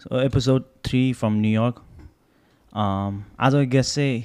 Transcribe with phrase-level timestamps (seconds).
[0.00, 1.76] So episode three from New York
[2.72, 4.22] आजको guest चाहिँ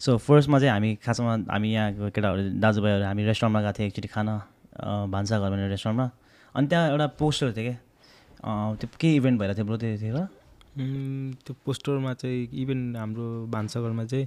[0.00, 4.34] so फर्स्टमा चाहिँ हामी खासमा हामी यहाँको केटाहरू दाजुभाइहरू हामी रेस्टुरेन्टमा गएको थियौँ एकचोटि खाना
[4.80, 6.06] अँ, भान्साघर भन्ने रेस्टुरेन्टमा
[6.54, 7.76] अनि त्यहाँ एउटा पोस्टर थियो क्या
[8.80, 14.26] त्यो के इभेन्ट भइरहेको थियो ब्रो त्यतिखेर उम्, त्यो पोस्टरमा चाहिँ इभन हाम्रो भान्साघरमा चाहिँ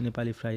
[0.00, 0.56] नेपाली फ्राइ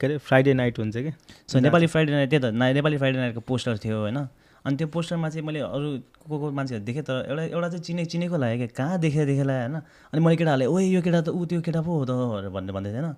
[0.00, 1.12] के अरे फ्राइडे नाइट हुन्छ क्या
[1.50, 4.18] सो नेपाली फ्राइडे नाइट त्यही त नेपाली फ्राइडे नाइटको पोस्टर थियो होइन?
[4.66, 5.88] अनि त्यो पोस्टरमा चाहिँ मैले अरू
[6.28, 9.44] को को मान्छेहरू देखेँ तर एउटा एउटा चाहिँ चिने चिनेको लाग्यो क्या कहाँ देखेँ देखेँ
[9.44, 9.76] लाग्यो होइन?
[10.12, 12.72] अनि मैले केटाहरूले ओए यो केटा त ऊ त्यो केटा पो हो त भनेर भन्दै
[12.72, 13.16] भन्दै थिएँ होइन?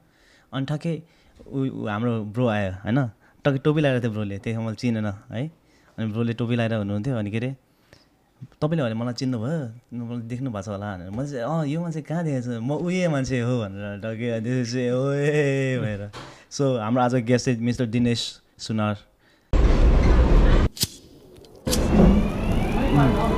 [0.52, 0.95] अनि ठ्याक्कै
[1.50, 2.98] ऊ हाम्रो ब्रो आयो होइन?
[3.45, 5.42] टक्कै टोपी लगाएर थियो ब्रोले त्यही मैले चिनेन है?
[5.98, 7.50] अनि ब्रोले टोपी लगाएर हुनुहुन्थ्यो अनि के अरे
[8.62, 9.59] तपाईँले भने मलाई चिन्नुभयो
[9.98, 12.61] मलाई देख्नु भएको छ होला भनेर। मैले चाहिँ अँ यो मान्छे कहाँ देखेको छु?
[12.62, 16.02] म उयो मान्छे हो भनेर अनि त्यसपछि ओए भनेर।
[16.50, 18.20] सो हाम्रो आज गेस्ट चाहिँ mister Dinesh
[18.59, 19.12] Sunar.
[22.92, 23.31] Mm.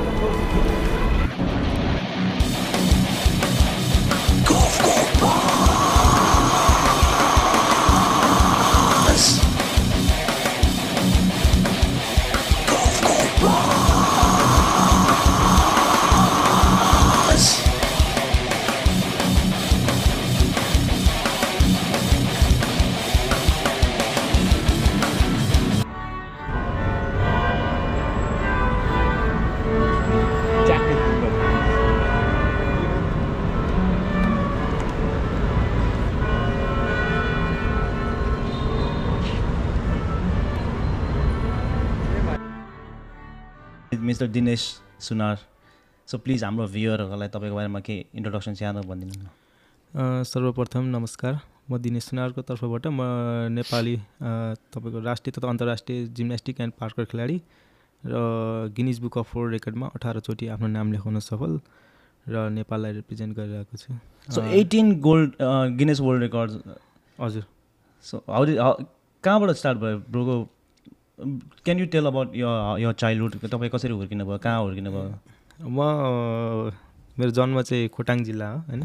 [44.15, 44.63] Mister Dinesh
[45.03, 45.39] Sunar.
[46.09, 51.35] So please हाम्रो भ्युवरहरूलाई तपाईँको बारेमा के इन्ट्रोडक्सन सानो भनिदिनु न। सर्वप्रथम नमस्कार।
[51.67, 53.03] म दिनेश सुनारको तर्फबाट म
[53.51, 53.97] नेपाली
[54.71, 57.41] तपाईँको राष्ट्रिय तथा अन्तर्राष्ट्रिय जिम्नास्टिक एन्ड पार्कर खेलाडी
[58.05, 61.59] र गिनिज बुक अफ वर्ल्ड रेकर्डमा अठारचोटि आफ्नो नाम लेखाउन सफल
[62.31, 63.99] र नेपाललाई रिप्रेजेन्ट गरिरहेको छु।
[64.31, 65.31] So eighteen gold
[65.75, 66.51] Guinness world record.
[67.19, 67.45] हजुर।
[68.07, 68.75] सो हाउ
[69.25, 70.37] कहाँबाट स्टार्ट भयो ब्रोको
[71.19, 72.49] क्यान यु टेल अबाउट यो
[72.79, 74.39] यो चाइल्डहुड तपाईँ कसरी हुर्किनु भयो?
[74.39, 75.11] कहाँ हुर्किनु भयो?
[75.63, 75.79] म
[77.19, 78.83] मेरो जन्म चाहिँ खोटाङ जिल्ला हो होइन?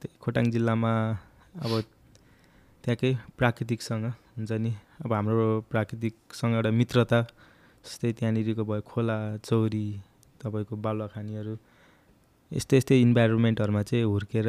[0.00, 0.92] त्यही खोटाङ जिल्लामा
[1.64, 1.72] अब
[2.84, 4.04] त्यहाँकै प्राकृतिकसँग
[4.36, 4.72] हुन्छ नि।
[5.04, 7.20] अब हाम्रो प्राकृतिकसँग एउटा मित्रता
[7.84, 9.86] जस्तै त्यहाँनिरको भयो खोला चौरी
[10.40, 11.54] तपाईँको बालुवाखानीहरू
[12.52, 14.48] यस्तै यस्तै इन्भाइरोमेन्टहरूमा चाहिँ हुर्केर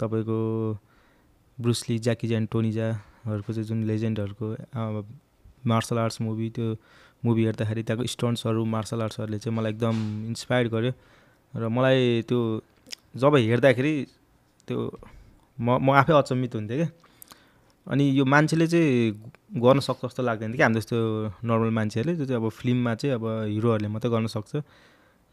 [0.00, 0.38] तपाईँको
[1.58, 4.46] ब्रुसली ज्याकी ज्यान टोनिजाहरूको चाहिँ जुन लेजेन्डहरूको
[5.66, 6.66] मार्सल आर्ट्स मुभी त्यो
[7.24, 9.96] मुभी हेर्दाखेरि त्यहाँको स्टन्ट्सहरू मार्सल आर्ट्सहरूले चाहिँ मलाई एकदम
[10.28, 10.92] इन्सपायर गर्यो।
[11.54, 12.38] र मलाई त्यो
[13.16, 13.94] जब हेर्दाखेरि
[14.68, 14.78] त्यो
[15.58, 16.88] म म आफै अचम्मित हुन्थेँ क्या।
[17.86, 20.96] अनि यो मान्छेले चाहिँ गर्न सक्छ जस्तो लाग्दैन कि हाम्रो जस्तो
[21.44, 24.62] नर्मल मान्छेहरूले त्यो चाहिँ अब फिल्ममा चाहिँ अब हिरोहरूले मात्रै गर्न सक्छ।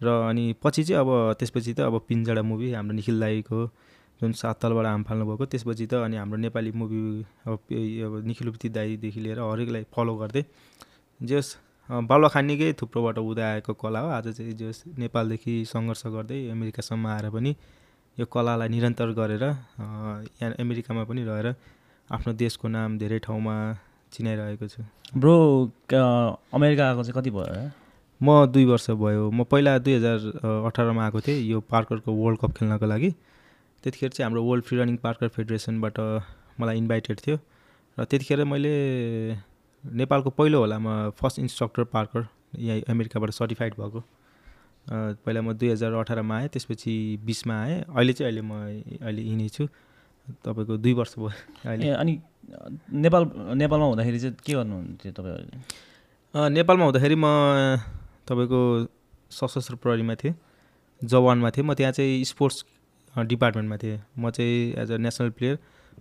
[0.02, 1.10] र अनि पछि चाहिँ अब
[1.40, 3.60] त्यसपछि त अब पिन्जडा मुभी हाम्रो निखिल दाईको
[4.22, 7.00] जुन सात तलबाट हाम फाल्नु भएको त्यसपछि त अनि हाम्रो नेपाली मुभी
[7.46, 7.60] अब
[8.06, 10.44] अब निखिल उपति दाईदेखि लिएर हरेकलाई फलो गर्दै
[11.22, 11.48] जस
[11.90, 17.52] बालुवाखानीकै थुप्रोबाट उदा आएको कला हो। आज चाहिँ जस नेपालदेखि सङ्घर्ष गर्दै अमेरिकासम्म आएर पनि
[18.18, 21.48] यो कलालाई निरन्तर गरेर यहाँ अमेरिकामा पनि रहेर
[22.10, 23.56] आफ्नो देशको नाम धेरै ठाउँमा
[24.12, 24.82] चिनाइरहेको छु।
[25.16, 25.36] ब्रो
[26.58, 27.70] अमेरिका आएको चाहिँ कति भयो?
[28.22, 30.18] म दुई वर्ष भयो। म पहिला दुई हजार
[30.68, 33.10] अठारमा आएको थिएँ यो पार्करको वर्ल्ड कप खेल्नको लागि।
[33.88, 35.96] त्यतिखेर चाहिँ हाम्रो वर्ल्ड फ्री रनिङ पार्कर फेडरेसनबाट
[36.60, 37.38] मलाई इन्भाइटेड थियो।
[37.98, 38.76] र त्यतिखेर मैले
[39.84, 42.28] नेपालको पहिलो होला म फर्स्ट इन्स्ट्रक्टर पार्कर
[42.60, 44.00] यहाँ अमेरिकाबाट सर्टिफाइड भएको।
[45.24, 46.94] पहिला म दुई हजार अठारमा आएँ त्यसपछि
[47.24, 48.52] बिसमा आएँ। अहिले चाहिँ अहिले म
[49.00, 49.68] अहिले यहीँ छु।
[50.44, 51.32] तपाईँको दुई वर्ष भयो
[51.64, 52.14] अहिले। अनि
[52.92, 53.24] नेपाल
[53.56, 55.12] नेपालमा हुँदाखेरि चाहिँ के गर्नुहुन्थ्यो
[56.36, 57.26] अ, नेपालमा हुँदाखेरि म
[58.28, 58.60] तपाईँको
[59.32, 60.36] सशस्त्र प्रहरीमा थिएँ
[61.02, 62.64] जवानमा थिएँ। म त्यहाँ चाहिँ स्पोर्ट्स
[63.24, 65.58] डिपार्टमेन्टमा थिएँ। म चाहिँ एज अ नेसनल प्लेयर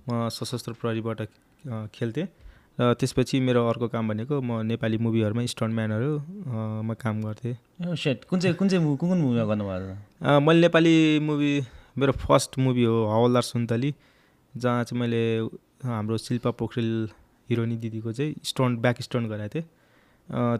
[0.09, 1.19] म सशस्त्र प्रहरीबाट
[1.95, 2.27] खेल्थेँ।
[2.81, 6.23] र त्यसपछि मेरो अर्को काम भनेको म नेपाली मुभीहरूमा स्टन्टम्यानहरू अ,
[6.85, 7.55] म काम गर्थेँ।
[7.97, 10.95] सेट कुन चाहिँ कुन चाहिँ मु- कुन कुन मुभीमा गर्नुभएको मैले नेपाली
[11.25, 11.53] मुभी
[11.99, 13.95] मेरो फर्स्ट मुभी हो हवलदार सुन्तली
[14.55, 15.23] जहाँ चाहिँ मैले
[15.89, 17.09] हाम्रो शिल्पा पोखरेल
[17.51, 19.65] हिरोनी दिदीको चाहिँ स्टन्ट ब्याक स्टन्ट गराएको थिएँ।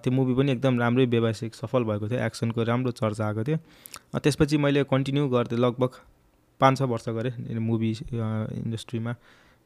[0.01, 3.59] त्यो मुभी पनि एकदम राम्रै व्यावसायिक सफल भएको थियो। एक्सनको राम्रो चर्चा आएको थियो।
[4.19, 5.91] त्यसपछि मैले कन्टिन्यू गर्थेँ लगभग
[6.61, 9.15] पाँच छ वर्ष गरेँ मुभी इन्डस्ट्रीमा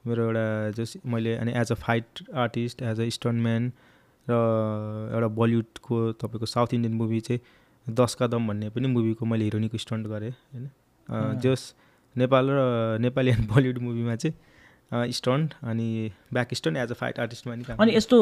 [0.07, 3.73] मेरो एउटा जस मैले अनि as a fight artist as a stuntman
[4.27, 4.33] र
[5.15, 7.41] एउटा बलिउडको तपाईँको साउथ इन्डियन मुभी चाहिँ
[7.87, 10.69] दस कदम भन्ने पनि मुभीको मैले हिरोनीको स्टन्ट गरेँ होइन।
[11.41, 11.75] जस
[12.17, 14.35] नेपाल र नेपाली एन्ड बलिउड मुभीमा चाहिँ
[14.93, 18.17] स्टन्ट अनि back stunt as a fight आर्टिस्टमा नि अनि यस्तो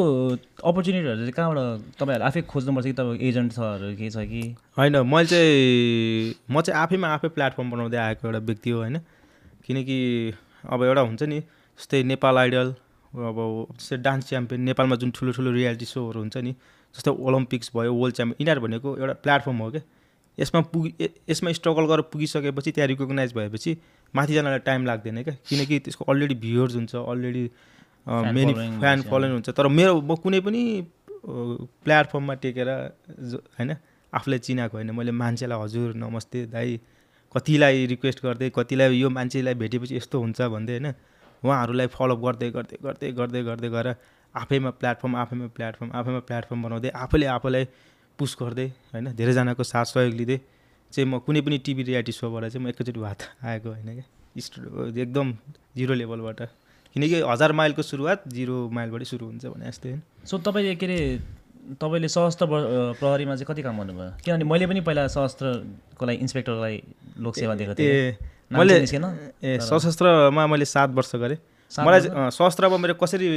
[0.65, 4.43] अपर्च्युनिटीहरू चाहिँ कहाँबाट तपाईँहरू आफै खोज्नुपर्छ कि तपाईँको एजेन्ट छहरू केही छ कि?
[4.79, 8.99] होइन मैले चाहिँ म चाहिँ आफैमा आफै प्लेटफर्म बनाउँदै आएको एउटा व्यक्ति हो होइन।
[9.67, 9.99] किनकि
[10.69, 12.75] अब एउटा हुन्छ नि जस्तै नेपाल आइडल
[13.13, 13.39] अब
[13.79, 16.53] जस्तै डान्स च्याम्पियन नेपालमा जुन ठुलो ठुलो रियालिटी सोहरू हुन्छ नि
[16.95, 19.83] जस्तै ओलम्पिक्स भयो वर्ल्ड च्याम्पियन यिनीहरू भनेको एउटा प्लेटफर्म हो क्या।
[20.39, 23.73] यसमा पुगि यसमा स्ट्रगल गरेर पुगिसकेपछि त्यहाँ रिकगनाइज भएपछि
[24.15, 25.35] माथि जानलाई टाइम लाग्दैन क्या?
[25.49, 27.45] किनकि त्यसको अलरेडी भ्युवर्स हुन्छ अलरेडी
[28.35, 30.63] मेनी फ्यान। फलोइङ हुन्छ तर मेरो म कुनै पनि
[31.85, 32.69] प्लेटफर्ममा टेकेर
[33.31, 33.71] जो- होइन
[34.13, 36.81] आफूलाई चिनाएको होइन। मैले मान्छेलाई हजुर नमस्ते दाई
[37.35, 40.89] कतिलाई रिक्वेस्ट गर्दै कतिलाई यो मान्छेलाई भेटेपछि यस्तो हुन्छ भन्दै होइन
[41.43, 43.89] उहाँहरूलाई फलोअप गर्दै गर्दै गर्दै गर्दै गर्दै गएर
[44.35, 47.65] आफैमा प्लेटफर्म आफैमा प्लेटफर्म आफैमा प्लेटफर्म बनाउँदै आफैले आफूलाई
[48.19, 50.39] पुस गर्दै होइन धेरैजनाको साथ सहयोग लिँदै
[50.93, 54.07] चाहिँ म कुनै पनि टिभी रियालिटी सोबाट चाहिँ म एकैचोटि भात आएको होइन क्या।
[54.41, 55.27] स्टु एकदम
[55.77, 56.41] जिरो लेभलबाट।
[56.95, 60.99] किनकि हजार माइलको सुरुवात जिरो माइलबाटै सुरु हुन्छ भने जस्तै होइन। सो तपाईँले के अरे
[61.77, 62.47] तपाईँले सशस्त्र
[62.97, 64.11] प्रहरीमा चाहिँ कति काम गर्नुभयो?
[64.25, 66.75] किनभने मैले पनि पहिला सशस्त्रको लागि इन्सपेक्टरलाई
[67.21, 68.17] लोकसेवा दिएको थिएँ।
[68.49, 71.39] मैले ए सशस्त्रमा मैले सात वर्ष गरेँ।
[71.73, 72.01] मलाई
[72.33, 73.29] सशस्त्रमा मेरो कसरी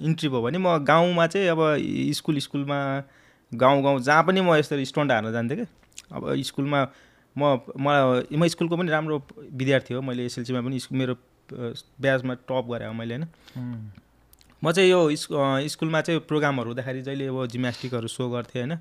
[0.00, 1.60] इन्ट्री भयो भने म गाउँमा चाहिँ अब
[2.16, 2.78] स्कुल स्कुलमा
[3.52, 5.66] गाउँ गाउँ जहाँ पनि म यसरी स्टन्ट हार्न जान्थेँ कि
[6.12, 6.80] अब स्कुलमा
[7.36, 7.42] म
[7.76, 9.16] मलाई म स्कुलको पनि राम्रो
[9.52, 11.14] विद्यार्थी हो। मैले एसएलसीमा पनि मेरो
[12.00, 13.24] ब्याजमा टप गरेँ मैले होइन।
[14.62, 15.00] म चाहिँ यो
[15.68, 18.78] स्कुलमा चाहिँ प्रोग्रामहरू हुँदाखेरि जहिले अब जिम्नास्टिकहरू सो गर्थेँ होइन।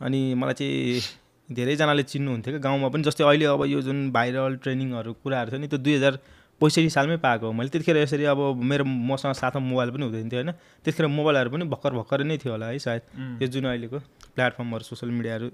[0.00, 1.00] अनि मलाई चाहिँ
[1.48, 5.68] धेरैजनाले चिन्नुहुन्थ्यो क्या गाउँमा पनि। जस्तै अहिले अब यो जुन भाइरल ट्रेनिङहरू कुराहरू छ नि
[5.68, 6.18] त्यो दुई हजार
[6.60, 10.40] पैँसठी सालमै पाएको हो। मैले त्यतिखेर यसरी अब मेरो मसँग साथमा मोबाइल पनि हुँदैन थियो
[10.40, 10.52] होइन।
[10.84, 13.02] त्यतिखेर मोबाइलहरू पनि भर्खर भर्खर नै थियो होला है सायद।
[13.40, 13.98] यो जुन अहिलेको
[14.36, 15.48] प्लेटफर्महरू सोसियल मिडियाहरू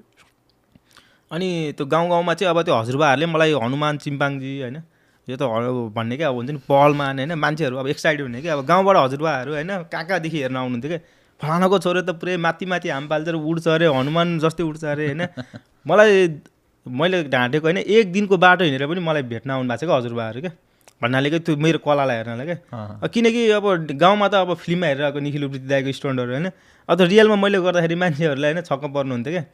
[1.32, 4.76] अनि त्यो गाउँ गाउँमा चाहिँ अब त्यो हजुरबाहरूले मलाई हनुमान चिम्पाङजी होइन
[5.28, 5.42] यो त
[5.96, 9.52] भन्ने क्या अब हुन्छ नि पहलमान होइन मान्छेहरू अब एक्साइटेड हुने क्या अब गाउँबाट हजुरबाहरू
[9.52, 11.00] होइन कहाँ कहाँदेखि हेर्न आउनुहुन्थ्यो क्या।
[11.40, 15.22] फलानाको छोरो त पुरै माथि माथि हाम पाल्छ उड्छ अरे हनुमान जस्तै उड्छ अरे होइन।
[15.88, 16.12] मलाई
[16.86, 20.40] मैले ढाँटेको होइन एक दिनको बाटो हिँडेर पनि मलाई भेट्न आउनु भएको छ क्या हजुरबाहरू
[20.40, 20.52] क्या।
[21.02, 23.64] भन्नाले क्या त्यो मेरो कलालाई हेर्नलाई क्या। किनकि अब
[23.96, 26.46] गाउँमा त अब फिल्ममा हेरेर आएको निखिल उप्रेती दाईको स्टन्टहरू होइन।
[26.88, 29.44] अब त रियलमा मैले गर्दाखेरि मान्छेहरूलाई होइन छक्क पर्नुहुन्थ्यो क्या।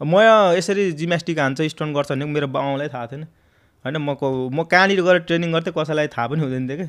[0.00, 0.20] म
[0.56, 3.22] यसरी जिम्नास्टिक हान्छ स्टन्ट गर्छ भने मेरो बाउलाई थाहा थिएन।
[3.84, 6.88] होइन म को- म कहाँनिर गएर ट्रेनिङ गर्थेँ कसैलाई थाहा पनि हुँदैन थियो क्या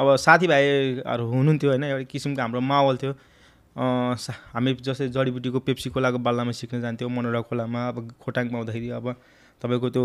[0.00, 3.12] अब साथीभाइहरू हुनुहुन्थ्यो होइन एउटा किसिमको हाम्रो माहौल थियो।
[3.76, 9.06] हामी जस्तै जडीबुटीको पेप्सी खोलाको बाल्लामा सिक्न जान्थ्यौँ मनोरा खोलामा। अब खोटाङमा आउँदाखेरि अब
[9.62, 10.04] तपाईँको त्यो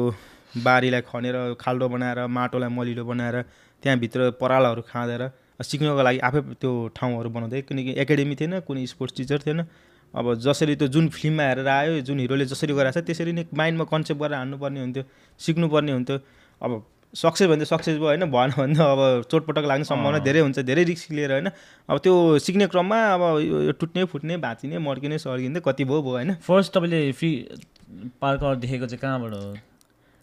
[0.59, 3.35] बारीलाई खनेर खाल्डो बनाएर माटोलाई मलिलो बनाएर
[3.83, 5.21] त्यहाँभित्र परालहरू खाँदेर
[5.63, 9.61] सिक्नको लागि आफै त्यो ठाउँहरू बनाउँदै किनकि एकाडेमी थिएन कुनै स्पोर्ट्स टिचर थिएन।
[10.15, 13.85] अब जसरी त्यो जुन फिल्ममा हेरेर आयो जुन हिरोले जसरी गराएको छ त्यसरी नै माइन्डमा
[13.91, 15.03] कन्सेप्ट गरेर हान्नुपर्ने हुन्थ्यो
[15.39, 16.17] सिक्नुपर्ने हुन्थ्यो।
[16.61, 16.71] अब
[17.13, 18.23] सक्सेस भने त सक्सेस भयो होइन?
[18.31, 19.01] भएन भने अब
[19.31, 21.49] चोटपटक लाग्ने सम्भावना धेरै हुन्छ धेरै रिस्क लिएर होइन?
[21.89, 26.33] अब त्यो सिक्ने क्रममा अब यो टुट्ने फुट्ने भाँचिने मर्किने सर्किँदै कति भयो भयो होइन?
[26.43, 27.31] फर्स्ट तपाईँले फ्री
[28.21, 29.55] पार्कर देखेको चाहिँ कहाँबाट हो?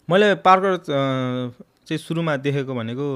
[0.09, 0.77] मैले पार्कर
[1.87, 3.07] चाहिँ सुरुमा देखेको भनेको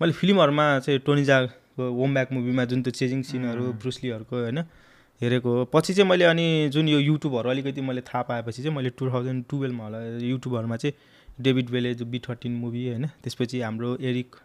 [0.00, 4.62] मैले फिल्महरूमा चाहिँ टोनिजाको होम ब्याक मुभीमा जुन त्यो चेजिङ सिनहरू ब्रुसलीहरूको होइन?
[5.20, 8.90] हेरेको हो। पछि चाहिँ मैले अनि जुन यो युट्युबहरू अलिकति मैले थाहा पाएपछि चाहिँ मैले
[8.98, 10.94] टु थाउजन्ड टुवेल्भमा होला युट्युबहरूमा चाहिँ
[11.40, 14.36] डेभिड वेले जो बी थर्टिन मुभी होइन त्यसपछि हाम्रो एरिक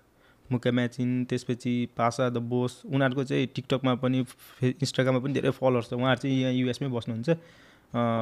[0.46, 4.24] मुकेम्याचिन त्यसपछि पासा द बोस उनीहरूको चाहिँ टिकटकमा पनि
[4.60, 7.30] फे- इन्स्टाग्राममा पनि धेरै फलोवर्स छ। उहाँहरू चाहिँ यहाँ युएसमै बस्नुहुन्छ।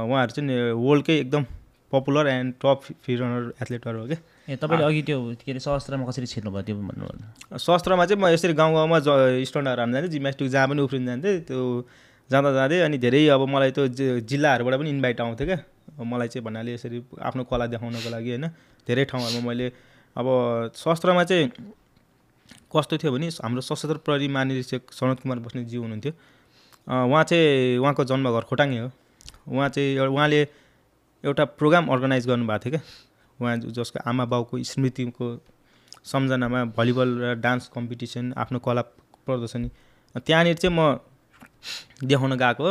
[0.08, 1.44] उहाँहरू चाहिँ वर्ल्डकै एकदम
[1.94, 4.18] popular and top free runner एथलेटहरू हो क्या।
[4.48, 8.54] ए तपाईँले अघि त्यो के अरे सहस्त्रमा कसरी छिर्नुभयो त्यो भन्नु शस्त्रमा चाहिँ म यसरी
[8.54, 11.60] गाउँ गाउँमा ज स्टन्टहरू हाल्नु जान्थेँ जिम्नास्टिक जहाँ पनि उफ्रिनु जान्थेँ त्यो
[12.32, 13.88] जाँदा जाँदै अनि धेरै अब मलाई त्यो
[14.24, 15.60] जिल्लाहरूबाट पनि इन्भाइट आउँथ्यो क्या।
[16.02, 18.48] मलाई चाहिँ भन्नाले यसरी आफ्नो कला देखाउनको लागि होइन
[18.88, 19.68] धेरै ठाउँहरूमा मैले
[20.16, 20.28] अब
[20.76, 21.46] शस्त्रमा चाहिँ
[22.74, 26.14] कस्तो थियो भने हाम्रो सशस्त्र प्रहरी महानिरीक्षक सनत कुमार बस्नेतजी हुनुहुन्थ्यो।
[26.88, 28.90] उहाँ चाहिँ उहाँको जन्मघर खोटाङै हो।
[29.52, 30.42] उहाँ चाहिँ उहाँले
[31.24, 32.82] एउटा प्रोग्राम अर्गनाइज गर्नुभएको थियो क्या।
[33.40, 35.28] उहाँ जसको आमा बाउको स्मृतिको
[36.04, 38.82] सम्झनामा भलिबल र डान्स कम्पिटिसन आफ्नो कला
[39.28, 39.70] प्रदर्शनी
[40.16, 40.98] त्यहाँनिर चाहिँ म
[42.04, 42.68] देखाउन गएको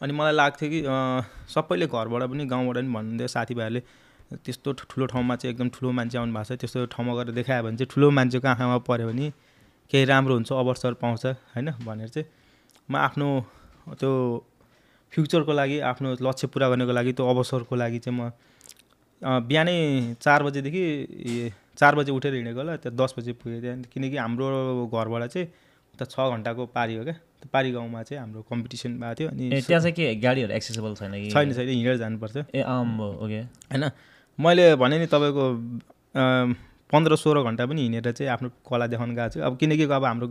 [0.00, 0.80] अनि मलाई लाग्थ्यो कि
[1.48, 3.80] सबैले घरबाट पनि गाउँबाट पनि भन्नुहुन्थ्यो साथीभाइहरूले
[4.36, 7.76] त्यस्तो ठुलो ठाउँमा चाहिँ एकदम ठुलो मान्छे आउनु भएको छ त्यस्तो ठाउँमा गएर देखायो भने
[7.76, 9.30] चाहिँ ठुलो मान्छेको आँखामा पऱ्यो भने
[9.90, 12.26] केही राम्रो हुन्छ अवसर पाउँछ। होइन भनेर चाहिँ
[12.90, 13.28] म आफ्नो
[13.94, 14.10] त्यो
[15.12, 18.30] फ्युचरको लागि आफ्नो लक्ष्य पुरा गर्नको लागि त्यो अवसरको लागि चाहिँ म
[19.46, 19.76] बिहानै
[20.20, 20.84] चार बजेदेखि
[21.78, 25.46] चार बजे उठेर हिँडेको होला त्यहाँ दस बजे पुगेँ त्यहाँ किनकि हाम्रो घरबाट चाहिँ
[25.96, 27.16] उता छ घन्टाको पारी हो क्या?
[27.40, 31.12] त्यो पारी गाउँमा चाहिँ हाम्रो कम्पिटिसन भएको थियो अनि त्यहाँ चाहिँ के गाडीहरू एक्सेसिबल छैन
[31.16, 31.30] कि?
[31.32, 33.40] छैन छैन हिँडेर जानुपर्छ ए आम ओके।
[33.72, 33.84] होइन
[34.38, 35.44] मैले भने नि तपाईँको
[36.86, 40.26] पन्ध्र सोह्र घन्टा पनि हिँडेर चाहिँ आफ्नो कला देखाउन गएको छु। अब किनकि अब हाम्रो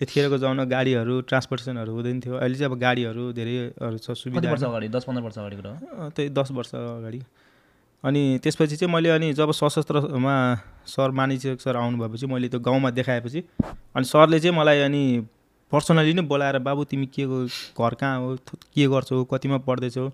[0.00, 4.88] त्यतिखेरको जमाना गाडीहरू ट्रान्सपोर्टेसनहरू हुँदैन थियो। अहिले चाहिँ अब गाडीहरू धेरैहरू छ सुविधा वर्ष अगाडि?
[4.90, 7.20] दस पन्ध्र वर्ष अगाडिको कुरा हो। अँ, त्यही दस वर्ष अगाडि।
[8.04, 10.34] अनि त्यसपछि चाहिँ मैले अनि जब सशस्त्रमा
[10.86, 13.40] सर मानिसक सर आउनु भएपछि मैले त्यो गाउँमा देखाएपछि
[13.96, 15.02] अनि सरले चाहिँ मलाई अनि
[15.72, 18.36] पर्सनली नै बोलाएर बाबु तिमी के घर कहाँ हो?
[18.74, 19.24] के गर्छौ?
[19.24, 20.08] कतिमा पढ्दैछौ?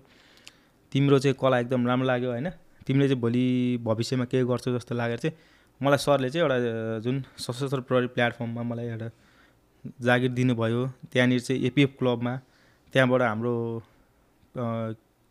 [0.91, 2.49] तिम्रो चाहिँ कला एकदम राम्रो लाग्यो होइन?
[2.87, 3.45] तिमीले चाहिँ भोलि
[3.83, 5.35] भविष्यमा के गर्छौ जस्तो लागेर चाहिँ
[5.81, 9.09] मलाई सरले चाहिँ एउटा जुन सशस्त्र प्रहरी प्लेटफर्ममा मलाई एउटा
[10.01, 12.35] जागिर दिनुभयो त्यहाँनिर चाहिँ एपिएफ क्लबमा
[12.93, 13.55] त्यहाँबाट हाम्रो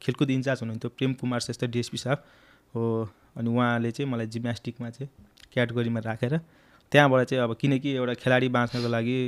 [0.02, 2.24] खेलकुद इन्चार्ज हुनुहुन्थ्यो प्रेम कुमार श्रेष्ठ डिएसपी साहब।
[2.76, 5.10] हो अनि उहाँले चाहिँ मलाई जिम्नास्टिकमा चाहिँ
[5.52, 6.36] क्याटेगोरीमा राखेर
[6.92, 9.18] त्यहाँबाट चाहिँ अब किनकि एउटा खेलाडी बाँच्नको लागि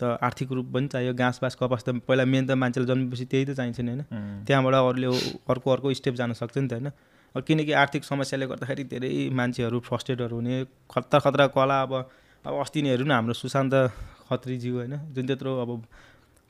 [0.00, 3.44] त आर्थिक रूप पनि चाहियो घाँस बाँस कपास त पहिला मेन त मान्छेले जन्मेपछि त्यही
[3.44, 5.08] त चाहिन्छ नि होइन त्यहाँबाट अरूले
[5.48, 6.90] अर्को अर्को स्टेप जान सक्छ नि त होइन।
[7.34, 11.92] अब किनकि आर्थिक समस्याले गर्दाखेरि धेरै मान्छेहरू फ्रस्ट्रेटहरू हुने खतरा खतरा कला अब
[12.44, 13.74] अब अस्ति नै हेरौँ न हाम्रो सुशान्त
[14.28, 15.70] खत्रीज्यू होइन जुन त्यत्रो अब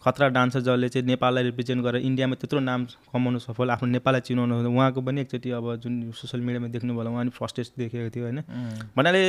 [0.05, 4.55] खतरा डान्सर जसले चाहिँ नेपाललाई रिप्रेजेन्ट गरेर इन्डियामा त्यत्रो नाम कमाउनु सफल आफ्नो नेपाललाई चिनाउनु
[4.71, 8.41] उहाँको पनि एकचोटि अब जुन सोसियल मिडियामा देख्नुभयो होला उहाँ पनि फ्रस्ट्रेट देखेको थियो होइन।
[8.97, 9.23] भन्नाले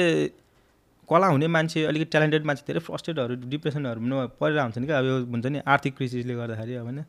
[1.09, 5.05] कला हुने मान्छे अलिकति ट्यालेन्टेड मान्छे धेरै फ्रस्ट्रेटहरू डिप्रेसनहरू पनि परिरहेको हुन्छ नि क्या। अब
[5.05, 6.99] यो हुन्छ नि आर्थिक क्रिसिसले गर्दाखेरि अब होइन।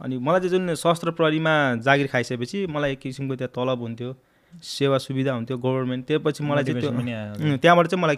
[0.00, 1.52] अनि मलाई चाहिँ जुन सशस्त्र प्रहरीमा
[1.86, 4.10] जागिर खाइसकेपछि मलाई एक किसिमको त्यहाँ तलब हुन्थ्यो
[4.52, 8.16] सेवा सुविधा हुन्थ्यो गभर्मेन्ट त्यसपछि मलाई चाहिँ त्यो त्यहाँबाट चाहिँ मलाई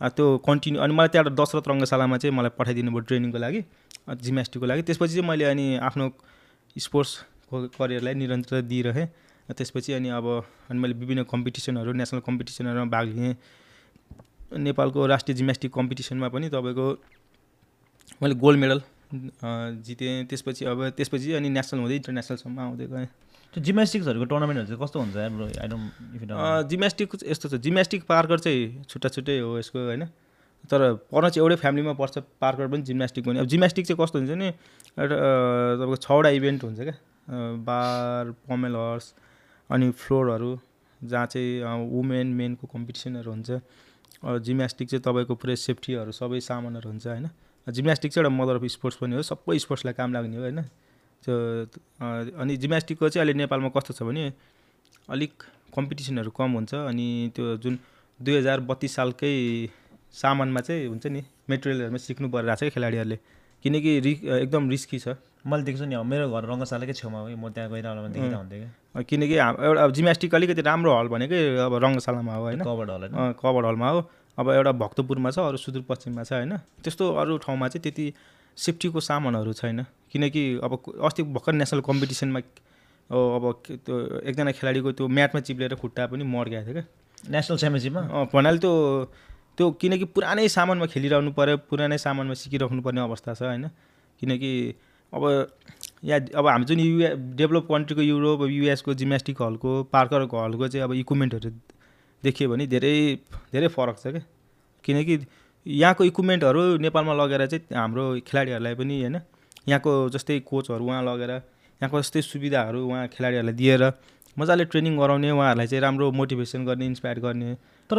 [0.00, 3.60] त्यो कन्टिन्यू अनि मलाई त्यहाँबाट दशरथ रङ्गशालामा चाहिँ मलाई पठाइदिनु भयो ट्रेनिङको लागि
[4.06, 6.04] जिम्नास्टिकको लागि। त्यसपछि चाहिँ मैले अनि आफ्नो
[6.76, 9.06] स्पोर्ट्सको करियरलाई निरन्तरता दिइरहेँ।
[9.48, 10.26] त्यसपछि अनि अब
[10.70, 13.34] अनि मैले विभिन्न कम्पिटिसनहरू नेसनल कम्पिटिसनहरूमा भाग लिएँ।
[14.52, 16.86] नेपालको राष्ट्रिय जिम्नास्टिक कम्पिटिसनमा पनि तपाईँको
[18.22, 18.80] मैले गोल्ड मेडल
[19.86, 23.08] जितेँ। त्यसपछि अब त्यसपछि अनि नेसनल हुँदै इन्टरनेसनलसम्म आउँदै गएँ।
[23.54, 29.08] त्यो जिम्नास्टिक्सहरूको टुर्नामेन्टहरू चाहिँ कस्तो हुन्छ आई डोन्ट जिम्नास्टिक यस्तो छ। जिम्नास्टिक पार्कर चाहिँ छुट्टा
[29.08, 30.04] छुट्टै हो यसको होइन?
[30.66, 34.32] तर पर्न चाहिँ एउटै फ्यामिलीमा पर्छ पार्कर पनि जिम्नास्टिक पनि। अब जिम्नास्टिक चाहिँ कस्तो हुन्छ
[34.34, 34.48] नि
[34.98, 35.16] एउटा
[35.78, 36.96] तपाईँको छवटा इभेन्ट हुन्छ क्या।
[37.62, 39.06] बार पमेल हर्स
[39.70, 40.50] अनि फ्लोरहरू
[41.00, 43.50] जहाँ चाहिँ वुमेन मेनको कम्पिटिसनहरू हुन्छ।
[44.42, 47.28] जिम्नास्टिक चाहिँ तपाईँको पुरै सेफ्टीहरू सबै सामानहरू हुन्छ होइन?
[47.66, 50.60] जिम्नास्टिक चाहिँ एउटा मदर अफ स्पोर्ट्स पनि हो। सबै स्पोर्ट्सलाई काम लाग्ने हो होइन?
[51.26, 51.36] त्यो
[52.40, 54.32] अनि जिम्नास्टिकको चाहिँ अहिले नेपालमा कस्तो छ भने
[55.10, 55.32] अलिक
[55.76, 57.06] कम्पिटिसनहरू कम हुन्छ अनि
[57.36, 57.78] त्यो जुन
[58.20, 59.32] दुई हजार बत्तिस सालकै
[60.14, 63.18] सामानमा चाहिँ हुन्छ नि मेटेरियलहरूमा सिक्नु परिरहेको छ क्या खेलाडीहरूले।
[63.64, 65.08] किनकि रि एकदम रिस्की छ।
[65.46, 68.60] मैले देख्छु नि अब मेरो घर रङ्गशालाकै छेउमा हो। कि म त्यहाँ गएर देखिरहेको हुन्थेँ
[68.96, 73.06] कि किनकि एउटा अब जिम्नास्टिक अलिकति राम्रो हल भनेकै अब रङ्गशालामा हो होइन। कभर्ड होला
[73.06, 74.00] अँ, कभर हलमा हो।
[74.38, 78.06] अब एउटा भक्तपुरमा छ अरू सुदूरपश्चिममा छ होइन। त्यस्तो अरू ठाउँमा चाहिँ त्यति
[78.56, 79.84] सेफ्टीको सामानहरू छैन।
[80.16, 80.72] किनकि अब
[81.04, 82.40] अस्ति भर्खर नेसनल कम्पिटिसनमा
[83.10, 83.94] अब त्यो
[84.24, 86.84] एकजना खेलाडीको त्यो म्याटमा चिप्लेर खुट्टा पनि मर्गएको थियो क्या।
[87.30, 88.02] नेसनल च्याम्पियनसिपमा?
[88.32, 88.72] भन्नाले त्यो
[89.56, 93.68] त्यो किनकि पुरानै सामानमा खेलिरहनु पऱ्यो पुरानै सामानमा सिकिराख्नु पर्ने अवस्था छ होइन।
[94.20, 94.50] किनकि
[95.12, 95.22] अब
[96.04, 97.08] यहाँ अब हामी जुन युए
[97.38, 101.50] डेभलप कन्ट्रीको युरोप युएसको जिम्नास्टिक हलको पार्करको हलको चाहिँ अब इक्विपमेन्टहरू
[102.22, 102.92] देखियो भने धेरै
[103.52, 104.22] धेरै फरक छ क्या।
[104.84, 105.14] किनकि
[105.66, 109.16] यहाँको इक्विपमेन्टहरू नेपालमा लगेर चाहिँ हाम्रो खेलाडीहरूलाई पनि होइन
[109.66, 113.82] यहाँको जस्तै कोचहरू उहाँ लगेर यहाँको जस्तै सुविधाहरू उहाँ खेलाडीहरूलाई दिएर
[114.36, 117.54] मजाले ट्रेनिङ गराउने उहाँहरूलाई चाहिँ राम्रो मोटिभेसन गर्ने इन्सपायर गर्ने
[117.90, 117.98] तर?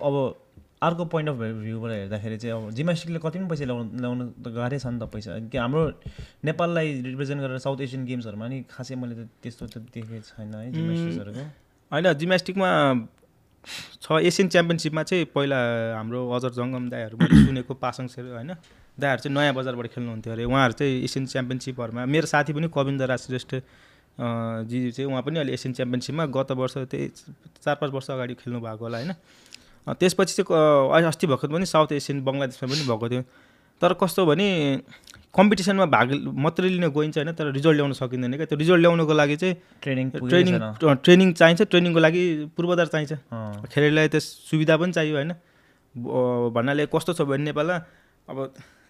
[0.00, 0.14] अब
[0.82, 4.78] अर्को पोइन्ट अफ भ्यूबाट हेर्दाखेरि चाहिँ अब जिम्नास्टिकले कति पनि पैसा ल्याउनु ल्याउनु त गाह्रै
[4.78, 5.82] छ नि त पैसा। कि हाम्रो
[6.44, 10.72] नेपाललाई रिप्रेजेन्ट गरेर साउथ एसियन गेम्सहरूमा नि खासै मैले त त्यस्तो त देखेको छैन है
[10.72, 11.44] जिम्नास्टिक्सहरूको।
[11.92, 12.68] होइन जिम्नास्टिकमा
[14.04, 15.58] छ एसियन च्याम्पियनसिपमा चाहिँ पहिला
[15.96, 18.52] हाम्रो अजर जङ्गम दाईहरू मैले सुनेको पासाङ सेर होइन?
[18.98, 23.20] दाईहरू चाहिँ नयाँ बजारबाट खेल्नुहुन्थ्यो अरे। उहाँहरू चाहिँ एसियन च्याम्पियनसिपहरूमा मेरो साथी पनि कविन्द राज
[23.26, 23.54] श्रेष्ठ
[24.70, 27.08] जी चाहिँ उहाँ पनि अहिले एसियन च्याम्पियनसिपमा गत वर्ष त्यही
[27.64, 29.12] चार पाँच वर्ष अगाडि खेल्नु भएको होला होइन?
[29.86, 33.22] त्यसपछि चाहिँ अस्ति भर्खर पनि साउथ एसियन बङ्गलादेशमा पनि भएको थियो।
[33.82, 34.46] तर कस्तो भने
[35.34, 39.36] कम्पिटिसनमा भाग मात्रै लिन गइन्छ होइन तर रिजल्ट ल्याउन सकिँदैन क्या। त्यो रिजल्ट ल्याउनको लागि
[39.36, 40.54] चाहिँ ट्रेनिङ ट्रेनिङ
[41.02, 42.22] ट्रेनिङ चाहिन्छ ट्रेनिङको लागि
[42.54, 43.12] पूर्वाधार चाहिन्छ।
[43.74, 45.32] खेलाडीलाई त सुविधा पनि चाहियो होइन?
[46.54, 47.76] भन्नाले कस्तो छ भने नेपालमा
[48.30, 48.38] अब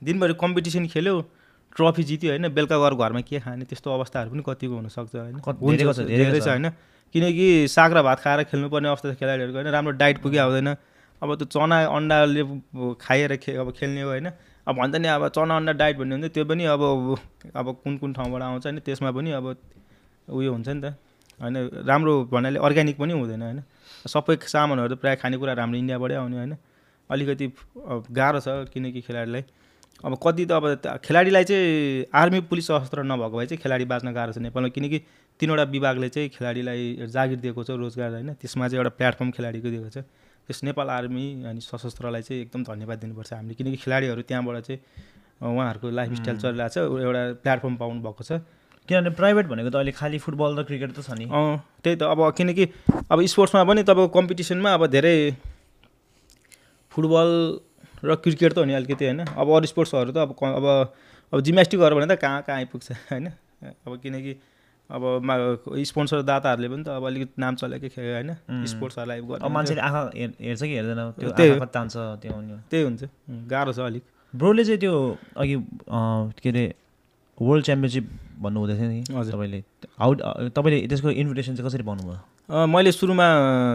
[0.05, 1.15] दिनभरि कम्पिटिसन खेल्यो
[1.77, 5.37] ट्रफी जित्यो होइन बेलुका गएर घरमा के खाने त्यस्तो अवस्थाहरू पनि कतिको हुनसक्छ होइन।
[6.07, 6.71] धेरै छ। होइन।
[7.15, 10.69] किनकि साग र भात खाएर खेल्नुपर्ने अवस्था छ खेलाडीहरूको होइन। राम्रो डाइट पुगि आउँदैन।
[11.23, 12.43] अब त्यो चना अन्डाले
[13.01, 14.31] खाएर खे अब खेल्ने हो होइन।
[14.67, 16.83] अब भन्दा नि अब चना अन्डा डाइट भन्ने हुन्छ त्यो पनि अब
[17.55, 19.47] अब कुन कुन ठाउँबाट आउँछ होइन त्यसमा पनि अब
[20.29, 20.95] उयो हुन्छ नि त।
[21.41, 21.57] होइन
[21.87, 23.61] राम्रो भन्नाले अर्ग्यानिक पनि हुँदैन होइन।
[24.07, 26.55] सबै सामानहरू त प्रायः खानेकुरा हाम्रो इन्डियाबाटै आउने होइन।
[27.11, 27.47] अलिकति
[27.77, 29.43] अब गाह्रो छ किनकि खेलाडीलाई।
[30.03, 30.65] अब कति त अब
[31.05, 34.99] खेलाडीलाई चाहिँ आर्मी पुलिस सशस्त्र नभएको भए चाहिँ खेलाडी बाँच्न गाह्रो छ नेपालमा किनकि
[35.41, 38.33] तिनवटा विभागले चाहिँ खेलाडीलाई जागिर दिएको छ रोजगार होइन?
[38.37, 40.05] त्यसमा चाहिँ एउटा प्लेटफर्म खेलाडीको दिएको छ।
[40.45, 44.81] त्यस नेपाल आर्मी अनि सशस्त्रलाई चाहिँ एकदम धन्यवाद दिनुपर्छ हामीले किनकि खेलाडीहरू त्यहाँबाट चाहिँ
[45.41, 48.45] उहाँहरूको लाइफस्टाइल चलिरहेको छ एउटा प्लेटफर्म पाउनु भएको छ।
[48.89, 52.03] किनभने प्राइभेट भनेको त अहिले खालि फुटबल र क्रिकेट त छ नि। अँ त्यही त।
[52.05, 52.65] अब किनकि
[53.09, 55.17] अब स्पोर्ट्समा पनि तपाईँको कम्पिटिसनमा अब धेरै
[56.93, 57.31] फुटबल
[58.05, 60.67] र क्रिकेट त हो नि अलिकति होइन। अब अरू स्पोर्ट्सहरू त अब अब
[61.33, 63.27] अब जिम्नास्टिकहरू भने त कहाँ कहाँ आइपुग्छ होइन?
[63.87, 64.33] अब किनकि
[64.91, 65.03] अब
[65.89, 68.31] स्पोन्सर दाताहरूले पनि त अब अलिकति नाम चलेकै खेल होइन.
[68.69, 72.33] स्पोर्ट्सहरूलाई मान्छेले आँखा हेर- हेर्छ कि हेर्दैन त्यो तान्छ त्यो।
[72.71, 73.03] त्यही हुन्छ
[73.49, 74.03] गाह्रो छ अलिक।
[74.35, 74.93] ब्रोले चाहिँ त्यो
[75.37, 75.57] अघि
[76.43, 76.65] के अरे
[77.39, 78.05] वर्ल्ड च्याम्पियनसिप
[78.45, 79.59] भन्नुहुँदै थियो नि हजुर। तपाईँले।
[79.99, 80.11] हाउ
[80.53, 82.19] तपाईँले त्यसको इन्भिटेसन चाहिँ कसरी पाउनुभयो?
[82.51, 83.27] अँ, मैले सुरुमा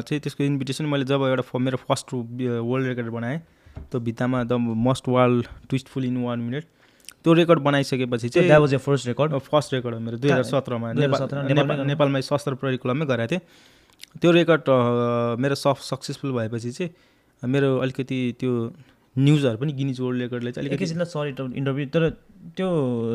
[0.08, 2.14] चाहिँ त्यसको इन्भिटेसन मैले जब एउटा मेरो फर्स्ट
[2.70, 3.40] वर्ल्ड रेकर्ड बनाएँ
[3.78, 4.54] त्यो भित्तामा the
[4.88, 6.64] most world twist full in one minute
[7.24, 10.44] त्यो रेकर्ड बनाइसकेपछि चाहिँ that was a first record first record हो मेरो दुई हजार
[10.44, 13.42] सत्रमा। 2017 नेपालमै सशस्त्र परिकुलममै गराएको थिएँ।
[14.22, 14.70] त्यो रेकर्ड
[15.40, 16.92] मेरो सफ सक्सेसफुल भएपछि चाहिँ
[17.44, 18.52] मेरो अलिकति त्यो
[19.20, 22.10] न्युजहरू पनि गिनिज वर्ल्ड रेकर्डले चाहिँ अलिकति एकैछिनलाई सरी इन्टरभ्यू तर
[22.58, 22.68] त्यो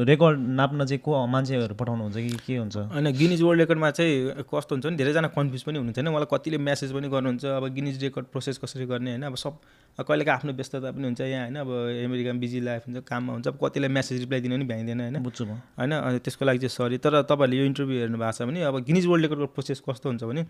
[0.04, 2.76] रेकर्ड नाप्न चाहिँ को मान्छेहरू पठाउनुहुन्छ कि के हुन्छ?
[2.92, 6.58] होइन गिनिज वर्ल्ड रेकर्डमा चाहिँ कस्तो हुन्छ भने धेरैजना कन्फ्युज पनि हुनुहुन्छ होइन। मलाई कतिले
[6.58, 9.54] म्यासेज पनि गर्नुहुन्छ अब गिनिज रेकर्ड प्रोसेस कसरी गर्ने होइन। अब सब
[9.98, 11.68] कहिलेका आफ्नो व्यस्तता पनि हुन्छ यहाँ होइन। अब
[12.04, 15.44] अमेरिकामा बिजी लाइफ हुन्छ काममा हुन्छ। अब कतिलाई म्यासेज रिप्लाई दिन पनि भ्याइँदैन होइन। बुझ्छु
[15.44, 18.60] म। होइन अनि त्यसको लागि चाहिँ सरी। तर तपाईँहरूले यो इन्टरभ्यू हेर्नु भएको छ भने
[18.60, 20.42] अब गिनिज वर्ल्ड रेकर्डको प्रोसेस कस्तो हुन्छ भने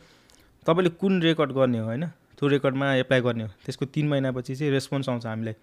[0.66, 2.04] तपाईँले कुन रेकर्ड गर्ने हो होइन?
[2.38, 5.54] त्यो रेकर्डमा एप्लाई गर्ने हो। त्यसको तिन महिनापछि चाहिँ रेस्पोन्स आउँछ हामीलाई।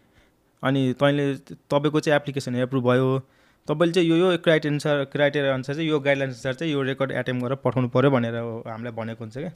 [0.64, 1.26] अनि तैँले
[1.70, 3.20] तपाईँको चाहिँ एप्लिकेसन एप्रुभ भयो।
[3.68, 7.12] तपाईँले चाहिँ यो यो क्राइटेरिया अनुसार क्राइटेरिया अनुसार चाहिँ यो गाइडलाइन्स अनुसार चाहिँ यो रेकर्ड
[7.12, 8.36] एटेम्प गरेर पठाउनु पऱ्यो भनेर
[8.68, 9.50] हामीलाई भनेको हुन्छ क्या।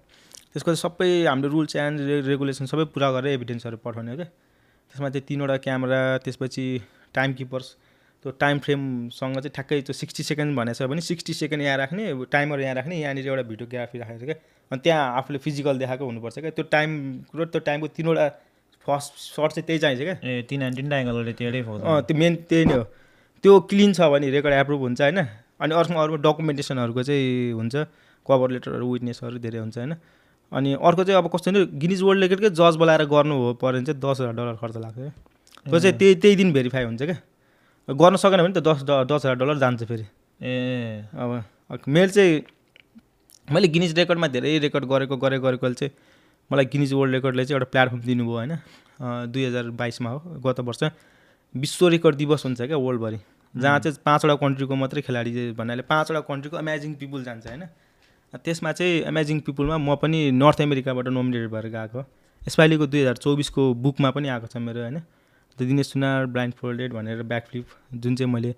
[0.53, 4.25] त्यसको सबै हाम्रो रुल्स एन्ड रेगुलेसन सबै पुरा गरेर एभिडेन्सहरू पठाउने हो क्या।
[4.91, 6.65] त्यसमा चाहिँ तिनवटा क्यामेरा त्यसपछि
[7.13, 7.75] टाइम किपर्स
[8.25, 12.25] त्यो टाइम फ्रेमसँग चाहिँ ठ्याक्कै त्यो सिक्सटी सेकेन्ड भनेको छ भने सिक्सटी सेकेन्ड यहाँ राख्ने
[12.33, 14.35] टाइमर यहाँ राख्ने यहाँनिर एउटा भिडियोग्राफी राखेको छ क्या।
[14.71, 16.89] अनि त्यहाँ आफूले फिजिकल देखाएको हुनुपर्छ क्या। त्यो टाइम
[17.37, 18.25] र त्यो टाइमको तिनवटा
[18.87, 22.65] फर्स्ट सर्ट चाहिँ त्यही चाहिन्छ क्या। ए तिन तिनवटा एङ्गलले त्यही अँ त्यो मेन त्यही
[22.65, 22.83] नै हो।
[23.45, 25.19] त्यो क्लिन छ भने रेकर्ड एप्रुभ हुन्छ होइन?
[25.61, 27.75] अनि अर्को अर्को डकुमेन्टेसनहरूको चाहिँ हुन्छ।
[28.25, 29.93] कभर लेटरहरू विटनेसहरू धेरै हुन्छ होइन?
[30.49, 33.85] अनि अर्को चाहिँ अब कस्तो भने गिनिज वर्ल्ड रेकर्डकै जज बोलाएर गर्नु हो पऱ्यो भने
[33.85, 35.13] चाहिँ दस हजार डलर खर्च लाग्छ क्या।
[35.69, 37.17] त्यो चाहिँ त्यही त्यही दिन भेरिफाई हुन्छ क्या।
[37.87, 40.05] गर्न सकेन भने त दस दस हजार डलर जान्छ फेरि।
[40.41, 42.41] ए। अब मेरो चाहिँ
[43.47, 45.91] मैले गिनिज रेकर्डमा धेरै रेकर्ड गरेको गरेको गरेकोले चाहिँ
[46.49, 48.57] मलाई गिनिज वर्ल्ड रेकर्डले चाहिँ एउटा प्लेटफर्म दिनुभयो होइन।
[49.31, 50.83] दुई हजार बाइसमा हो गत वर्ष।
[51.55, 53.19] विश्व रेकर्ड दिवस हुन्छ क्या वर्ल्डभरि।
[53.53, 57.63] जहाँ चाहिँ पाँचवटा कन्ट्रीको मात्रै खेलाडी भन्नाले पाँचवटा कन्ट्रीको अमेजिङ पिपुल जान्छ होइन।
[58.35, 61.99] त्यसमा चाहिँ अमेजिङ पिपुलमा म पनि नर्थ अमेरिकाबाट नोमिनेटेड भएर गएको
[62.41, 64.99] यसपालिको दुई हजार चौबिसको बुकमा पनि आएको छ मेरो होइन।
[65.59, 68.53] दिनेश सुनार ब्लाइन्ड फोल्डेड भनेर ब्याकफ्लिप जुन चाहिँ मैले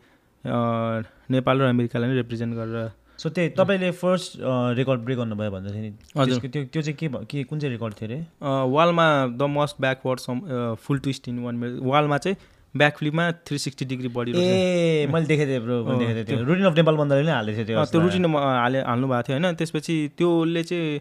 [1.36, 4.38] नेपाल र अमेरिकालाई नै रिप्रेजेन्ट गरेर सो त्यही तपाईँले फर्स्ट
[4.78, 7.94] रेकर्ड ब्रेक गर्नुभयो भन्दा थियो नि हजुर। त्यो त्यो चाहिँ के के कुन चाहिँ रेकर्ड
[8.02, 8.20] थियो अरे
[8.74, 9.08] वालमा
[9.38, 10.42] the most backward some
[10.84, 12.38] full twist in one minute वालमा चाहिँ
[12.76, 16.96] ब्याकफ्लिपमा थ्री सिक्सटी डिग्री बडी ए मैले देखेको थिएँ ब्रो देखेको थिएँ रुटिन अफ नेपाल
[16.96, 19.56] बन्दाले नै हालेको थियो त्यो रुटिन हाले हाल्नु भएको थियो होइन?
[19.56, 21.00] त्यसपछि त्यसले चाहिँ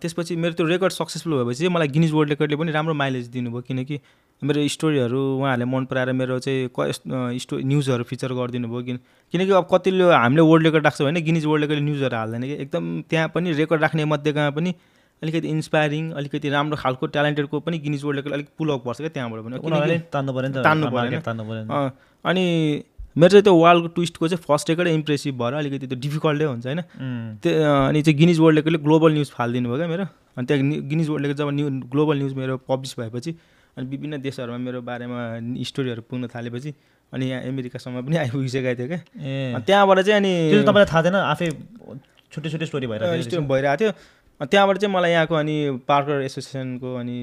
[0.00, 3.62] त्यसपछि मेरो त्यो रेकर्ड सक्सेसफुल भएपछि चाहिँ मलाई गिनिज वर्ल्ड रेकर्डले पनि राम्रो माइलेज दिनुभयो
[3.68, 3.98] किनकि
[4.42, 6.92] मेरो स्टोरीहरू उहाँहरूले मन पराएर मेरो चाहिँ क
[7.40, 8.98] स्टो न्युजहरू फिचर गरिदिनु भयो किन
[9.32, 12.84] किनकि अब कतिले हामीले वर्ल्ड रेकर्ड राख्छ भने गिनिज वर्ल्ड रेकर्डले न्युजहरू हाल्दैन कि। एकदम
[13.10, 14.74] त्यहाँ पनि रेकर्ड राख्ने मध्येमा पनि
[15.22, 19.08] अलिकति इन्सपायरिङ अलिकति राम्रो खालको ट्यालेन्टेडको पनि गिनिज वर्ल्ड रेकर्ड अलिक पुल अप पर्छ क्या
[19.16, 21.88] त्यहाँबाट पनि। तान्नु पऱ्यो तान्नु पऱ्यो
[22.24, 22.44] अनि
[23.16, 26.80] मेरो चाहिँ त्यो वालको ट्विस्टको चाहिँ फर्स्ट रेकर्डै इम्प्रेसिभ भएर अलिकति त्यो डिफिकल्टै हुन्छ होइन।
[27.40, 30.04] त्यो अनि चाहिँ गिनिज वर्ल्ड रेकर्डले ग्लोबल न्युज फालिदिनु भयो क्या मेरो।
[30.36, 33.32] अनि त्यहाँ गिनिज वर्ल्ड रेकर्ड जब न्यु ग्लोबल न्युज मेरो पब्लिस भएपछि
[33.76, 35.20] अनि विभिन्न देशहरूमा मेरो बारेमा
[35.68, 36.70] स्टोरीहरू पुग्न थालेपछि
[37.12, 39.00] अनि यहाँ अमेरिकासम्म पनि आइपुगिसकेको थियो क्या।
[39.60, 40.32] त्यहाँबाट चाहिँ अनि
[40.66, 41.14] तपाईँलाई थाहा थिएन?
[41.14, 41.48] आफै
[42.32, 43.90] छुट्टै छुट्टै स्टोरी भइरहेको भइरहेको थियो।
[44.40, 45.56] त्यहाँबाट चाहिँ मलाई यहाँको अनि
[45.88, 47.16] पार्कर एसोसिएसनको अनि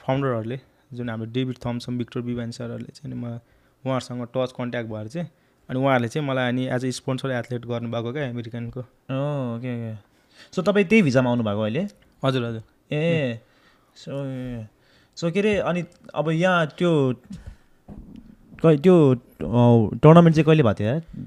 [0.00, 0.58] फाउन्डरहरूले
[0.94, 3.40] जुन हाम्रो डेभिड थम्सन भिक्टर बिबान सरहरूले चाहिँ अनि म
[3.84, 5.28] उहाँहरूसँग टच कन्ट्याक्ट भएर चाहिँ
[5.68, 9.94] अनि उहाँहरूले चाहिँ मलाई अनि एज अ स्पोन्सर एथलेट गर्नुभएको क्या अमेरिकनको। Okay okay.
[10.52, 11.82] सो तपाईँ त्यही भिजामा आउनुभएको अहिले?
[12.22, 13.40] हजुर हजुर। ए
[13.96, 14.12] सो
[15.16, 16.90] सो के अरे अनि अब यहाँ त्यो
[18.64, 18.94] त्यो
[20.02, 20.74] टुर्नामेन्ट चाहिँ कहिले भएको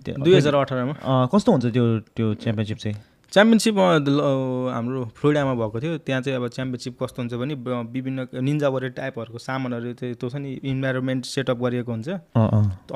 [0.05, 0.93] थियो दुई हजार अठारमा।
[1.33, 2.97] कस्तो हुन्छ त्यो त्यो च्याम्पियनसिप चाहिँ?
[3.31, 7.53] च्याम्पियनसिप हाम्रो फ्लोरिडामा भएको थियो। त्यहाँ चाहिँ अब च्याम्पियनसिप कस्तो हुन्छ भने
[7.93, 12.09] विभिन्न निन्जा वरियर टाइपहरूको सामानहरू चाहिँ त्यो छ नि इन्भाइरोमेन्ट सेटअप गरिएको हुन्छ।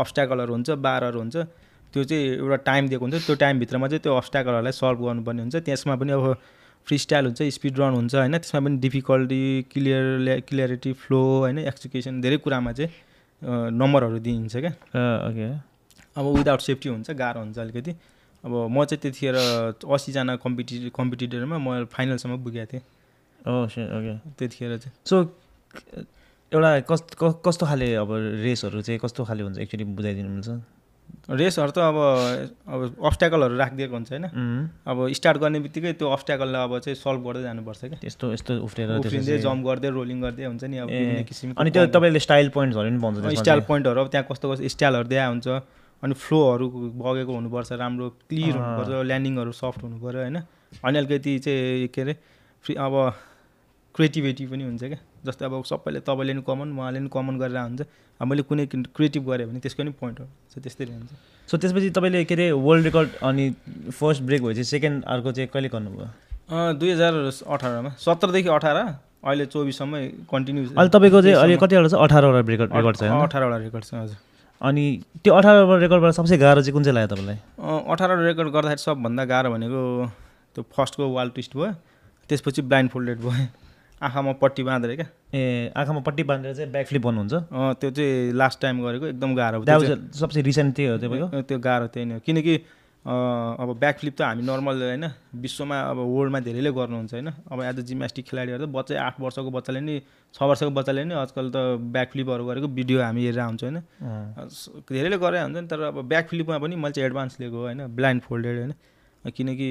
[0.02, 1.36] अब्स्ट्याकलहरू हुन्छ बारहरू हुन्छ।
[1.94, 5.96] त्यो चाहिँ एउटा टाइम दिएको हुन्छ। त्यो टाइमभित्रमा चाहिँ त्यो अब्स्ट्याकलहरूलाई सल्भ गर्नुपर्ने हुन्छ। त्यसमा
[6.02, 6.26] पनि अब
[6.86, 8.38] फ्री स्टाइल हुन्छ स्पिड रन हुन्छ होइन?
[8.38, 11.60] त्यसमा पनि डिफिकल्टी क्लियर क्लियरिटी फ्लो होइन?
[11.60, 12.90] एक्सुकेसन धेरै कुरामा चाहिँ
[13.72, 14.72] नम्बरहरू दिइन्छ क्या।
[15.30, 15.48] ओके।
[16.18, 17.92] अब विदाउट सेफ्टी हुन्छ गाह्रो हुन्छ अलिकति।
[18.46, 19.36] अब म चाहिँ त्यतिखेर
[19.94, 22.82] असीजना कम्पिटि कम्पिटिटरमा म फाइनलसम्म पुगेको थिएँ।
[23.42, 25.40] ओके त्यतिखेर चाहिँ। सो
[26.54, 28.10] एउटा कस क- कस्तो खाले अब
[28.44, 29.58] रेसहरू चाहिँ कस्तो खाले हुन्छ?
[29.58, 30.50] एक्चुली बुझाइदिनु मिल्छ?
[31.30, 31.98] रेसहरू त अब
[32.68, 34.26] अब अब्स्ट्याकलहरू राखिदिएको हुन्छ होइन।
[34.84, 38.90] अब स्टार्ट गर्ने बित्तिकै त्यो अब्स्ट्याकललाई अब चाहिँ सल्भ गर्दै जानुपर्छ क्या। त्यस्तो यस्तो उफ्रेर
[39.00, 40.90] उफ्रिँदै जम्प गर्दै रोलिङ गर्दै हुन्छ नि अब
[41.28, 45.08] किसिमको अनि त्यो तपाईँले स्टाइल पोइन्ट्सहरू पनि त्यसमा। स्टाइल। पोइन्टहरू अब त्यहाँ कस्तो कस्तो स्टाइलहरू
[45.08, 45.48] दिएको हुन्छ।
[46.04, 46.66] अनि फ्लोहरू
[46.98, 50.38] बगेको हुनुपर्छ राम्रो क्लियर। हुनुपर्छ ल्यान्डिङहरू सफ्ट हुनु पऱ्यो होइन।
[50.82, 52.14] अनि अलिकति चाहिँ के अरे
[52.66, 52.94] फ्री अब
[53.96, 57.82] क्रिएटिभिटी पनि हुन्छ क्या। जस्तै अब सबैले तपाईँले नि कमन उहाँले नि कमन गरेर हुन्छ।
[58.22, 61.12] अब मैले कुनै क्रिएटिभ गरेँ भने त्यसको नि पोइन्ट हो। चाहिँ त्यस्तै हुन्छ
[61.50, 63.46] सो त्यसपछि तपाईँले के अरे वर्ल्ड रेकर्ड अनि
[63.92, 66.08] फर्स्ट ब्रेक भएपछि सेकेन्ड अर्को चाहिँ कहिले गर्नुभयो?
[66.80, 67.14] दुई हजार
[67.50, 69.94] अठारमा। सत्रदेखि अठार अहिले चौबिससम्म
[70.32, 71.94] कन्टिन्यू अहिले तपाईँको चाहिँ अहिले कतिवटा छ?
[72.06, 74.18] अठारवटा रेकर्ड रेकर्ड छ अठारवटा रेकर्ड छ हजुर।
[74.62, 74.84] अनि
[75.24, 77.38] त्यो अठारवटा रेकर्डबाट सबसे गाह्रो चाहिँ कुन चाहिँ लाग्यो तपाईँलाई?
[77.94, 79.82] अठारवटा रेकर्ड गर्दाखेरि सबभन्दा गाह्रो भनेको
[80.56, 81.72] त्यो फर्स्टको वाल ट्विस्ट भयो।
[82.30, 83.46] त्यसपछि ब्लाइन्ड फोल्डेड भयो।
[84.02, 85.08] आँखामा पट्टी बाँधेर क्या?
[85.34, 87.34] ए आँखामा पट्टी बाँधेर चाहिँ ब्याक फ्लिप भन्नुहुन्छ
[87.80, 89.64] त्यो चाहिँ लास्ट टाइम गरेको एकदम गाह्रो
[90.20, 92.56] सबसे रिसेन्ट त्यही हो तपाईँको त्यो गाह्रो त्यही नै हो। किनकि
[93.06, 95.06] अब ब्याक फ्लिप त हामी नर्मल होइन
[95.42, 99.50] विश्वमा अब वर्ल्डमा धेरैले गर्नुहुन्छ होइन। अब एज अ जिम्नास्टिक खेलाडीहरू त बच्चै आठ वर्षको
[99.58, 99.96] बच्चाले नि
[100.34, 101.58] छ वर्षको बच्चाले नि आजकल त
[101.94, 103.78] ब्याक फ्लिपहरू गरेको भिडियो हामी हेरेर हुन्छ होइन।
[104.90, 108.22] धेरैले गरे हुन्छ नि तर अब ब्याक फ्लिपमा पनि मैले चाहिँ एडभान्स लिएको होइन ब्लाइन्ड
[108.22, 108.74] फोल्डेड होइन।
[109.34, 109.70] किनकि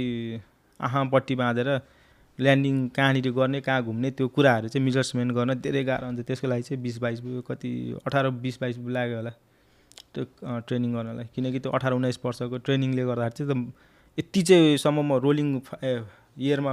[0.81, 1.69] आँखा पट्टी बाँधेर
[2.40, 6.62] ल्यान्डिङ कहाँनिर गर्ने कहाँ घुम्ने त्यो कुराहरू चाहिँ मेजर्समेन्ट गर्न धेरै गाह्रो हुन्छ। त्यसको लागि
[6.62, 7.70] चाहिँ बिस बाइस कति
[8.07, 9.33] अठार बिस बाइस लाग्यो होला
[10.14, 10.24] त्यो
[10.66, 13.72] ट्रेनिङ गर्नलाई। किनकि त्यो अठार उन्नाइस वर्षको ट्रेनिङले गर्दाखेरि चाहिँ त
[14.18, 15.48] यति चाहिँ सम्म म रोलिङ
[16.40, 16.72] इयरमा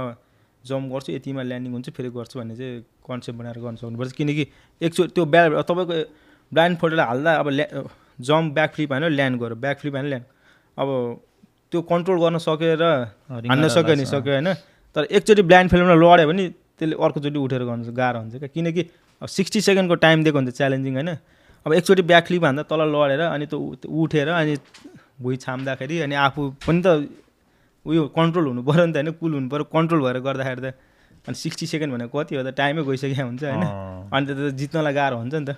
[0.64, 4.44] जम्प गर्छु यतिमा ल्यान्डिङ हुन्छ फेरि गर्छु भन्ने चाहिँ कन्सेप्ट बनाएर गर्न सक्नुपर्छ। किनकि
[4.80, 5.96] एकचोटि त्यो ब्या तपाईँको
[6.52, 7.66] ब्लाइन्ड फोल्डर हाल्दा अब ल्या
[8.18, 10.26] जम्प ब्याक फ्लिप होइन ल्यान्ड गऱ्यो। ब्याक फ्लिप होइन ल्यान्ड।
[10.78, 10.88] अब
[11.70, 12.82] त्यो कन्ट्रोल गर्न सकेर
[13.48, 14.48] हान्न सक्यो नि। सक्यो होइन?
[14.96, 16.44] तर एकचोटि ब्लाइन्ड फिल्ममा लड्यो भने
[16.78, 18.82] त्यसले अर्कोचोटि उठेर गर्नु गाह्रो हुन्छ क्या। किनकि
[19.22, 21.10] अब सिक्सटी सेकेन्डको टाइम दिएको हुन्छ च्यालेन्जिङ होइन।
[21.66, 24.56] अब एकचोटि ब्याक फ्लिप हान्दा तल लडेर अनि त्यो उठेर अनि
[25.22, 26.86] भुइँ छाम्दाखेरि अनि आफू पनि त
[27.86, 30.74] उयो कन्ट्रोल हुनु पऱ्यो नि त होइन कुल हुनु पऱ्यो कन्ट्रोल भएर गर्दाखेरि त
[31.26, 33.64] अनि सिक्सटी सेकेन्ड भनेको कति हो त टाइमै गइसकेको हुन्छ होइन।
[34.14, 35.56] अनि त जित्नलाई गाह्रो हुन्छ नि त।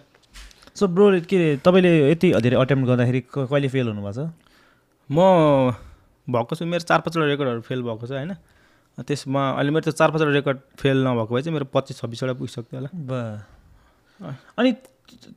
[0.74, 4.32] सो ब्रो के अरे तपाईँले यति धेरै अटेम्प्ट गर्दाखेरि कहिले फेल हुनुभएको छ?
[5.10, 5.18] म
[6.26, 8.32] भएको छु मेरो चार पाँचवटा रेकर्डहरू फेल भएको छ होइन।
[8.98, 12.76] त्यसमा अहिले मेरो त्यो चार पाँचवटा रेकर्ड फेल नभएको भए चाहिँ मेरो पच्चिस छब्बिसवटा पुगिसक्थ्यो
[12.80, 13.12] होला। ब।
[14.58, 14.70] अनि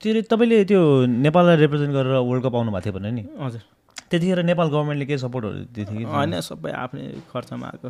[0.02, 3.24] त्यो तपाईँले त्यो नेपाललाई रिप्रेजेन्ट गरेर वर्ल्ड कप आउनु भएको थियो भने नि?
[3.40, 3.62] हजुर।
[4.12, 7.90] त्यतिखेर नेपाल गभर्मेन्टले केही सपोर्टहरू दिएको थियो कि होइन सबै आफ्नै खर्चमा आएको।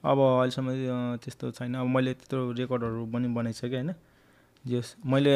[0.00, 0.68] अब अहिलेसम्म
[1.22, 3.92] त्यस्तो छैन। अब मैले त्यत्रो रेकर्डहरू पनि बनाइसकेँ होइन।
[4.64, 5.32] जस मैले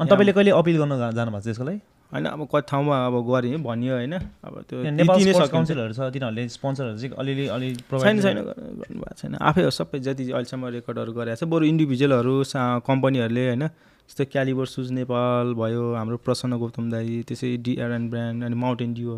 [0.00, 1.80] अनि तपाईँले कहिले अपिल गर्न जानुभएको छ त्यसको लागि?
[2.14, 7.14] होइन अब कति ठाउँमा अब गरेँ भनियो होइन अब त्यो। काउन्सिलहरू छ तिनीहरूले स्पोन्सरहरू चाहिँ
[7.20, 7.68] अलिअलि अलि
[8.02, 12.62] छैन छैन गर्नुभएको छैन। आफै हो सबै जति अहिलेसम्म रेकर्डहरू गरेको छ बरु इन्डिभिजुअलहरू सा
[12.86, 13.66] कम्पनीहरूले होइन
[14.08, 18.94] जस्तै क्यालिबर सुज नेपाल भयो हाम्रो प्रसन्न गौतम दाई त्यसै डिआर एन्ड ब्रान्ड अनि माउन्टेन
[18.94, 19.08] ड्यू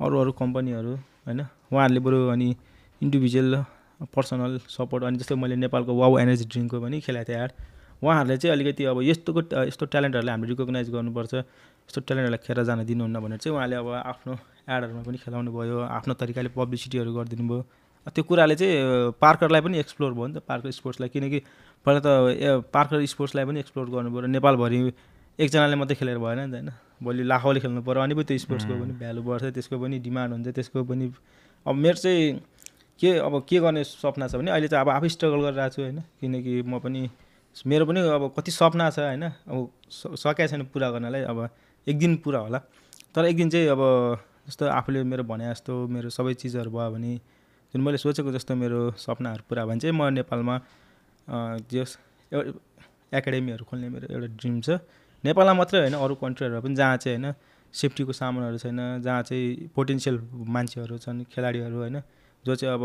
[0.00, 0.92] अरू अरू कम्पनीहरू
[1.26, 2.48] होइन उहाँहरूले बरु अनि
[3.00, 3.50] इन्डिभिजुअल
[4.14, 7.52] पर्सनल सपोर्ट अनि जस्तै मैले नेपालको वाउ एनर्जी ड्रिङ्कको पनि खेलाएको थिएँ एड
[8.02, 11.34] उहाँहरूले चाहिँ अलिकति अब यस्तोको यस्तो ट्यालेन्टहरूलाई हामीले रिकगनाइज गर्नुपर्छ।
[11.88, 14.32] यस्तो ट्यालेन्टहरूलाई खेर जान दिनुहुन्न भनेर चाहिँ उहाँले अब आफ्नो
[14.68, 17.62] एडहरूमा पनि खेलाउनु भयो आफ्नो तरिकाले पब्लिसिटीहरू गरिदिनु भयो।
[18.12, 21.38] त्यो कुराले चाहिँ पार्करलाई पनि एक्सप्लोर भयो नि त पार्कर स्पोर्ट्सलाई। किनकि
[21.86, 22.08] पहिला त
[22.68, 24.78] पार्कर स्पोर्ट्सलाई पनि एक्सप्लोर गर्नु पऱ्यो। नेपालभरि
[25.38, 26.70] एकजनाले मात्रै खेलेर भएन नि त होइन।
[27.00, 30.48] भोलि लाखौँले खेल्नु पऱ्यो अनि पो त्यो स्पोर्ट्सको पनि भ्यालु बढ्छ त्यसको पनि डिमान्ड हुन्छ
[30.56, 31.04] त्यसको पनि
[31.66, 32.36] अब मेरो चाहिँ
[33.00, 35.98] के अब के गर्ने सपना छ भने अहिले चाहिँ अब आफै स्ट्रगल गरिरहेको छु होइन।
[36.20, 37.08] किनकि म पनि
[37.66, 39.56] मेरो पनि अब कति सपना छ होइन। अब
[39.88, 41.38] सकेको छैन पुरा गर्नलाई। अब
[41.86, 42.58] एक दिन पुरा होला।
[43.14, 43.82] तर एक दिन चाहिँ अब
[44.48, 47.12] जस्तो आफूले मेरो भने जस्तो मेरो सबै चिजहरू भयो भने
[47.74, 50.54] जुन मैले सोचेको जस्तो मेरो सपनाहरू पुरा भयो भने चाहिँ म नेपालमा
[51.70, 51.90] जस
[53.12, 54.68] एकाडेमीहरू खोल्ने मेरो एउटा ड्रिम छ।
[55.24, 57.34] नेपालमा मात्रै होइन अरू कन्ट्रीहरूमा पनि जहाँ चाहिँ होइन
[57.74, 60.16] सेफ्टीको सामानहरू छैन जहाँ चाहिँ पोटेन्सियल
[60.48, 61.96] मान्छेहरू छन् खेलाडीहरू होइन
[62.44, 62.84] जो चाहिँ अब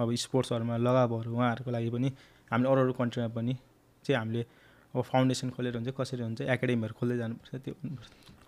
[0.00, 2.08] अब स्पोर्ट्सहरूमा लगावहरू उहाँहरूको लागि पनि
[2.50, 3.54] हामीले अरू अरू कन्ट्रीमा पनि
[4.04, 4.42] चाहिँ हामीले
[4.96, 7.74] अब फाउन्डेसन खोलेर हुन्छ कसरी हुन्छ एकाडेमीहरू खोल्दै जानुपर्छ त्यो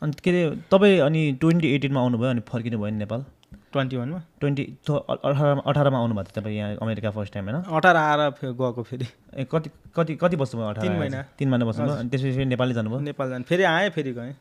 [0.02, 3.24] अनि के अरे तपाईँ अनि ट्वेन्टी एटिनमा आउनुभयो अनि फर्किनु भयो नि नेपाल
[3.72, 7.62] ट्वेन्टी वानमा ट्वेन्टी अठारमा अठारमा आउनुभएको थियो तपाईँ यहाँ अमेरिका फर्स्ट टाइम होइन?
[7.76, 9.06] अठार आएर गएको फेरि।
[9.36, 11.94] ए कति कति कति बस्नुभयो अठार तिन महिना। तिन महिना बस्नुभयो?
[11.94, 13.00] अनि त्यसपछि फेरि नेपाली जानुभयो?
[13.08, 14.32] नेपाल जानु। फेरि आएँ फेरि गएँ।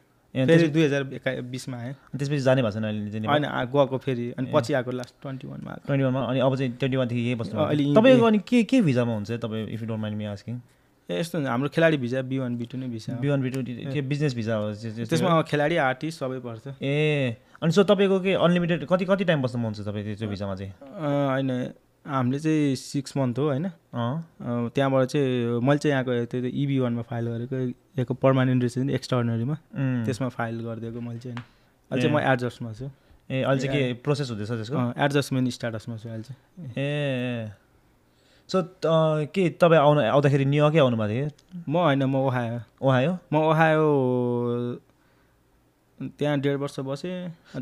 [0.47, 1.03] फेरि दुई हजार
[1.51, 5.47] बिसमा आएँ। त्यसपछि जाने भएको छैन अहिले होइन गएको फेरि। अनि पछि आएको लास्ट ट्वेन्टी
[5.47, 8.81] वानमा ट्वेन्टी वानमा अनि अब चाहिँ ट्वेन्टी वानदेखि यही बस्नु अहिले तपाईँको अनि के के
[8.87, 10.59] भिजामा हुन्छ तपाईँ if you don't mind me asking
[11.11, 13.13] यस्तो हुन्छ। हाम्रो खेलाडी visa B one B two नै visa.
[13.13, 14.73] B one B two के बिजनेस भिजा हो?
[14.73, 19.25] त्यो- त्यो- त्यसमा खेलाडी आर्टिस्ट सबै पर्छ। ए अनि सो तपाईँको के अनलिमिटेड कति कति
[19.25, 20.71] टाइम बस्नु मन छ तपाईँ त्यो भिजामा चाहिँ?
[20.83, 21.73] होइन
[22.07, 23.69] हामीले चाहिँ सिक्स मन्थ हो होइन।
[24.69, 29.57] त्यहाँबाट चाहिँ मैले चाहिँ यहाँको त्यो इबी वानमा फाइल गरेको। यहाँको पर्मानेन्ट रेसिडेन्ट एक्स्ट्राअर्डनरीमा
[30.05, 32.89] त्यसमा फाइल गरिदिएको मैले चाहिँ अहिले चाहिँ म। एडजस्टमा छु।
[33.31, 35.03] ए अहिले चाहिँ के प्रोसेस हुँदैछ त्यसको?
[35.03, 37.66] एडजस्टमेन्ट स्टाटसमा छु अहिले चाहिँ। ए।
[38.49, 41.27] सो त- के तपाईँ आउनु आउँदाखेरि न्युयोर्कै आउनुभएको थियो?
[41.67, 43.86] म होइन म ओहायो ओहायो म ओहायो
[45.99, 47.15] त्यहाँ डेढ वर्ष बसेँ।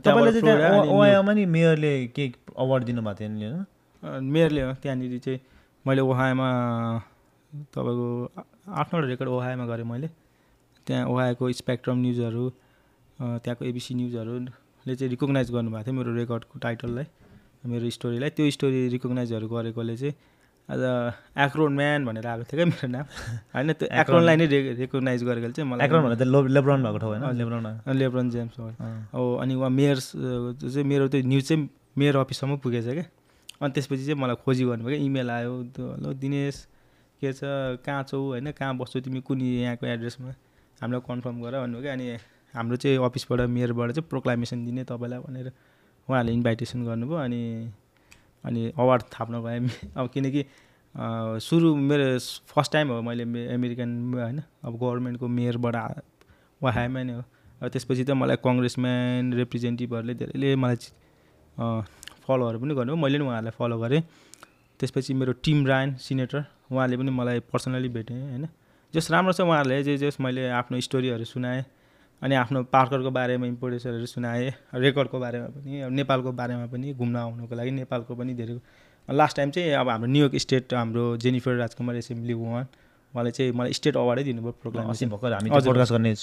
[0.04, 2.26] चाहिँ ओहायोमा नि मेयरले के
[2.58, 3.46] अवार्ड दिनुभएको थियो नि?
[4.04, 5.40] होइन मेयरले हो त्यहाँनिर चाहिँ
[5.86, 6.48] मैले ओहायोमा
[7.74, 8.08] तपाईँको
[8.70, 10.08] आठ नौवटा रेकर्ड ओहायोमा गरेँ मैले।
[10.88, 12.44] त्यहाँ ओहायोको स्पेक्ट्रम न्युजहरू
[13.42, 17.06] त्यहाँको एबिसी न्युजहरूले चाहिँ रिकगनाइज गर्नुभएको थियो मेरो रेकर्डको टाइटललाई
[17.66, 20.14] मेरो स्टोरीलाई त्यो स्टोरी रिकगनाइजहरू गरेकोले चाहिँ
[20.70, 20.82] आज
[21.38, 23.06] एक्रोन म्यान भनेर आएको थियो क्या मेरो नाम।
[23.56, 26.98] होइन त्यो एक्रोनलाई नै रे रिकगनाइज गरेकोले चाहिँ मलाई। एक्रोन भन्दा त लो- लेब्रोन भएको
[26.98, 27.64] ठाउँ होइन। LeBron
[27.96, 28.60] LeBron James.
[29.14, 33.06] हो। अनि उहाँ मेयर चाहिँ मेरो त्यो न्युज चाहिँ मेयर अफिससम्म पुगेछ क्या।
[33.62, 36.56] अनि त्यसपछि चाहिँ मलाई खोजी गर्नुभयो क्या। इमेल आयो त्यो हेलो दिनेश
[37.22, 37.40] के छ
[37.86, 40.30] कहाँ छौ होइन कहाँ बस्छौ तिमी कुन यहाँको एड्रेसमा?
[40.82, 42.06] हामीलाई कन्फर्म गर भन्नुभयो क्या। अनि
[42.56, 45.48] हाम्रो चाहिँ अफिसबाट मेयरबाट चाहिँ प्रोक्लामेसन दिने तपाईँलाई भनेर
[46.10, 47.42] उहाँहरूले इन्भाइटेसन गर्नुभयो। अनि
[48.46, 49.60] अनि अवार्ड थाप्न गएँ
[49.98, 50.46] अब किनकि
[51.42, 52.08] सुरु मेरो
[52.48, 55.76] फर्स्ट टाइम हो मैले अमेरिकन होइन अब गभर्मेन्टको मेयरबाट
[56.62, 57.24] उहाँमा नै हो।
[57.62, 60.78] अब त्यसपछि त मलाई कङ्ग्रेसम्यान रिप्रेजेन्टेटिभहरूले धेरैले मलाई
[62.26, 64.02] फलोहरू पनि गर्नुभयो। मैले पनि उहाँहरूलाई फलो गरेँ।
[64.80, 68.48] त्यसपछि मेरो टिम रायन सिनेटर उहाँले पनि मलाई पर्सनली भेटेँ होइन।
[68.94, 71.64] जस राम्रो छ उहाँहरूले जे जस मैले आफ्नो स्टोरीहरू सुनाएँ।
[72.22, 77.56] अनि आफ्नो पार्करको बारेमा इम्पोर्टेन्सहरू सुनाएँ रेकर्डको बारेमा पनि अब नेपालको बारेमा पनि घुम्न आउनुको
[77.56, 78.60] लागि नेपालको पनि धेरै
[79.10, 82.66] लास्ट टाइम चाहिँ अब हाम्रो न्युयोर्क स्टेट हाम्रो जेनिफर राजकुमार एसेम्ब्ली वान
[83.14, 84.86] उहाँले चाहिँ मलाई स्टेट अवार्डै दिनुभयो प्रोग्राम
[85.92, 86.14] गर्ने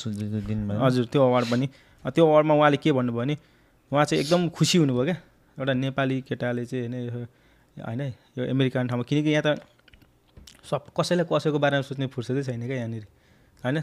[0.48, 1.66] दिनमा। हजुर त्यो अवार्ड पनि
[2.05, 3.37] त्यो अवार्डमा उहाँले के भन्नुभयो भने
[3.92, 5.16] उहाँ चाहिँ एकदम खुसी हुनुभयो क्या
[5.59, 7.26] एउटा नेपाली केटाले चाहिँ होइन
[7.76, 8.00] होइन
[8.38, 9.61] यो अमेरिकन ठाउँमा किनकि यहाँ त
[10.70, 13.05] सब कसैलाई कसैको बारेमा सोच्ने फुर्सदै छैन क्या यहाँनिर
[13.64, 13.78] होइन?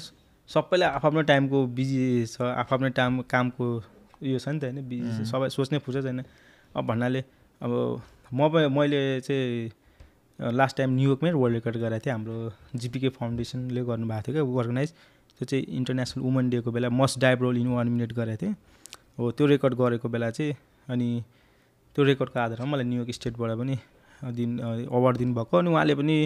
[0.49, 3.65] सबैले आफ्नो टाइमको बिजी छ आफ्नो टाइम कामको
[4.23, 6.23] उयो छ नि त होइन बिजी छ। सबै सोच्ने फुर्सद छैन।
[6.75, 7.21] अब भन्नाले
[7.61, 7.71] अब
[8.33, 12.35] म मैले चाहिँ लास्ट टाइम न्युयोर्कमै वर्ल्ड रेकर्ड गराएको थिएँ। हाम्रो
[12.75, 14.89] जिपिके फाउन्डेसनले गर्नुभएको थियो क्या अर्गनाइज
[15.37, 18.55] त्यो चाहिँ इन्टरनेसनल वुमन डेको बेला most dive roll in one minute गरेको थिएँ।
[19.19, 20.53] हो त्यो रेकर्ड गरेको बेला चाहिँ
[20.89, 21.09] अनि
[21.95, 23.77] त्यो रेकर्डको आधारमा मलाई न्युयोर्क स्टेटबाट पनि
[24.33, 24.49] दिन
[24.89, 26.17] अवार्ड दिनुभएको। अनि उहाँले पनि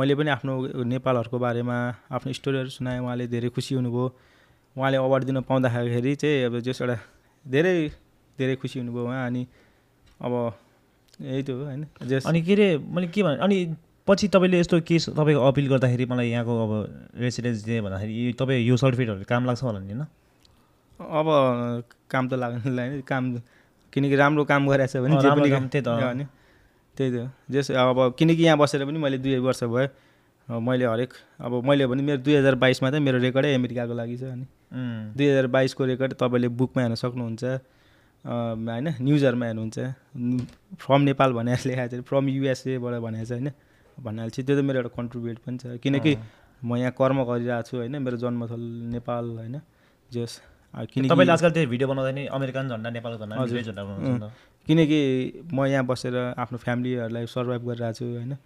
[0.00, 0.52] मैले पनि आफ्नो
[0.88, 1.76] नेपालहरूको बारेमा
[2.08, 4.04] आफ्नो स्टोरीहरू सुनाएँ। उहाँले धेरै खुसी हुनुभयो।
[4.76, 6.96] उहाँले अवार्ड दिन पाउँदाखेरि चाहिँ अब जस एउटा
[7.44, 7.74] धेरै
[8.38, 9.42] धेरै खुसी हुनुभयो उहाँ। अनि
[10.24, 10.32] अब
[11.20, 11.84] यही त हो होइन?
[12.08, 13.56] जस अनि के अरे मैले के भने अनि
[14.08, 16.72] पछि तपाईँले यस्तो केस तपाईँको अपिल गर्दाखेरि मलाई यहाँको अब
[17.20, 20.06] रेसिडेन्स दिएँ भन्दाखेरि तपाईँ यो सर्टिफिकेटहरू काम लाग्छ होला नि होइन?
[21.00, 21.26] अब
[22.10, 23.24] काम त लाग्दैन होइन काम
[23.92, 25.88] किनकि राम्रो काम गरेछ भने त्यही त,
[27.00, 29.88] त्यही त। जस अब किनकि यहाँ बसेर पनि मैले दुई वर्ष भयो।
[30.48, 34.22] मैले हरेक अब मैले भने मेरो दुई हजार बाइसमा चाहिँ मेरो रेकर्डै अमेरिकाको लागि छ
[34.36, 34.46] अनि।
[35.16, 37.44] दुई हजार बाइसको रेकर्ड तपाईँले बुकमा हेर्न सक्नुहुन्छ
[38.24, 39.78] होइन न्युजहरूमा हेर्नुहुन्छ।
[40.76, 43.48] फ्रम नेपाल भनेर लेखाएको छ फ्रम युएसएबाट भनेको छ होइन?
[43.96, 46.12] भन्नाले चाहिँ त्यो त मेरो एउटा कन्ट्रिब्युट पनि छ। किनकि
[46.62, 47.94] म यहाँ कर्म गरिरहेको छु होइन?
[48.04, 49.56] मेरो जन्मथल नेपाल होइन?
[50.10, 50.32] जस
[50.74, 54.28] किनकि तपाईँले आजकल त्यो भिडियो बनाउँदा नि अमेरिकन झन्डा नेपालको झन्डा झन्डा।
[54.66, 55.00] किनकि
[55.52, 58.36] म यहाँ बसेर आफ्नो फ्यामिलीहरूलाई सर्भाइभ गरिरहेको छु होइन।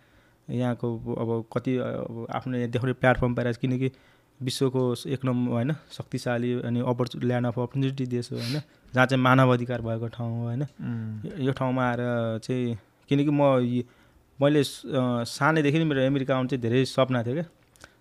[0.51, 0.89] यहाँको
[1.23, 3.91] अब कति अब आफ्नो यहाँ देखाउने प्लेटफर्म पाइरहेको छु किनकि
[4.43, 8.61] विश्वको एक नम्बर होइन शक्तिशाली अनि अपर्चु ल्यान्ड अफ अपर्च्युनिटी देश हो होइन।
[8.95, 10.63] जहाँ चाहिँ मानव अधिकार भएको ठाउँ हो होइन।
[11.45, 12.01] यो- ठाउँमा आएर
[12.45, 13.43] चाहिँ किनकि म
[14.43, 17.45] मैले सानैदेखि मेरो अमेरिका आउनु चाहिँ धेरै सपना थियो क्या।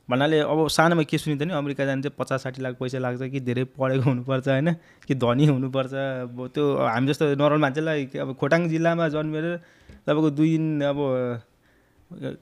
[0.09, 3.39] भन्नाले अब सानोमा के सुनिन्थ्यो नि अमेरिका जानु चाहिँ पचास साठी लाख पैसा लाग्छ कि
[3.39, 4.73] धेरै पढेको हुनुपर्छ होइन?
[5.07, 5.93] कि धनी हुनुपर्छ?
[6.27, 9.45] अब त्यो हामी जस्तो नर्मल मान्छेलाई अब खोटाङ जिल्लामा जन्मेर
[10.03, 10.99] तपाईँको दुई दिन अब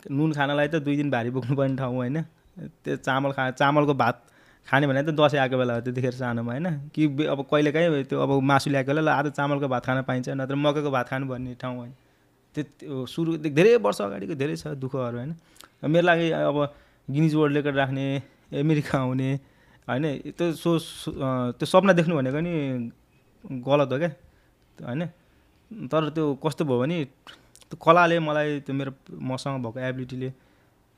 [0.09, 2.21] नुन खानलाई त दुई दिन भारी बोक्नुपर्ने ठाउँ होइन?
[2.83, 4.25] त्यो चामल खा चामलको भात
[4.67, 6.89] खाने भने त दसैँ आएको बेला हो त्यतिखेर सानोमा होइन?
[6.89, 10.91] कि अब कहिलेकाहीँ त्यो अब मासु ल्याएको बेला आज चामलको भात खान पाइन्छ नत्र मकैको
[10.91, 11.93] भात खानु भन्ने ठाउँ होइन
[12.55, 15.35] त्यो सुरुदेखि धेरै वर्ष अगाडिको धेरै छ दुःखहरू होइन?
[15.85, 16.57] मेरो लागि अब
[17.07, 18.05] गिनिज वर्ल्ड रेकर्ड राख्ने
[18.61, 19.29] अमेरिका आउने
[19.87, 20.05] होइन?
[20.37, 20.77] त्यो सो
[21.57, 22.53] त्यो सपना देख्नु भनेको नि
[23.65, 24.11] गलत हो क्या?
[24.85, 25.05] होइन?
[25.91, 27.03] तर त्यो कस्तो भयो भने
[27.71, 30.29] त्यो कलाले मलाई त्यो मेरो मसँग भएको एबिलिटीले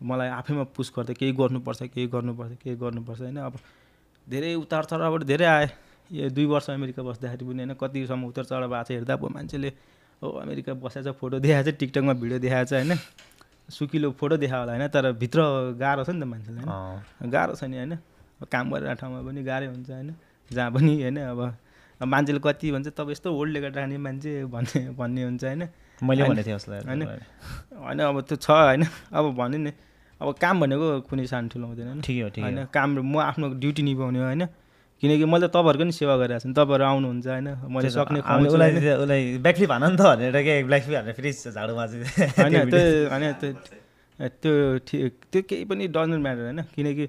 [0.02, 3.38] मलाई आफैमा पुस गर्थ्यो केही गर्नुपर्छ केही गर्नुपर्छ केही गर्नुपर्छ होइन?
[3.38, 3.56] अब
[4.28, 5.70] धेरै उतार चढावबाट धेरै आएँ।
[6.12, 7.74] यो दुई वर्ष अमेरिका बस्दाखेरि पनि होइन?
[7.80, 9.70] कतिसम्म उतार चढाव भएको छ हेर्दा अब मान्छेले
[10.22, 12.92] हो अमेरिका बसेको फोटो देखाएको छ टिकटकमा भिडियो देखाएको छ होइन?
[13.70, 15.40] सुकिलो फोटो देखायो होला होइन तर भित्र
[15.80, 17.94] गाह्रो छ नि त मान्छेलाई होइन। गाह्रो छ नि होइन
[18.52, 20.10] काम गरेर ठाउँमा पनि गाह्रै हुन्छ होइन
[20.52, 21.40] जहाँ पनि होइन अब
[22.02, 25.64] मान्छेले कति भन्छ तपाईँ यस्तो होल्ड रेकर्ड राख्ने मान्छे भन्ने भन्ने हुन्छ होइन।
[26.04, 27.02] मैले। भनेको थिएँ उसलाई होइन।
[27.80, 29.72] होइन अब त्यो छ होइन अब भन्यो नि
[30.22, 33.82] अब काम भनेको कुनै सानो ठुलो हुँदैन ठिकै हो ठिकै होइन काम म आफ्नो ड्युटी
[33.84, 34.44] निभाउने हो होइन।
[35.04, 38.72] किनकि मैले त तपाईँहरूको नि सेवा गरिरहेको छु नि तपाईँहरू आउनुहुन्छ होइन मैले सक्ने उसलाई
[39.68, 42.08] हान नि त भनेर के ब्ल्याकफ्लिप हानेर फेरि झाडुमा चाहिँ
[42.40, 43.52] होइन त्यो होइन त्यो
[44.40, 44.54] त्यो
[44.88, 47.06] ठिक त्यो केही पनि डजन्ट म्याटर होइन किनकि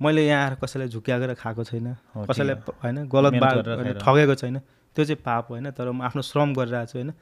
[0.00, 1.88] मैले यहाँ आएर कसैलाई झुक्याएर खाएको छैन
[2.28, 3.56] कसैलाई होइन गलत बात।
[4.04, 4.58] ठगेको छैन
[4.96, 7.12] त्यो चाहिँ पाप होइन तर म आफ्नो श्रम गरिरहेको छु होइन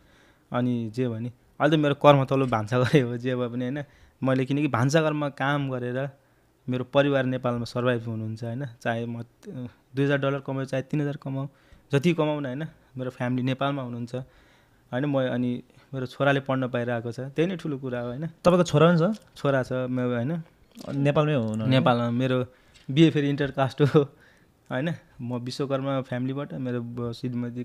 [0.50, 3.78] अनि जे भने अहिले त मेरो कर्म तल्लो भान्सा गरे हो जे भए पनि होइन
[4.22, 5.98] मैले किनकि भान्साघरमा काम गरेर
[6.68, 8.64] मेरो परिवार नेपालमा सर्भाइभ हुनुहुन्छ होइन?
[8.82, 9.22] चाहे म
[9.94, 11.48] दुई हजार डलर कमाउँ चाहे तिन हजार कमाउँ
[11.92, 12.62] जति कमाउँ न होइन?
[12.96, 15.04] मेरो फ्यामिली नेपालमा हुनुहुन्छ होइन?
[15.04, 15.50] म अनि
[15.94, 18.26] मेरो छोराले पढ्न पाइरहेको छ। त्यही नै ठुलो कुरा हो होइन?
[18.44, 19.16] तपाईँको छोरा पनि छ?
[19.36, 20.32] छोरा छ मेरो होइन?
[21.08, 22.38] नेपालमै हुनु नेपालमा मेरो
[22.88, 24.00] बिहे फेरि इन्टर कास्ट हो
[24.70, 24.88] होइन?
[25.20, 27.64] म विश्वकर्मा फ्यामिलीबाट मेरो श्रीमती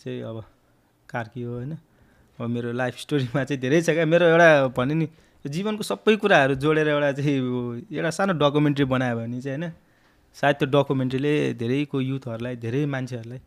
[0.00, 0.36] चाहिँ अब
[1.08, 1.74] कार्की हो होइन?
[2.38, 5.06] अब मेरो लाइफ स्टोरीमा चाहिँ धेरै छ क्या। मेरो एउटा भने नि
[5.48, 7.36] जीवनको सबै कुराहरू जोडेर एउटा चाहिँ
[7.88, 9.72] एउटा सानो डकुमेन्ट्री बनायो भने चाहिँ होइन
[10.36, 13.40] सायद त्यो डकुमेन्ट्रीले धेरैको युथहरूलाई धेरै मान्छेहरूलाई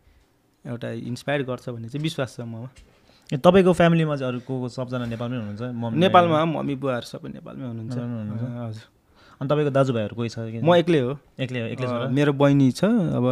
[0.64, 2.68] एउटा इन्सपायर गर्छ भन्ने चाहिँ विश्वास छ ममा।
[3.30, 5.62] तपाईँको फ्यामिलीमा चाहिँ अरू को को सबजना नेपालमै हुनुहुन्छ?
[6.04, 7.96] नेपालमा मम्मी बुवाहरू सबै नेपालमै हुनुहुन्छ।
[8.64, 8.84] हजुर।
[9.40, 12.84] अनि तपाईँको दाजुभाइहरू कोही छ म एक्लै हो। एक्लै हो एक्लै छ मेरो बहिनी छ
[12.90, 13.26] अब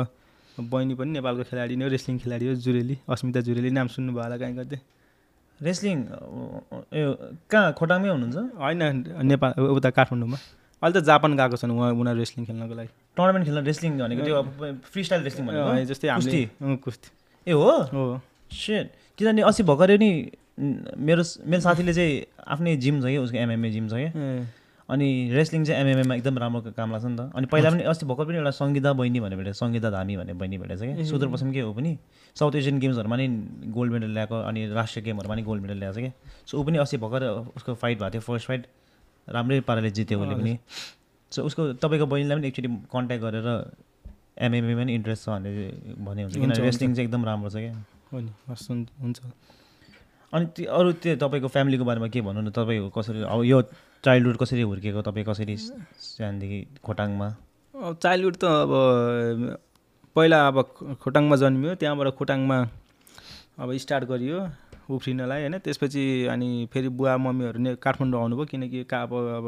[0.59, 4.37] बहिनी पनि नेपालको खेलाडी नै हो रेस्लिङ खेलाडी हो जुरेली अस्मिता जुरेली नाम सुन्नुभयो होला
[4.37, 4.79] कहीँ कतै
[5.63, 5.97] रेस्लिङ
[6.93, 7.01] ए
[7.51, 8.39] कहाँ खोटाङमै हुनुहुन्छ?
[8.63, 8.83] होइन
[9.31, 10.39] नेपाल उता काठमाडौँमा।
[10.83, 14.39] अहिले त जापान गएको छन् उहाँ उनीहरू रेस्लिङ खेल्नको लागि। टुर्नामेन्ट खेल्न रेस्लिङ भनेको त्यो
[14.93, 15.69] फ्री स्टाइल रेस्लिङ भनेको?
[15.91, 16.43] जस्तै कुस्ती?
[16.85, 17.09] कुस्ती।
[17.47, 17.73] ए हो?
[17.95, 18.21] हो।
[18.51, 18.87] सेट
[19.19, 20.11] किनभने अस्ति भर्खरै नि
[21.09, 22.13] मेरो मेरो साथीले चाहिँ
[22.53, 24.11] आफ्नै जिम छ कि उसको एमएमए जिम छ क्या
[24.93, 28.25] अनि रेस्लिङ चाहिँ एमएमएमा एकदम राम्रो काम लाग्छ नि त। अनि पहिला पनि अस्ति भर्खर
[28.29, 31.73] पनि एउटा सङ्गीता बहिनी भनेर भेटेको सङ्गीता धामी भन्ने बहिनी भेटेको छ क्या। सुदूरपश्चिमकै हो
[31.73, 31.93] पनि।
[32.37, 33.27] साउथ एसियन गेम्सहरूमा नि
[33.73, 36.13] गोल्ड मेडल ल्याएको अनि राष्ट्रिय गेमहरूमा नि गोल्ड मेडल ल्याएको छ क्या।
[36.45, 37.23] सो ऊ पनि अस्ति भर्खर
[37.57, 38.63] उसको फाइट भएको थियो फर्स्ट फाइट
[39.29, 40.59] राम्रै पाराले जित्यो उसले पनि।
[41.33, 43.49] सो उसको तपाईँको बहिनीलाई पनि एकचोटि कन्ट्याक्ट गरेर
[44.45, 45.57] एमएमएमा नि इन्ट्रेस्ट छ भनेर
[46.05, 47.75] भने हुन्छ। किनभने। रेस्लिङ चाहिँ एकदम राम्रो छ क्या।
[48.13, 49.21] हो नि हस् हुन्- हुन्छ।
[50.33, 52.51] अनि त्यो अरू त्यो तपाईँको फ्यामिलीको बारेमा के भन्नु न?
[52.53, 53.59] तपाईँको कसरी अब यो
[54.05, 57.27] चाइल्डहुड कसरी हुर्किएको तपाईँ कसरी सानदेखि खोटाङमा?
[57.75, 58.73] अब चाइल्डहुड त अब
[60.17, 60.57] पहिला अब
[61.03, 62.59] खोटाङमा जन्मियो त्यहाँबाट खोटाङमा
[63.63, 64.39] अब स्टार्ट गरियो
[64.91, 65.59] उफ्रिनलाई होइन?
[65.59, 69.47] त्यसपछि अनि फेरि बुवा मम्मीहरू नै काठमाडौँ आउनुभयो किनकि का अब अब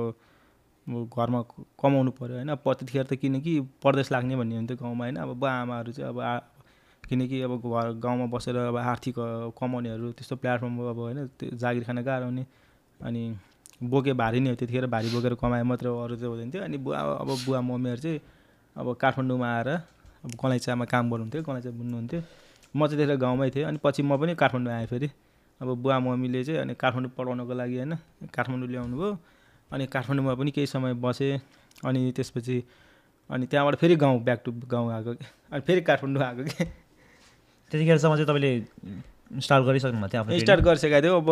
[1.11, 1.40] घरमा
[1.83, 2.55] कमाउनु पऱ्यो होइन?
[2.55, 5.17] त्यतिखेर त किनकि परदेश लाग्ने भन्ने हुन्थ्यो गाउँमा होइन?
[5.17, 6.38] अब बुवा आमाहरू चाहिँ अब आ
[7.05, 9.19] किनकि अब घर गाउँमा बसेर अब आर्थिक
[9.59, 11.27] कमाउनेहरू त्यस्तो प्लेटफर्म अब होइन?
[11.43, 12.47] त्यो जागिर खान गाह्रो हुने
[13.01, 13.25] अनि
[13.82, 16.98] बोके भारी नै हो त्यतिखेर भारी बोकेर कमाए मात्र अरू चाहिँ हुँदैन थियो। अनि बुवा
[17.22, 18.20] अब बुवा मम्मीहरू चाहिँ
[18.76, 19.68] अब काठमाडौँमा आएर
[20.24, 22.20] अब गलैँचामा काम गर्नुहुन्थ्यो गलैँचा बुन्नुहुन्थ्यो।
[22.74, 25.08] म चाहिँ त्यतिखेर गाउँमै थिएँ अनि पछि म पनि काठमाडौँ आएँ फेरि।
[25.60, 27.94] अब बुवा मम्मीले चाहिँ अनि काठमाडौँ पढाउनको लागि होइन
[28.34, 29.12] काठमाडौँ ल्याउनु भयो।
[29.70, 31.38] अनि काठमाडौँमा पनि केही समय बसेँ।
[31.84, 32.62] अनि त्यसपछि
[33.30, 36.64] अनि त्यहाँबाट फेरि गाउँ ब्याक टु गाउँ आएको कि। अनि फेरि काठमाडौँ आएको कि।
[37.70, 38.52] त्यतिखेरसम्म चाहिँ तपाईँले
[39.40, 41.28] स्टार्ट गरिसक्नु भएको थियो स्टार्ट गरिसकेको थियो अब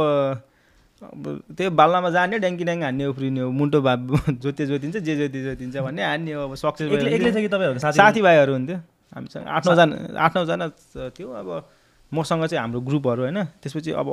[1.03, 1.25] अब
[1.57, 3.95] त्यो बाल्लामा जाने ड्याङ्की ड्याङ्की हान्ने उफ्रिने हो मुन्टो भा
[4.43, 8.79] जोते जोतिन्छ जे जोति जोतिन्छ भन्ने हान्ने हो अब सक्सेस साथीभाइहरू हुन्थ्यो।
[9.13, 10.67] हामीसँग आठ नौजना आठ नौजना
[11.17, 11.49] थियो। अब
[12.13, 14.09] मसँग चाहिँ हाम्रो ग्रुपहरू होइन। त्यसपछि अब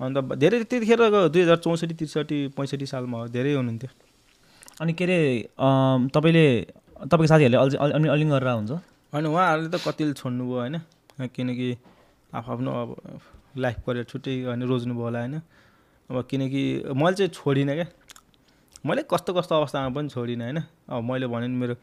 [0.00, 3.90] अन्त धेरै त्यतिखेरको दुई हजार चौसठी त्रिसठी पैँसठी सालमा हो, धेरै हुनुहुन्थ्यो।
[4.80, 5.18] अनि के अरे
[6.10, 6.46] तपाईँले
[7.06, 8.72] तपाईँको साथीहरूले अलि अलि अलिङ गरेर हुन्छ
[9.12, 10.76] होइन उहाँहरूले त कतिले छोड्नुभयो होइन।
[11.36, 11.68] किनकि
[12.32, 12.90] आफ्नो अब
[13.64, 15.34] लाइफ करियर छुट्टै होइन रोज्नुभयो होला होइन।
[16.12, 17.86] अब किनकि मैले चाहिँ छोडिनँ क्या।
[18.84, 20.58] मैले कस्तो कस्तो अवस्थामा पनि छोडिनँ होइन।
[20.92, 21.74] अब मैले भने नि मेरो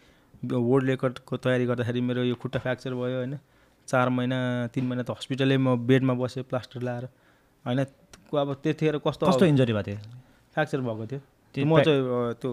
[0.45, 3.37] वर्ल्ड रेकर्डको तयारी गर्दाखेरि मेरो यो खुट्टा फ्र्याक्चर भयो होइन।
[3.87, 4.37] चार महिना
[4.69, 7.05] तिन महिना त हस्पिटलै म बेडमा बसेँ प्लास्टर लाएर।
[7.65, 9.97] होइन अब त्यतिखेर कस्तो कस्तो इन्जरी भएको थियो?
[10.53, 12.49] फ्र्याक्चर भएको थियो। म चाहिँ त्यो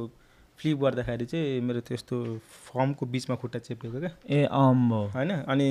[0.59, 2.17] फ्लिप गर्दाखेरि चाहिँ मेरो त्यस्तो
[2.73, 5.69] फर्मको बिचमा खुट्टा चेपेको क्या। ए अम हो होइन अनि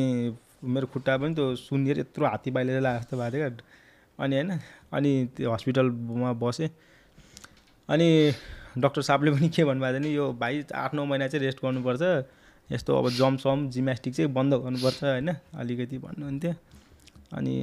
[0.61, 3.73] मेरो खुट्टा पनि त्यो सुन्निएर यत्रो हात्ती बाहिर लगाएको जस्तो भएको थियो क्या।
[4.19, 4.51] अनि होइन
[4.93, 6.69] अनि त्यो हस्पिटलमा बसेँ।
[7.89, 8.07] अनि
[8.77, 12.03] डक्टर साहबले पनि के भन्नुभएको थियो नि यो भाइ आठ नौ महिना चाहिँ रेस्ट गर्नुपर्छ।
[12.69, 16.53] यस्तो अब जम्पसम जिम्नास्टिक चाहिँ बन्द गर्नुपर्छ होइन अलिकति भन्नुहुन्थ्यो।
[17.33, 17.53] अनि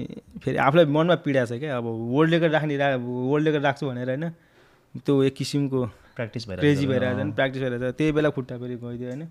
[0.42, 4.08] फेरि आफूलाई मनमा पीडा छ क्या अब वर्ल्ड रेकर्ड राख्ने रा वर्ल्ड रेकर्ड राख्छु भनेर
[4.08, 4.28] होइन
[5.00, 5.84] त्यो एक किसिमको
[6.16, 9.26] प्र्याक्टिस भएर क्रेजी भइरहेको छ नि प्र्याक्टिस भइरहेको छ त्यही बेला खुट्टा फेरि गइदियो होइन।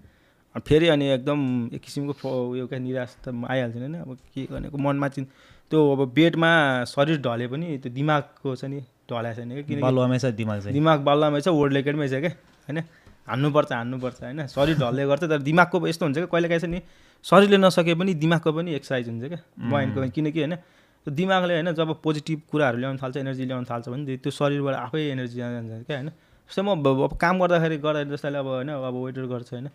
[0.68, 1.40] फेरि अनि एकदम
[1.74, 5.28] एक किसिमको उयो क्या निराश त आइहाल्छ नि होइन अब के गर्नेको मनमा चाहिँ
[5.72, 6.52] त्यो अब बेडमा
[6.94, 9.82] शरीर ढले पनि त्यो दिमागको छ नि ढलाएको छैन क्या किनकि
[10.20, 12.32] छ दिमाग चाहिँ दिमाग बल्लमै छ वर्ल्ड रेकर्डमै छ क्या
[12.68, 12.80] होइन?
[13.28, 14.40] हान्नुपर्छ हान्नुपर्छ होइन?
[14.48, 16.80] शरीर ढल्ले गर्छ तर दिमागको यस्तो हुन्छ क्या कहिले काहीँ छ नि
[17.26, 19.40] शरीरले नसके पनि दिमागको पनि एक्सर्साइज हुन्छ क्या
[19.72, 24.18] माइन्डको किनकि होइन त्यो दिमागले होइन जब पोजिटिभ कुराहरू ल्याउनु थाल्छ एनर्जी ल्याउनु थाल्छ भने
[24.18, 26.10] त्यो शरीरबाट आफै एनर्जी जान्छ क्या होइन?
[26.50, 29.68] जस्तै म अब काम गर्दाखेरि गर्दा जस्तै अब होइन अब वेटर गर्छ होइन?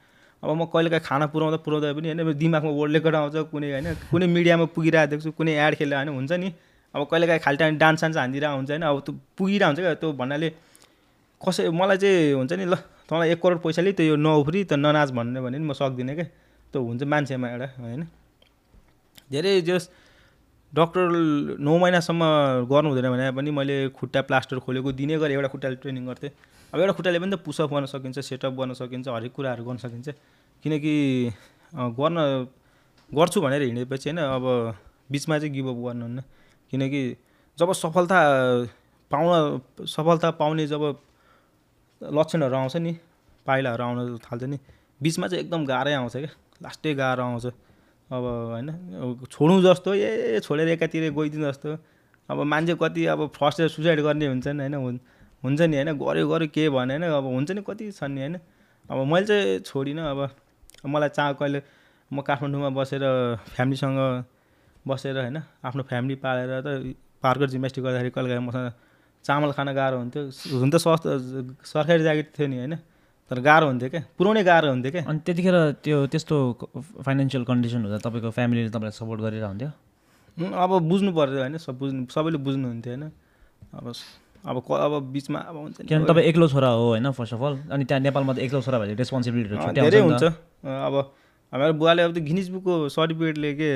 [0.42, 3.86] अब म कहिलेकाहीँ खाना पुऱ्याउँदा पुऱ्याउँदा पनि होइन मेरो दिमागमा वर्ड लेखेर आउँछ कुनै होइन
[4.10, 6.48] कुनै मिडियामा पुगिरहेको देख्छु कुनै एड खेलेर होइन हुन्छ नि।
[6.94, 10.12] अब कहिलेकाहीँ खाली टाइम डान्स सान्स हानिदिरहेको हुन्छ होइन अब त्यो पुगिरहेको हुन्छ क्या त्यो
[10.20, 10.48] भन्नाले।
[11.40, 12.74] कसै मलाई चाहिँ हुन्छ नि ल
[13.08, 16.26] तँलाई एक करोड पैसाले त्यो यो नउफ्री त ननाच भन्ने भने नि म सक्दिनँ क्या।
[16.72, 18.02] त्यो हुन्छ मान्छेमा एउटा होइन।
[19.30, 19.84] धेरै जस
[20.72, 21.04] डक्टर
[21.58, 22.22] नौ महिनासम्म
[22.70, 26.30] गर्नु हुँदैन भने पनि मैले खुट्टा प्लास्टर खोलेको दिने गरेँ एउटा खुट्टाले ट्रेनिङ गर्थेँ।
[26.76, 30.08] अब एउटा खुट्टाले पनि त पुसअप गर्न सकिन्छ सेटअप गर्न सकिन्छ हरेक कुराहरू गर्न सकिन्छ।
[30.62, 30.94] किनकि
[31.72, 32.16] गर्न
[33.10, 34.44] गर्छु भनेर हिँडेपछि होइन अब
[35.08, 36.20] बिचमा चाहिँ गिभअप गर्नुहुन्न
[36.72, 37.00] किनकि
[37.58, 38.18] जब सफलता
[39.10, 40.82] पाउन सफलता पाउने जब
[42.00, 42.92] लक्षणहरू आउँछ नि
[43.46, 44.58] पाइलाहरू आउन थाल्छ नि
[45.00, 47.46] बिचमा चाहिँ एकदम गाह्रै आउँछ क्या। लास्टै गाह्रो आउँछ।
[48.12, 48.68] अब होइन
[49.32, 51.76] छोडौँ जस्तो ए छोडेर एकातिर गइदिनु जस्तो।
[52.28, 55.00] अब मान्छे कति अब फर्स्ट सुसाइड गर्ने हुन्छन् होइन
[55.46, 55.90] हुन्छ नि होइन?
[55.94, 57.04] गऱ्यो गऱ्यो के भने होइन?
[57.14, 58.36] अब हुन्छ नि कति छन् नि होइन?
[58.90, 60.20] अब मैले चाहिँ छोडिनँ। अब
[60.84, 61.62] मलाई चाह कहिले
[62.10, 63.02] म काठमाडौँमा बसेर
[63.54, 63.98] फ्यामिलीसँग
[64.86, 68.72] बसेर होइन आफ्नो फ्यामिली पालेर त पार्कर जिम्नास्टिक गर्दाखेरि कहिले मसँग
[69.24, 70.22] चामल खान गाह्रो हुन्थ्यो।
[70.60, 71.10] हुन त सस्तो
[71.66, 72.74] सरकारी जागिर थियो नि होइन?
[73.30, 76.36] तर गाह्रो हुन्थ्यो क्या। पुऱ्याउनै गाह्रो हुन्थ्यो क्या। अनि त्यतिखेर त्यो त्यस्तो
[77.02, 79.70] फाइनेन्सियल कन्डिसन हुँदा तपाईँको फ्यामिलीले तपाईँलाई सपोर्ट गरिरहेको हुन्थ्यो
[80.36, 83.04] उम्, अब बुझ्नु पर्थ्यो होइन। सब बुझ्नु सबैले बुझ्नुहुन्थ्यो होइन।
[83.74, 83.86] अब
[84.44, 87.54] अब क अब बिचमा अब हुन्छ किनभने तपाईँ एक्लो छोरा हो होइन फर्स्ट अफ अल
[87.72, 90.24] अनि त्यहाँ नेपालमा त एक्लो छोरा भएर रेस्पोन्सिबिलिटीहरू धेरै हुन्छ।
[90.64, 90.94] अब
[91.52, 93.68] हाम्रो बुवाले अब त्यो गिनिज बुकको सर्टिफिकेटले के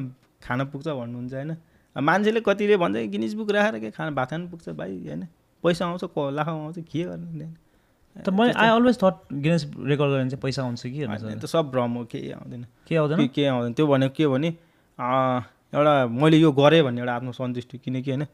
[0.46, 1.56] खान पुग्छ भन्नुहुन्छ होइन?
[1.96, 5.22] मान्छेले कतिले भन्छ गिनिज बुक राखेर के खाना भात खानु पुग्छ भाइ होइन?
[5.64, 7.48] पैसा आउँछ क लाख आउँछ के गर्ने
[8.16, 11.06] त मैले I always thought Guinness record गरेर चाहिँ पैसा आउँछ कि
[11.40, 13.18] त्यो सब भ्रम हो केही आउँदैन। के आउँदैन?
[13.18, 13.72] के के आउँदैन?
[13.72, 14.48] त्यो भनेको के भने
[15.74, 18.24] एउटा मैले यो गरेँ भन्ने एउटा आत्मसन्तुष्टि किनकि होइन?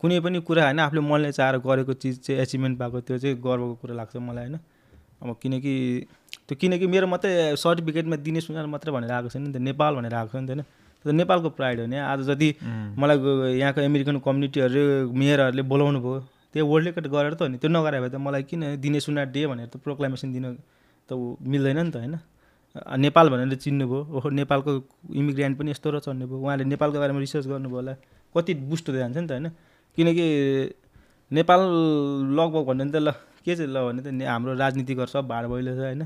[0.00, 3.74] कुनै पनि कुरा होइन आफूले मनले चाहेर गरेको चिज चाहिँ एचिभमेन्ट भएको त्यो चाहिँ गर्वको
[3.80, 4.58] कुरा लाग्छ मलाई होइन।
[5.22, 5.72] अब किनकि
[6.46, 10.14] त्यो किनकि मेरो मात्रै सर्टिफिकेटमा दिने सुनार मात्रै भनेर आएको छैन नि त नेपाल भनेर
[10.14, 10.62] आएको छ नि त होइन।
[11.04, 12.48] त्यो त नेपालको प्राइड हो नि। आज जति
[13.00, 13.16] मलाई
[13.56, 14.82] यहाँको अमेरिकन कम्युनिटीहरू
[15.16, 16.20] मेयरहरूले बोलाउनु भयो
[16.52, 19.26] त्यो वर्ल्ड रेकर्ड गरेर त हो नि त्यो नगरे भए त मलाई किन दिने सुनार
[19.32, 20.46] डे भनेर त प्रोक्लामेसन दिन
[21.08, 22.16] त ऊ मिल्दैन नि त होइन।
[23.00, 24.70] नेपाल भनेर चिन्नुभयो ओहो नेपालको
[25.16, 27.94] इमिग्रेन्ट पनि यस्तो रहेछ भन्नुभयो उहाँले नेपालको बारेमा रिसर्च गर्नुभयो होला।
[28.34, 29.48] कति बुस्ट हुँदै जान्छ नि त होइन।
[29.96, 30.26] किनकि
[31.30, 31.60] नेपाल
[32.38, 33.10] लगभग भन्यो भने त ल
[33.44, 36.02] के चाहिँ ल भने त हाम्रो राजनीतिक सब भाड भइलो छ होइन।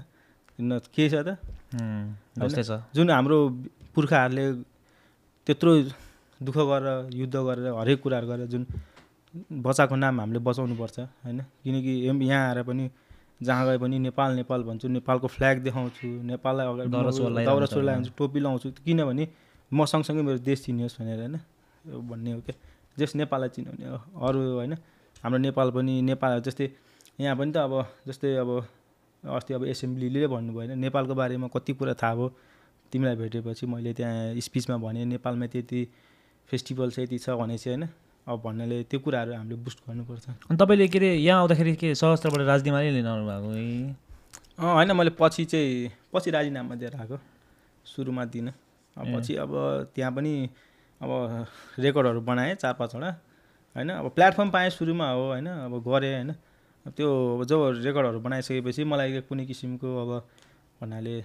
[0.61, 1.37] न के छ त?
[2.39, 3.37] जस्तै छ। जुन हाम्रो
[3.95, 4.45] पुर्खाहरूले
[5.47, 5.71] त्यत्रो
[6.41, 8.63] दुःख गरेर युद्ध गरेर हरेक कुराहरू गरेर जुन
[9.65, 11.41] बचाएको नाम हामीले बचाउनुपर्छ होइन?
[11.65, 12.91] किनकि यहाँ आएर पनि
[13.43, 18.41] जहाँ गए पनि नेपाल नेपाल भन्छु नेपालको फ्ल्याग देखाउँछु नेपाललाई अगाडि दौरा होइन। लगाउँछु टोपी
[18.41, 19.25] लाउँछु किनभने
[19.73, 21.37] म सँगसँगै मेरो देश चिनियोस् भनेर होइन?
[22.11, 22.57] भन्ने हो क्या।
[23.01, 24.75] जस नेपाललाई चिनाउने हो अरू होइन
[25.25, 26.69] हाम्रो नेपाल पनि नेपाल जस्तै
[27.21, 27.73] यहाँ पनि त अब
[28.09, 28.51] जस्तै अब
[29.25, 32.29] अस्ति अब एसेम्ब्लीले भन्नुभयो होइन नेपालको बारेमा कति कुरा थाहा भयो।
[32.93, 35.81] तिमीलाई भेटेपछि मैले त्यहाँ स्पिचमा भने नेपालमा त्यति
[36.49, 37.85] फेस्टिभल छ यति छ भनेपछि होइन
[38.27, 42.41] अब भन्नाले त्यो कुराहरू हामीले बुस्ट गर्नुपर्छ। अनि तपाईँले के अरे यहाँ आउँदाखेरि के सहस्त्रबाट
[42.47, 43.49] राजनीतिमाले लिन आउनु भएको
[44.59, 47.19] अँ होइन मैले पछि चाहिँ पछि राजीनामा दिएर आएको
[47.85, 48.51] सुरुमा दिन।
[48.97, 49.53] पछि अब
[49.95, 50.33] त्यहाँ पनि
[51.01, 51.11] अब
[51.79, 53.11] रेकर्डहरू बनाएँ चार पाँचवटा
[53.77, 53.91] होइन?
[53.91, 55.47] अब प्लेटफर्म पाएँ सुरुमा हो होइन?
[55.47, 56.33] अब गरेँ होइन?
[56.97, 60.11] त्यो अब जब रेकर्डहरू बनाइसकेपछि मलाई कुनै किसिमको अब
[60.81, 61.17] भन्नाले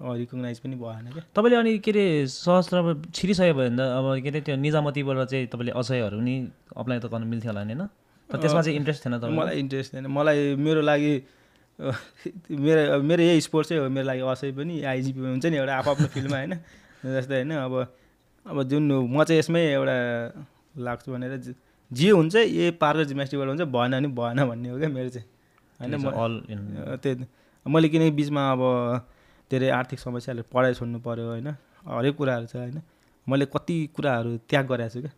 [0.00, 2.76] रिकगनाइज पनि भएन क्या। तपाईँले अनि के अरे सहस्त्र
[3.12, 6.34] छिरिसक्यो भने त अब के अरे त्यो निजामतीबाट चाहिँ तपाईँले असयहरू नि
[6.76, 7.88] अप्लाई त गर्नु मिल्थ्यो होला नि होइन?
[8.30, 9.36] तर त्यसमा चाहिँ इन्ट्रेस्ट थिएन तपाईँलाई?
[9.36, 11.12] मलाई इन्ट्रेस्ट छैन मलाई मेरो लागि
[11.80, 16.36] मेरो मेरो यही स्पोर्ट्सै हो मेरो लागि असै पनि। आइजिपी हुन्छ नि एउटा आफ्नो फिल्डमा
[16.36, 16.54] होइन?
[17.04, 17.52] जस्तै होइन?
[17.60, 17.74] अब
[18.46, 19.96] अब जुन म चाहिँ यसमै एउटा
[20.76, 25.08] लाग्छु भनेर जे- हुन्छ यही पार्कर जिम्नास्टिकबाट हुन्छ भएन भने भएन भन्ने हो क्या मेरो
[25.08, 25.26] चाहिँ।
[25.80, 26.32] होइन म अल
[27.02, 27.24] त्यही
[27.66, 28.62] मैले किनकि बिचमा अब
[29.50, 31.48] धेरै आर्थिक समस्याले पढाइ छोड्नु पऱ्यो होइन?
[31.86, 32.82] हरेक कुराहरू छ होइन?
[33.28, 35.12] मैले कति कुराहरू त्याग गरेको छु क्या।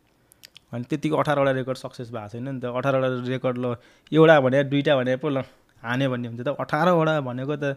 [0.73, 3.77] अनि त्यतिको अठारवटा रेकर्ड सक्सेस भएको छैन नि त। अठारवटा रेकर्ड ल
[4.13, 5.43] एउटा भने दुइटा भने पो ल
[5.83, 7.77] हाने भन्ने हुन्छ त। अठारवटा भनेको त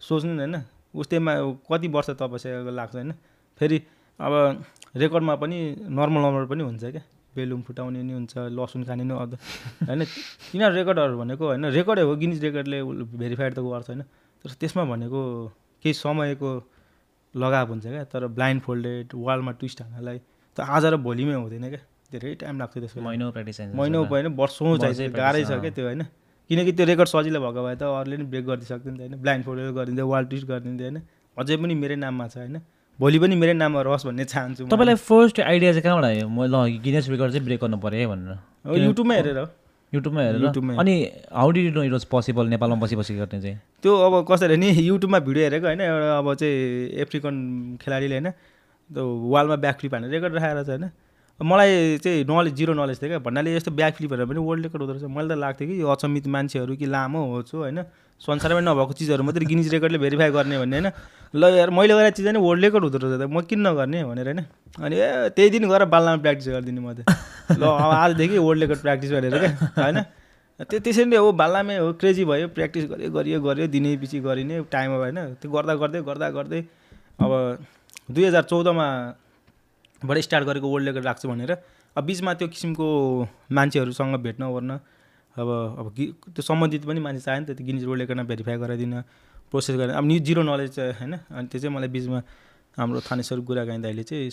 [0.00, 0.56] सोच्नु नि होइन?
[0.94, 1.32] उस्तैमा
[1.68, 3.12] कति वर्ष तपस्या लाग्छ होइन?
[3.58, 3.78] फेरि
[4.20, 4.32] अब
[4.96, 5.56] रेकर्डमा पनि
[5.98, 7.02] नर्मल नर्मल पनि हुन्छ क्या।
[7.36, 9.32] बेलुन फुटाउने नि हुन्छ लसुन खाने नि अझ
[9.88, 11.44] होइन यिनीहरू रेकर्डहरू भनेको?
[11.46, 12.78] होइन रेकर्डै हो गिनिज रेकर्डले
[13.20, 14.02] भेरिफाइड त गर्छ होइन।
[14.44, 15.20] तर त्यसमा भनेको
[15.84, 16.50] केही समयको
[17.34, 20.18] लगाव हुन्छ क्या। तर ब्लाइन्ड फोल्डेड वालमा ट्विस्ट हान्नलाई
[20.56, 24.78] त आज र भोलिमै हुँदैन क्या। धेरै टाइम लाग्छ त्यसको। महिनौ प्र्याक्टिस महिनौ। होइन वर्षौँ
[24.78, 26.02] चाहिन्छ। practice, गाह्रै छ। क्या त्यो होइन।
[26.48, 29.44] किनकि त्यो रेकर्ड सजिलो भएको भए त अरूले नि ब्रेक गरिदिइसक्थ्यो नि त होइन। ब्लाइन्ड
[29.44, 30.98] फोल्डेड गरिदिन्थ्यो वाल ट्विस्ट गरिदिन्थ्यो होइन।
[31.36, 32.56] अझै पनि मेरै नाममा छ होइन।
[32.98, 36.28] भोलि पनि मेरै नाममा रहोस् भन्ने चाहन्छु। तपाईँलाई फर्स्ट आइडिया चाहिँ कहाँबाट आयो?
[36.28, 39.38] म ल गिनेस रेकर्ड चाहिँ ब्रेक गर्नु पऱ्यो है भनेर। युट्युबमा हेरेर।
[39.92, 40.94] युट्युबमा हेरेर। युट्युबमा अनि
[41.28, 44.68] how did no it was possible नेपालमा बसी बसी गर्ने चाहिँ। त्यो अब कसरी नि
[44.72, 46.56] युट्युबमा भिडियो हेरेको होइन एउटा अब चाहिँ
[47.04, 47.34] एफ्रिकन
[47.84, 50.84] खेलाडीले होइन त्यो वालमा ब्याक फ्लिप हानेर रेकर्ड राखेर छ होइन।
[51.40, 54.92] मलाई चाहिँ नलेज जिरो नलेज थियो क्या। भन्नाले यस्तो ब्याक फ्लिपहरू पनि वर्ल्ड रेकर्ड हुँदो
[54.92, 57.84] रहेछ। मैले त लाग्थ्यो कि यो अचम्मित मान्छेहरू कि लामो होछु होइन।
[58.20, 60.88] संसारमै नभएको चिजहरू मात्रै गिनिज रेकर्डले भेरिफाई गर्ने भन्ने होइन।
[61.36, 64.26] ल यार मैले गरेको चिज नै वर्ल्ड रेकर्ड हुँदो रहेछ त म किन नगर्ने भनेर
[64.32, 64.40] होइन।
[64.80, 67.04] अनि ए त्यही दिन गएर बाल्लामा प्र्याक्टिस गरिदिने म त।
[67.52, 69.98] ल अब आजदेखि वर्ल्ड रेकर्ड प्र्याक्टिस गरेर क्या होइन।
[70.56, 74.64] त्यो त्यसरी नै हो बाल्लामै हो क्रेजी भयो। प्र्याक्टिस गऱ्यो गरियो गरियो दिनै पछि गरिने
[74.72, 76.60] टाइम अब होइन। त्यो गर्दा गर्दै गर्दा गर्दै
[77.20, 77.30] अब
[78.08, 78.86] दुई हजार चौधमा
[80.02, 81.52] बाट स्टार्ट गरेको वर्ल्ड रेकर्ड राख्छु भनेर।
[81.96, 82.86] अब बिचमा त्यो किसिमको
[83.52, 84.70] मान्छेहरूसँग भेट्न ओर्न
[85.36, 85.48] अब
[85.80, 88.94] अब त्यो सम्बन्धित पनि मान्छे चाह्यो नि त त्यो गिनिज वर्ल्ड रेकर्डमा भेरिफाई गराइदिन
[89.50, 91.12] प्रोसेस गरेर अब न्यु जिरो नलेज चाहिँ होइन?
[91.32, 92.20] अनि त्यो चाहिँ मलाई बिचमा
[92.76, 94.28] हाम्रो थानेश्वर गुरागाई दाइले चाहिँ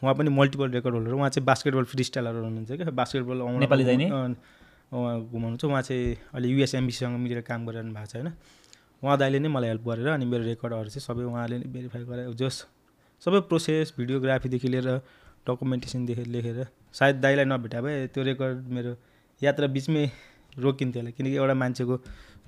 [0.00, 3.96] उहाँ पनि मल्टिपल रेकर्ड होल्डर उहाँ चाहिँ बास्केटबल फ्री स्टाइलर हुनुहुन्छ क्या। बास्केटबल नेपाली दाइ
[3.96, 4.08] नै?
[4.08, 8.32] उहाँ घुमाउनुहुन्छ। उहाँ चाहिँ अहिले युएसएमबीसँग मिलेर काम गरिरहनु भएको छ होइन?
[9.02, 12.32] उहाँ दाइले नै मलाई हेल्प गरेर अनि मेरो रेकर्डहरू चाहिँ सबै उहाँले नै भेरिफाई गरे
[12.40, 12.56] जस
[13.22, 14.88] सबै प्रोसेस भिडियोग्राफीदेखि लिएर
[15.46, 16.58] डकुमेन्टेसनदेखि लेखेर
[16.92, 18.92] सायद दाइलाई नभेटा भए त्यो रेकर्ड मेरो
[19.40, 20.04] यात्रा बिचमै
[20.58, 21.94] रोकिन्थ्यो होला। किनकि एउटा मान्छेको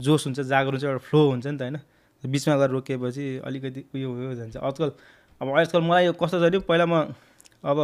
[0.00, 1.78] जोस हुन्छ जागरुक चाहिँ एउटा फ्लो हुन्छ नि त होइन।
[2.22, 4.90] बिचमा गएर रोकिएपछि अलिकति उयो उयो जान्छ। आजकल
[5.40, 6.94] अब आजकल मलाई यो कस्तो छ भने पहिला म
[7.64, 7.78] अब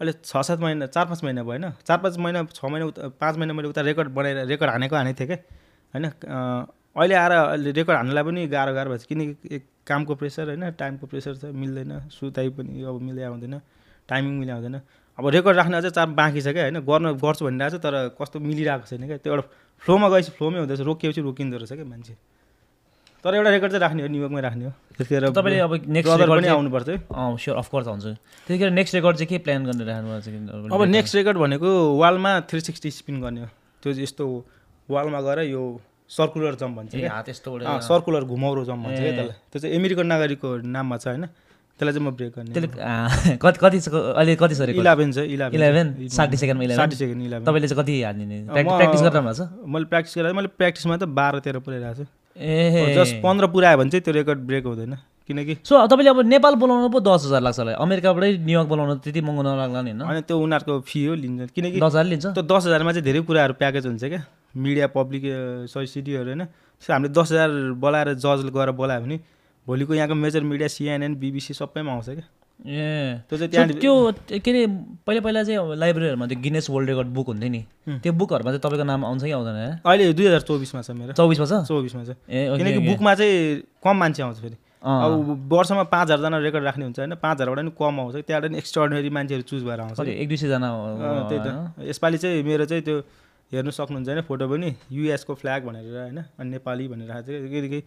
[0.00, 3.08] अहिले छ सात महिना चार पाँच महिना भयो होइन। चार पाँच महिना छ महिना उता
[3.20, 5.38] पाँच महिना मैले उता रेकर्ड बनाएर रेकर्ड हानेको हानेको थिएँ क्या।
[5.94, 6.04] होइन
[6.96, 10.70] अहिले आएर अहिले रेकर्ड हान्नलाई पनि गाह्रो गाह्रो भएको छ किनकि एक कामको प्रेसर होइन
[10.78, 13.54] टाइमको प्रेसर छ मिल्दैन सुताइ पनि अब मिल्दै आउँदैन
[14.08, 14.76] टाइमिङ मिल्दै आउँदैन।
[15.18, 16.78] अब रेकर्ड राख्न अझै चार बाँकी छ क्या होइन?
[16.86, 19.16] गर्न गर्छु भनिरहेको छ तर कस्तो मिलिरहेको छैन क्या?
[19.22, 19.44] त्यो एउटा
[19.82, 22.14] फ्लोमा गएपछि फ्लोमै हुँदैछ रोकिएपछि रोकिँदो रहेछ क्या मान्छे।
[23.24, 26.48] तर एउटा रेकर्ड चाहिँ राख्ने हो न्युयोर्कमै राख्ने हो। त्यतिखेर तपाईँले अब नेक्स्ट रेकर्ड पनि
[26.54, 28.10] आउनुपर्छ है। अँ स्योर अफकोर्स आउँछु।
[28.46, 32.32] त्यतिखेर नेक्स्ट रेकर्ड चाहिँ के प्लान गरेर राख्नु भएको छ अब नेक्स्ट रेकर्ड भनेको वालमा
[32.50, 33.48] थ्री सिक्सटी स्पिन गर्ने हो।
[33.82, 34.24] त्यो यस्तो
[34.88, 35.62] वालमा गएर यो
[36.08, 36.94] सर्कुलर जम्प भन्छ
[37.80, 41.26] सर्कुलर घुमाउरो जम्प भन्छ क्या। त्यसलाई। त्यो चाहिँ अमेरिकन नागरिकको नाममा छ होइन?
[41.26, 42.68] त्यसलाई चाहिँ म ब्रेक गर्ने त्यसले
[43.36, 45.54] कति कति अहिले कति छ रेकर्ड इलेभेन छ। इलेभेन?
[45.54, 46.76] इलेभेन। साठी सेकेन्डमा इलेभेन?
[46.76, 49.48] साठी सेकेन्ड इलेभेन। तपाईँले चाहिँ कति हानिदिने म- प्र्याक्टिस गरेर भएको छ?
[49.66, 53.90] मैले प्र्याक्टिस गरेर मैले प्र्याक्टिसमा त बाह्र तेह्र पुऱ्याइरहेको छु। ए। जस्ट पन्ध्र पुऱ्यायो भने
[53.90, 54.94] चाहिँ त्यो रेकर्ड ब्रेक हुँदैन।
[55.26, 59.20] किनकि सो तपाईँले अब नेपाल बोलाउनु पो दस हजार लाग्छ होला। अमेरिकाबाटै न्युयोर्क बोलाउनु त्यति
[59.20, 60.02] महँगो नलाग्ला नि होइन?
[60.02, 62.26] अनि त्यो उनीहरूको फी हो लिन्छ। किनकि दस हजार लिन्छ?
[62.26, 64.24] त्यो दस हजारमा चाहिँ धेरै कुराहरू प्याकेज हुन्छ क्या।
[64.56, 65.22] मिडिया पब्लिक
[65.68, 69.16] सब्सिडीहरू होइन। त्यसो हामीले दस हजार बोलाएर जज गएर बोलायो भने
[69.66, 73.94] भोलिको यहाँको मेजर मिडिया सिएनएन बिबिसी सबैमा आउँछ क्या। ए। त्यो चाहिँ त्यहाँ त्यो
[74.30, 74.66] के अरे
[75.06, 77.62] पहिला पहिला चाहिँ लाइब्रेरीहरूमा त्यो गिनेस वर्ल्ड रेकर्ड बुक हुन्थ्यो नि।
[77.98, 79.56] त्यो बुकहरूमा चाहिँ तपाईँको नाम आउँछ कि आउँदैन?
[79.56, 81.52] है अहिले दुई हजार चौबिसमा छ मेरो। चौबिसमा छ?
[81.66, 86.64] चौबिसमा छ। ए किनकि। बुकमा चाहिँ कम मान्छे आउँछ फेरि। अब वर्षमा पाँच हजारजना रेकर्ड
[86.64, 90.00] राख्ने हुन्छ होइन। पाँच हजारबाट नि कम आउँछ। त्यहाँबाट नि एक्स्ट्राअर्डिनरी मान्छेहरू चुज भएर आउँछ।
[90.04, 90.68] एक दुई सयजना
[91.28, 92.96] त्यही त। यसपालि चाहिँ मेरो चाहिँ त्यो
[93.52, 97.80] हेर्नु सक्नुहुन्छ होइन फोटो पनि। युएसको फ्ल्याग भनेर होइन अनि नेपाली भनेर राखेको छ। किनकि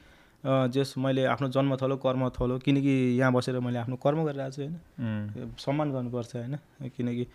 [0.74, 4.62] जस मैले आफ्नो जन्म थलो कर्म थलो किनकि यहाँ बसेर मैले आफ्नो कर्म गरिरहेको छु
[4.62, 6.56] होइन। सम्मान गर्नुपर्छ होइन
[6.96, 7.26] किनकि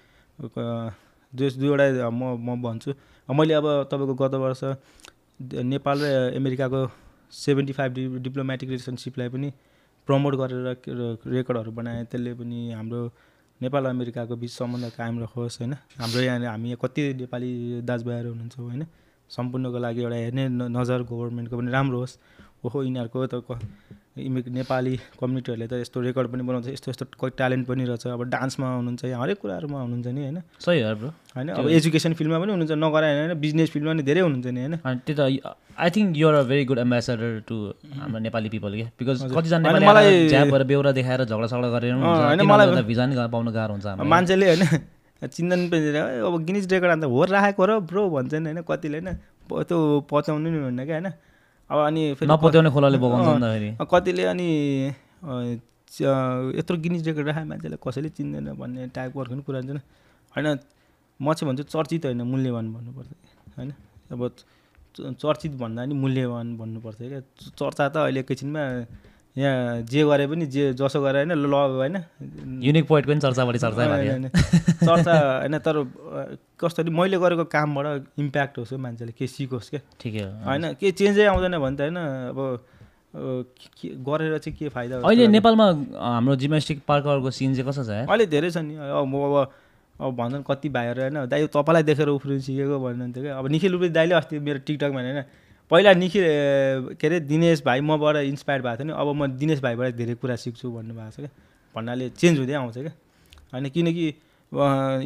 [1.33, 2.91] जस दुईवटा म म भन्छु।
[3.29, 4.62] मैले अब तपाईँको गत वर्ष
[5.43, 6.81] नेपाल र अमेरिकाको
[7.33, 9.49] सेभेन्टी फाइभ डि डिप्लोमेटिक रिलेसनसिपलाई पनि
[10.09, 10.66] प्रमोट गरेर
[11.27, 13.01] रेकर्डहरू बनाएँ। त्यसले पनि हाम्रो
[13.63, 15.73] नेपाल अमेरिकाको बिच सम्बन्ध कायम रहोस् होइन?
[15.95, 17.51] हाम्रो यहाँ हामी यहाँ कति नेपाली
[17.87, 18.83] दाजुभाइहरू हुनुहुन्छ होइन?
[19.31, 22.19] सम्पूर्णको लागि एउटा हेर्ने नजर गभर्मेन्टको पनि राम्रो होस्।
[22.67, 23.35] ओहो यिनीहरूको त
[24.13, 28.07] क- इमि- नेपाली कम्युनिटीहरूले त यस्तो रेकर्ड पनि बनाउँछ यस्तो यस्तो कोही ट्यालेन्ट पनि रहेछ
[28.09, 30.39] अब डान्समा हुनुहुन्छ यहाँ हरेक कुराहरूमा हुनुहुन्छ नि होइन?
[30.59, 31.49] सही हो ब्रो। होइन?
[31.51, 34.75] अब एजुकेसन फिल्डमा पनि हुनुहुन्छ नगराएन होइन बिजनेस फिल्डमा पनि धेरै हुनुहुन्छ नि होइन?
[35.01, 35.21] त्यो त
[35.75, 37.57] I think you're a very good ambassador to
[37.97, 42.85] हाम्रो नेपाली पिपल के बिकज। कतिजना मलाई- भएर बेहोरा देखाएर झगडा सगडा गरेर होइन, मलाई-
[42.85, 44.63] भिजा नि पाउनु गाह्रो हुन्छ। मान्छेले होइन
[45.23, 45.89] चिन्दन पनि
[46.21, 49.11] अब गिनिज रेकर्ड अन्त हो राखेको र ब्रो भन्छन् होइन कतिले होइन
[49.63, 51.09] त्यो पचाउनु नि हुन्न क्या होइन?
[51.73, 54.49] अब अनि फेरि नपत्याउने खोलाले बगाउँछ कतिले अनि
[56.59, 59.81] यत्रो गिनिज रेकर्ड राखे मान्छेलाई कसैले चिन्दैन भन्ने टाइपको पनि कुरा हुन्छ
[60.35, 60.49] होइन
[61.20, 63.09] म चाहिँ भन्छु चर्चित होइन मूल्यवान भन्नुपर्छ।
[63.57, 63.70] होइन
[64.12, 64.20] अब
[65.16, 67.20] चर्चित भन्दा नि मूल्यवान भन्नुपर्छ क्या।
[67.57, 68.62] चर्चा त अहिले एकैछिनमा
[69.37, 71.97] यहाँ जे गरे पनि जे जसो गरे होइन ल होइन
[72.61, 75.76] युनिक पोइन्ट पनि चर्चा बढी चर्चा होइन। चर्चा होइन तर
[76.61, 81.24] कस्तो मैले गरेको कामबाट इम्प्याक्ट होस् मान्छेले के सिकोस् क्या ठिकै हो होइन के चेन्जै
[81.33, 81.97] आउँदैन भने त होइन
[82.28, 82.39] अब
[84.05, 85.66] गरेर चाहिँ के फाइदा अहिले। नेपालमा
[85.97, 88.05] हाम्रो जिम्नास्टिक पार्कहरूको सिन चाहिँ कस्तो छ?
[88.05, 89.37] अहिले धेरै छ नि अब म अब
[90.01, 93.89] अब भन्छन् कति भाइहरू होइन दाइ तपाईँलाई देखेर उफ्रिनु सिकेको भन्नुहुन्थ्यो क्या अब निखिल उफ्री
[93.97, 95.20] दाइले अस्ति मेरो टिकटकमा होइन
[95.73, 99.61] पहिला निखिल ए, के अरे दिनेश भाइ मबाट इन्सपायर भएको थियो नि। अब म दिनेश
[99.64, 101.33] भाइबाट धेरै कुरा सिक्छु भन्नुभएको छ क्या।
[101.77, 102.93] भन्नाले चेन्ज हुँदै आउँछ क्या।
[103.53, 104.07] होइन किनकि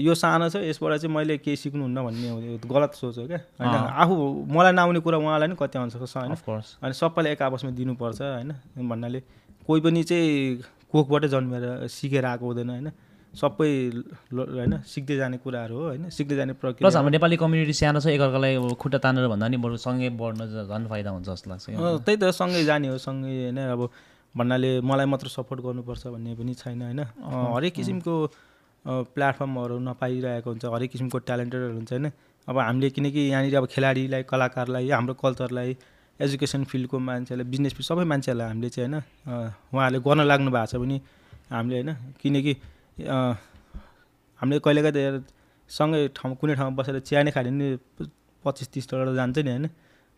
[0.02, 4.14] यो सानो छ यसबाट चाहिँ मैले केही सिक्नुहुन्न भन्ने गलत सोच हो क्या। होइन। आफू
[4.50, 8.50] मलाई नआउने कुरा उहाँलाई नि कति आउँछ होइन। अनि सबैलाई एक आपसमा दिनुपर्छ होइन।
[8.90, 9.20] भन्नाले
[9.66, 12.90] कोही पनि चाहिँ कोखबाटै जन्मेर सिकेर आएको हुँदैन होइन।
[13.36, 13.70] सबै
[14.32, 18.06] होइन सिक्दै जाने कुराहरू हो होइन सिक्दै जाने प्लस प्रक्रिया हाम्रो नेपाली कम्युनिटी सानो छ
[18.16, 22.16] एकअर्कालाई अब खुट्टा तानेर भन्दा नि बरु सँगै बढ्न झन् फाइदा हुन्छ जस्तो लाग्छ त्यही
[22.16, 23.82] त सँगै जाने हो सँगै होइन अब
[24.34, 27.00] भन्नाले मलाई मात्र सपोर्ट गर्नुपर्छ भन्ने पनि छैन होइन।
[27.56, 28.14] हरेक किसिमको
[29.14, 32.06] प्लेटफर्महरू नपाइरहेको हुन्छ हरेक किसिमको ट्यालेन्टेडहरू हुन्छ होइन।
[32.48, 35.76] अब हामीले किनकि यहाँनिर अब खेलाडीलाई कलाकारलाई हाम्रो कल्चरलाई
[36.20, 39.00] एजुकेसन फिल्डको मान्छेलाई बिजनेस फिल्ड सबै मान्छेहरूलाई हामीले चाहिँ होइन
[39.72, 40.96] उहाँहरूले गर्न लाग्नु भएको छ भने
[41.50, 42.52] हामीले होइन किनकि
[42.98, 45.16] हामीले कहिलेकाहीँ त यार
[45.70, 48.08] सँगै ठाउँ कुनै ठाउँमा बसेर चिया नै खायो भने नि
[48.44, 49.66] पच्चिस तिस डलर जान्छ नि होइन।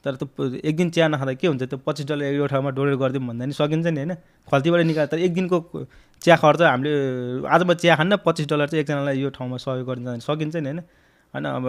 [0.05, 3.27] तर त्यो एक दिन चिया नखाँदा के हुन्छ त्यो पच्चिस डलर एउटा ठाउँमा डोनेट गरिदिउँ
[3.27, 4.15] भन्दा नि सकिन्छ नि होइन।
[4.49, 5.59] खल्तीबाट निकाल्दा तर एक दिनको
[6.23, 6.93] चिया खर्च हामीले
[7.51, 10.71] आज म चिया खान्न पच्चिस डलर चाहिँ एकजनालाई यो ठाउँमा सहयोग गर्न जाँदा सकिन्छ नि
[10.71, 10.81] होइन।
[11.35, 11.67] होइन अब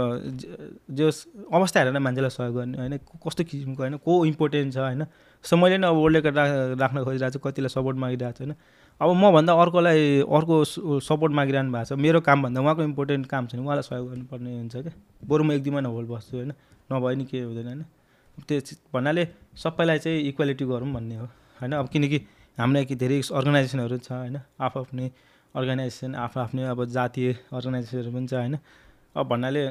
[0.93, 5.05] ज- अवस्था हेरेर मान्छेलाई सहयोग गर्ने होइन कस्तो किसिमको होइन को इम्पोर्टेन्ट छ होइन।
[5.43, 6.49] सो मैले नि अब वर्ल्ड रेकर्ड राख
[6.79, 8.53] राख्न खोजिरहेको छु कतिलाई सपोर्ट मागिरहेको छु होइन।
[9.01, 10.55] अब मभन्दा अर्कोलाई अर्को
[10.99, 14.75] सपोर्ट मागिरहनु भएको छ। मेरो कामभन्दा उहाँको इम्पोर्टेन्ट काम छ भने उहाँलाई सहयोग गर्नुपर्ने हुन्छ
[14.75, 14.93] क्या
[15.23, 16.51] बरु म एक दिनमा नहोल बस्छु होइन
[16.91, 17.83] नभए नि केही हुँदैन होइन।
[18.43, 18.59] त्यो
[18.91, 19.23] भन्नाले
[19.55, 21.25] सबैलाई चाहिँ इक्वालिटी गरौँ भन्ने हो
[21.59, 21.71] होइन?
[21.79, 22.17] अब किनकि
[22.57, 25.07] हाम्रो यहाँ धेरै अर्गनाइजेसनहरू छ होइन आफ आफ्नै
[25.55, 28.55] अर्गनाइजेसन आफ्नो आफ्नै अब जातीय अर्गनाइजेसनहरू पनि छ होइन।
[29.15, 29.63] अब भन्नाले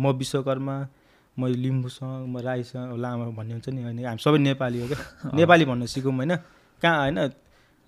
[0.00, 0.76] म विश्वकर्मा
[1.36, 3.98] म लिम्बूसँग म राईसँग लामा भन्ने हुन्छ नि होइन?
[4.08, 6.32] हामी सबै नेपाली हो क्या नेपाली भन्न सिकौँ होइन।
[6.82, 7.18] कहाँ होइन?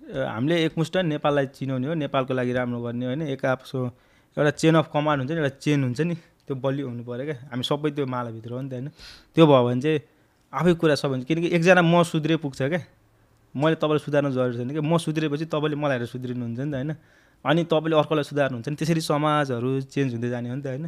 [0.06, 3.78] हामीले एकमुष्ट नेपाललाई चिनाउने हो। नेपालको लागि राम्रो गर्ने होइन। एक आपसो
[4.36, 6.14] एउटा चेन अफ कमान्ड हुन्छ नि एउटा चेन हुन्छ नि।
[6.46, 8.88] त्यो बलियो हुनु पऱ्यो क्या। हामी सबै त्यो मालाभित्र हो नि त होइन।
[9.34, 10.00] त्यो भयो भने चाहिँ
[10.52, 12.80] आफै कुरा सबै हुन्छ। किनकि एकजना म सुध्रे पुग्छ क्या।
[13.54, 16.90] मैले तपाईँलाई सुधार्नु जरुरी छैन कि। म सुध्रेपछि तपाईँले मलाई हेरेर सुध्रिनुहुन्छ नि त होइन।
[17.44, 20.86] अनि तपाईँले अर्कोलाई सुधार्नुहुन्छ नि। त्यसरी समाजहरू चेन्ज हुँदै जाने हो नि त होइन।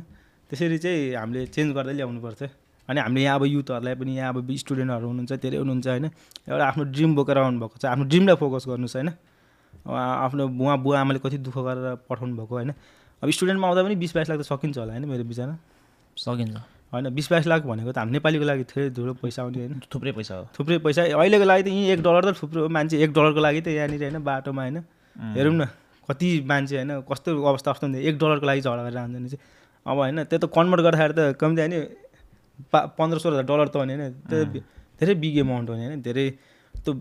[0.50, 2.42] त्यसरी चाहिँ हामीले चेन्ज गर्दै ल्याउनुपर्छ।
[2.88, 6.04] अनि हामीले यहाँ अब युथहरूलाई पनि यहाँ अब स्टुडेन्टहरू हुनुहुन्छ धेरै हुनुहुन्छ होइन
[6.48, 9.08] एउटा आफ्नो ड्रिम बोकेर आउनुभएको छ। आफ्नो ड्रिमलाई फोकस गर्नुहोस् होइन।
[9.88, 12.72] आफ्नो उहाँ बुवा आमाले कति दुःख गरेर पठाउनु भएको होइन।
[13.22, 15.56] अब स्टुडेन्टमा आउँदा पनि बिस बाइस लाख त सकिन्छ होला होइन मेरो विचारमा
[16.16, 16.56] सकिन्छ।
[16.92, 20.12] होइन बिस बाइस लाख भनेको त हाम्रो नेपालीको लागि धेरै ठुलो पैसा आउने होइन। थुप्रै
[20.16, 23.10] पैसा हो। थुप्रै पैसा। अहिलेको लागि त यहीँ एक डलर त थुप्रो हो मान्छे एक
[23.12, 24.76] डलरको लागि त यहाँनिर होइन बाटोमा होइन।
[25.36, 25.68] हेरौँ न
[26.08, 29.40] कति मान्छे होइन कस्तो अवस्था कस्तो हुन्छ एक डलरको लागि झगडा गरेर आउँदैन चाहिँ
[29.86, 31.74] अब होइन त्यो त कन्भर्ट गर्दाखेरि त कम्ती होइन
[32.72, 34.12] पा पन्ध्र सोह्र हजार डलर त हो नि होइन?
[34.28, 34.60] त्यो
[35.00, 36.02] धेरै बिग एमाउन्ट हो नि होइन?
[36.02, 36.26] धेरै
[36.74, 36.92] त्यो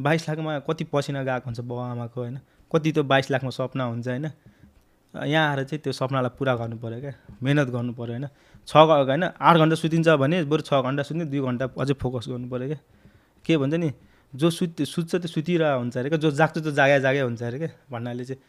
[0.00, 2.38] बाइस लाखमा कति पसिना गएको हुन्छ बाउ आमाको होइन?
[2.72, 4.26] कति त्यो बाइस लाखमा सपना हुन्छ होइन?
[5.14, 8.26] यहाँ आएर चाहिँ त्यो सपनालाई पुरा गर्नु पऱ्यो क्या। मिहिनेत गर्नु पऱ्यो होइन?
[8.68, 12.48] छ होइन आठ घन्टा सुतिन्छ भने बरु छ घन्टा सुत्ने दुई घन्टा अझै फोकस गर्नु
[12.48, 12.80] पऱ्यो क्या।
[13.44, 13.90] के भन्छ नि
[14.32, 17.58] जो सुत सुत्छ त्यो सुतिरहेको हुन्छ अरे क्या। जो जाग्छ त्यो जागे जागे हुन्छ अरे
[17.58, 18.40] क्या भन्नाले चाहिँ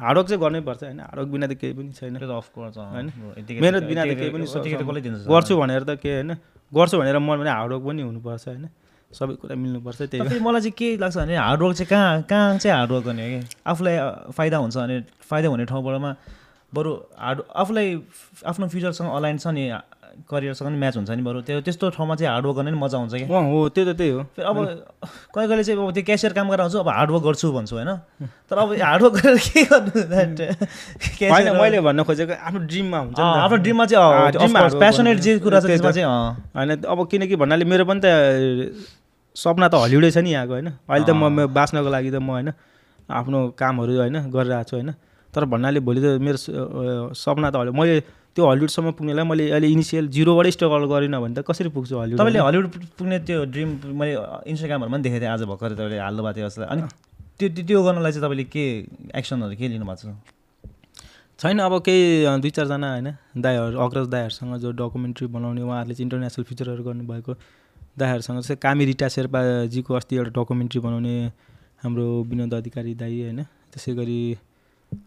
[0.00, 3.06] हार्डवर्क चाहिँ गर्नैपर्छ होइन। हार्डवर्क बिना त केही पनि छैन। अफकोर्स होइन?
[3.64, 4.44] मेहनत बिना त केही पनि
[5.26, 6.36] गर्छु भनेर त के होइन।
[6.72, 8.68] गर्छु भनेर मन भने हार्डवर्क पनि हुनुपर्छ होइन।
[9.10, 13.04] सबै कुरा मिल्नुपर्छ त्यही मलाई चाहिँ के लाग्छ भने हार्डवर्क चाहिँ कहाँ कहाँ चाहिँ हार्डवर्क
[13.06, 13.40] गर्ने कि?
[13.66, 13.96] आफूलाई
[14.34, 14.96] फाइदा हुन्छ भने
[15.30, 16.10] फाइदा हुने ठाउँबाटमा
[16.74, 17.88] बरु हार्ड आफूलाई
[18.46, 19.70] आफ्नो फ्युचरसँग अलाइन छ नि
[20.24, 23.14] करियरसँग नि म्याच हुन्छ नि बरु। त्यो त्यस्तो ठाउँमा चाहिँ हार्डवर्क गर्ने नि मजा आउँछ
[23.14, 24.56] कि हो त्यो त त्यही हो। फेरि अब
[25.34, 27.90] कहिले कहिले चाहिँ अब त्यो क्यासियर काम गरेर आउँछु अब हार्डवर्क गर्छु भन्छु होइन?
[28.48, 34.78] तर अब हार्डवर्क गरेर के गर्नु मैले भन्न खोजेको आफ्नो ड्रिममा हुन्छ। आफ्नो ड्रिममा चाहिँ
[34.78, 36.08] प्यासनेट जे। कुरा छ त्यसमा। चाहिँ
[36.56, 38.06] होइन अब किनकि भन्नाले मेरो पनि त
[39.36, 40.68] सपना त हलिउडै छ नि यहाँको होइन?
[40.88, 42.48] अहिले त म बाँच्नको लागि त म होइन?
[43.06, 44.90] आफ्नो कामहरू होइन गरिरहेको छु होइन?
[45.34, 46.38] तर भन्नाले भोलि त मेरो
[47.12, 48.00] सपना त मैले
[48.36, 52.40] त्यो हलिउडसम्म पुग्नेलाई मैले अहिले इनिसियल जिरोबाटै स्ट्रगल गरिनँ भने त कसरी पुग्छु हलिउड तपाईँले
[52.46, 52.66] हलिउड
[53.00, 54.12] पुग्ने त्यो ड्रिम मैले
[54.52, 56.82] इन्स्टाग्रामहरूमा पनि देखेको थिएँ आज भर्खर तपाईँले हाल्नु भएको थियो जसलाई। अनि
[57.38, 58.64] त्यो त्यो गर्नलाई चाहिँ तपाईँले के
[59.16, 60.14] एक्सनहरू के लिनु भएको छ?
[61.40, 62.04] छैन अब केही
[62.44, 63.08] दुई चारजना होइन
[63.40, 67.32] दाईहरू अग्रज दाईहरूसँग जो डकुमेन्ट्री बनाउने उहाँहरूले चाहिँ इन्टरनेसनल फिचरहरू गर्नुभएको।
[68.00, 71.16] दाईहरूसँग चाहिँ कामी रिटा शेर्पाजीको अस्ति एउटा डकुमेन्ट्री बनाउने
[71.82, 73.40] हाम्रो विनोद अधिकारी दाई होइन
[73.72, 74.20] त्यसै गरी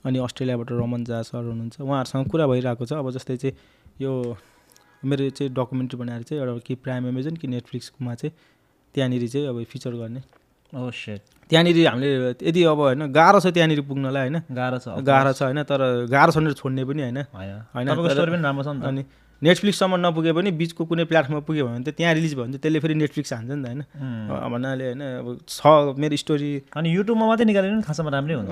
[0.05, 3.55] अनि अस्ट्रेलियाबाट रमन झा सर हुनुहुन्छ। उहाँहरूसँग कुरा भइरहेको छ। अब जस्तै चाहिँ
[4.01, 4.11] यो
[5.01, 8.33] मेरो चाहिँ डकुमेन्ट्री बनाएर चाहिँ एउटा कि प्राइम एमेजन कि नेटफ्लिक्समा चाहिँ
[8.95, 10.21] त्यहाँनिर चाहिँ अब फिचर गर्ने।
[10.73, 12.09] ओ सेट त्यहाँनिर हामीले
[12.45, 16.31] यदि अब होइन गाह्रो छ त्यहाँनिर पुग्नलाई होइन। गाह्रो छ गाह्रो छ होइन तर गाह्रो
[16.31, 19.03] छ भनेर छोड्ने पनि होइन। होइन। राम्रो छ नि त। अनि
[19.43, 22.79] नेटफ्लिक्ससम्म नपुगे पनि बिचको कुनै प्लेटफर्ममा पुग्यो भने त त्यहाँ रिलिज भयो भने त त्यसले
[22.79, 23.81] फेरि नेटफ्लिक्स हान्छ नि त होइन।
[24.51, 28.51] भन्नाले होइन अब छ मेरो स्टोरी अनि युट्युबमा मात्रै निकाल्यो भने खासमा राम्रै हुन्छ।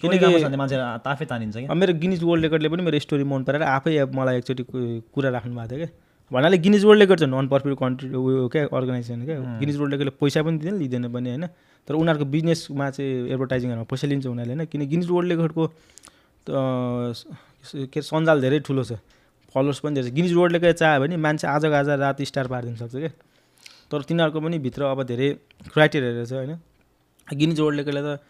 [0.00, 0.76] किनकि- मान्छे
[1.08, 4.62] आफै तानिन्छ अब मेरो गिनिज वर्ल्ड रेकर्डले पनि मेरो स्टोरी मन पराएर आफै मलाई एकचोटि
[4.62, 5.90] कु- कुरा राख्नु भएको थियो क्या।
[6.30, 10.12] भन्नाले गिनिज वर्ल्ड रेकर्ड चाहिँ नन प्रफिट कन्ट्री उयो क्या अर्गनाइजेसन क्या। गिनिज वर्ल्ड रेकर्डले
[10.20, 11.46] पैसा पनि दिँदैन लिँदैन पनि होइन।
[11.88, 15.64] तर उनीहरूको बिजनेसमा चाहिँ एडभर्टाइजिङहरूमा पैसा लिन्छ उनीहरूले होइन। किन गिनिज वर्ल्ड रेकर्डको
[17.94, 18.92] के सञ्जाल धेरै ठुलो छ।
[19.56, 22.94] फलोवर्स पनि धेरै गिनिज वर्ल्ड रेकर्ड चाह्यो भने मान्छे आजको आज रात स्टार पारिदिनु सक्छ
[22.94, 23.12] क्या
[23.90, 25.28] तर तिनीहरूको पनि भित्र अब धेरै
[25.72, 26.52] क्राइटेरियाहरू छ होइन।
[27.26, 28.20] गिनिज वर्ल्ड रेकर्डले त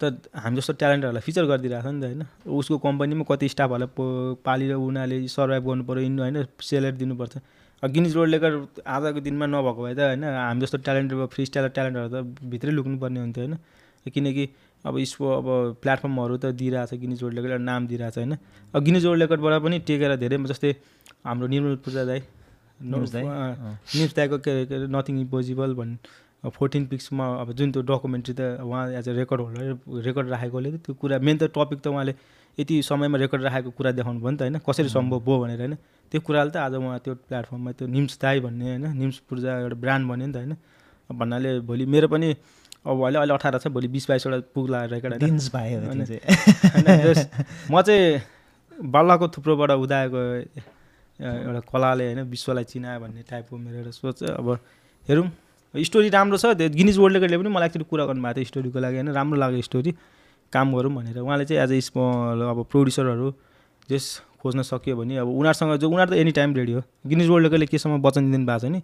[0.00, 0.04] त
[0.34, 2.22] हामी जस्तो ट्यालेन्टहरूलाई फिचर गरिदिरहेको छ नि त होइन।
[2.58, 4.04] उसको कम्पनीमा कति स्टाफहरूलाई पो
[4.42, 7.34] पालेर उनीहरूले सर्भाइभ पऱ्यो इन होइन सेलेरी दिनुपर्छ।
[7.82, 12.42] गिनिज रेकर्ड आजको दिनमा नभएको भए त होइन हामी जस्तो ट्यालेन्ट फ्री स्टाइल ट्यालेन्टहरू त
[12.50, 13.56] भित्रै लुक्नुपर्ने हुन्थ्यो होइन।
[14.06, 14.44] किनकि
[14.84, 15.46] अब यसको अब
[15.82, 18.36] प्लेटफर्महरू त दिइरहेछ गिनिज वर्ल्ड रेकर्ड नाम दिइरहेछ होइन?
[18.74, 20.72] अब गिनिज वर्ल्ड रेकर्डबाट पनि टेकेर धेरै जस्तै
[21.26, 22.20] हाम्रो निर्मल पूजा दाई
[22.82, 28.42] निम्स दाईको के के अरे नथिङ इम्पोजिबल भन्ने फोर्टिन पिक्समा अब जुन त्यो डकुमेन्ट्री त
[28.66, 32.14] उहाँ as a record holder record राखेकोले त त्यो कुरा मेन त टपिक त उहाँले
[32.58, 34.58] यति समयमा रेकर्ड राखेको कुरा देखाउनु भयो नि त होइन?
[34.66, 35.74] कसरी सम्भव भयो भनेर होइन?
[36.12, 38.86] त्यो कुराले त आज उहाँ त्यो प्लेटफर्ममा त्यो निम्स दाई भन्ने होइन?
[38.98, 40.52] निम्स पूर्जा एउटा ब्रान्ड भन्यो नि त होइन?
[41.10, 42.28] भन्नाले भोलि मेरो पनि
[42.86, 45.22] अब अहिले अहिले अठार छ भोलि बिस बाइसवटा पुग्ला रेकर्ड
[47.70, 48.20] म चाहिँ
[48.90, 50.20] बाल्लाको थुप्रोबाट उदाएको
[51.20, 54.48] एउटा कलाले होइन विश्वलाई चिनायो भन्ने टाइपको मेरो एउटा सोच। अब
[55.08, 55.26] हेरौँ
[55.74, 58.96] स्टोरी राम्रो छ त्यो गिनिज वर्ल्ड रेकर्डले पनि मलाई एक्चुली कुरा गर्नुभएको थियो स्टोरीको लागि
[58.96, 59.90] होइन। राम्रो लाग्यो स्टोरी
[60.52, 61.98] काम गरौँ भनेर। उहाँले चाहिँ एज अ
[62.50, 63.28] अब प्रोड्युसरहरू
[63.90, 64.04] जस
[64.42, 67.66] खोज्न सकियो भने अब उनीहरूसँग जो उनीहरू त एनी टाइम रेडी हो गिनिज वर्ल्ड रेकर्डले
[67.66, 68.82] केसम्म वचन दिनु भएको छ नि।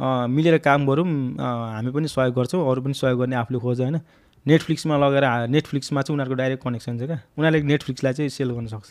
[0.00, 1.06] मिलेर काम गरौँ
[1.38, 4.00] हामी पनि सहयोग गर्छौँ अरू पनि सहयोग गर्ने आफूले खोज होइन?
[4.46, 7.18] नेटफ्लिक्समा लगेर हा- नेटफ्लिक्समा चाहिँ उनीहरूको डाइरेक्ट कनेक्सन छ क्या?
[7.38, 8.88] उनीहरूले नेटफ्लिक्सलाई चाहिँ सेल गर्न सक्छ।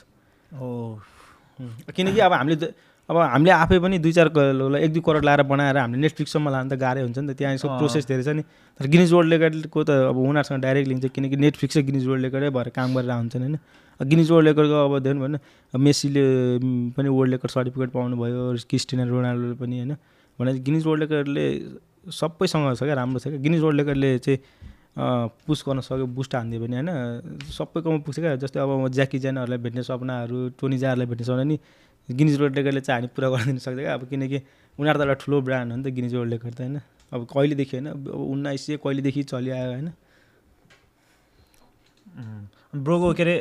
[0.62, 0.98] ओ
[1.96, 2.74] किनकि अब हामीले
[3.10, 4.28] अब हामीले आफै पनि दुई चार
[4.80, 7.68] एक दुई करोड लाएर बनाएर हामीले नेटफ्लिक्ससम्म लानु त गाह्रै हुन्छ नि त। त्यहाँ यसको।
[7.78, 8.44] प्रोसेस धेरै छ नि।
[8.80, 12.70] तर गिनिज वर्ल्ड रेकर्डको त अब उनीहरूसँग डाइरेक्ट लिन्छ किनकि नेटफ्लिक्सै गिनिज वर्ल्ड रेकर्डै भएर
[12.72, 13.58] काम गरेर हुन्छन् होइन?
[14.00, 15.36] गिनिज वर्ल्ड रेकर्डको अब धेर भएन
[15.74, 16.24] मेसीले
[16.96, 18.42] पनि वर्ल्ड रेकर्ड सर्टिफिकेट पाउनुभयो
[18.72, 19.94] क्रिस्टियन रोनाल्डोले पनि होइन?
[20.40, 21.46] भने गिनिज वर्ल्ड रेकर्डले
[22.12, 24.40] सबैसँग छ क्या राम्रो छ क्या। गिनिज वर्ल्ड रेकर्डले चाहिँ
[25.48, 26.90] पुस गर्न सक्यो बुस्ट हानिदियो भने होइन
[27.50, 31.58] सबैकोमा पुग्छ क्या। जस्तै अब ज्याकी ज्यानहरूलाई भेट्ने सपनाहरू टोनी जारलाई भेट्ने सपना नि
[32.10, 34.38] गिनिज वर्ल्ड रेकर्डले चाहिँ हामी पुरा गरिदिनु सक्छ क्या। अब किनकि
[34.80, 36.80] उनीहरू त एउटा ठुलो ब्रान्ड हो नि त गिनिज वर्ल्ड रेकर्ड त होइन।
[37.14, 39.90] अब कहिलेदेखि होइन अब उन्नाइस सय कहिलेदेखि चलिआयो होइन।
[42.76, 43.36] ब्रोको के अरे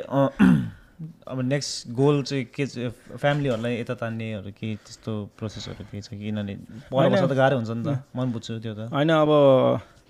[1.28, 6.08] अब नेक्स्ट गोल चाहिँ के चाहिँ फ्यामिलीहरूलाई यता तान्नेहरू केही त्यस्तो प्रोसेसहरू केही छ?
[6.10, 6.54] कि किनभने
[6.92, 9.30] पढाइ त गाह्रो हुन्छ नि त। मन बुझ्छु त्यो त। होइन अब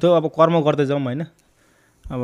[0.01, 1.22] त्यो अब कर्म गर्दै जाउँ होइन।
[2.05, 2.22] अब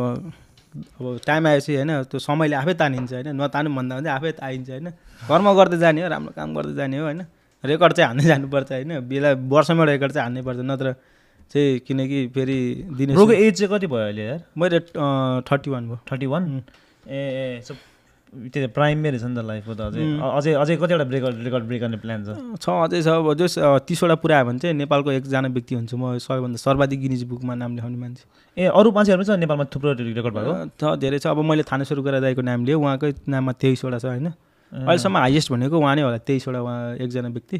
[1.00, 4.88] अब टाइम आएपछि होइन त्यो समयले आफै तानिन्छ होइन। नतानु भन्दा भन्दै आफै आइन्छ होइन।
[5.28, 7.22] कर्म गर्दै जाने हो राम्रो काम गर्दै जाने हो होइन।
[7.64, 10.94] रेकर्ड चाहिँ हान्दै जानुपर्छ होइन। बेला वर्षमा रेकर्ड चाहिँ हान्नै पर्छ नत्र
[11.50, 12.58] चाहिँ किनकि फेरि
[12.96, 14.40] दिने एज चाहिँ कति भयो अहिले यार?
[14.52, 14.78] मैले
[15.48, 16.42] थर्टी वान भयो। थर्टी वान
[17.08, 17.76] ए ए सब
[18.28, 21.98] त्यो प्राइमरी छ नि त लाइफको त अझै अझै अझै कतिवटा ब्रेक रेकर्ड ब्रेक गर्ने
[22.04, 22.36] प्लान छ?
[22.60, 23.56] छ अझै छ। अब जस
[23.88, 27.98] तिसवटा पुऱ्यायो भने चाहिँ नेपालको एकजना व्यक्ति हुन्छु म सबैभन्दा सर्वाधिक गिनिज बुकमा नाम लेखाउने
[27.98, 28.24] मान्छे।
[28.56, 31.98] ए अरू मान्छेहरू पनि छ नेपालमा थुप्रो रेकर्ड भएको छ धेरै छ। अब मैले थानेश्वर
[32.04, 34.28] गोरा दाईको नाम लिएँ उहाँकै नाममा तेइसवटा छ होइन।
[34.72, 37.58] अहिलेसम्म हाइएस्ट भनेको उहाँ नै होला तेइसवटा उहाँ एकजना व्यक्ति।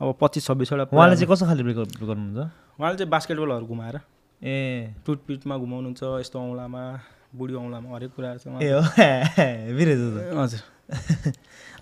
[0.00, 2.38] अब पच्चिस छब्बिसवटा उहाँले चाहिँ कस्तो खाले ब्रेक गर्नुहुन्छ?
[2.80, 3.96] उहाँले चाहिँ बास्केटबलहरू घुमाएर।
[4.40, 4.56] ए।
[5.04, 6.82] टुटपिटमा घुमाउनुहुन्छ यस्तो औँलामा।
[7.36, 8.80] बुढी औँलामा हरेक कुराहरू छ ए। हो।
[10.42, 10.60] हजुर।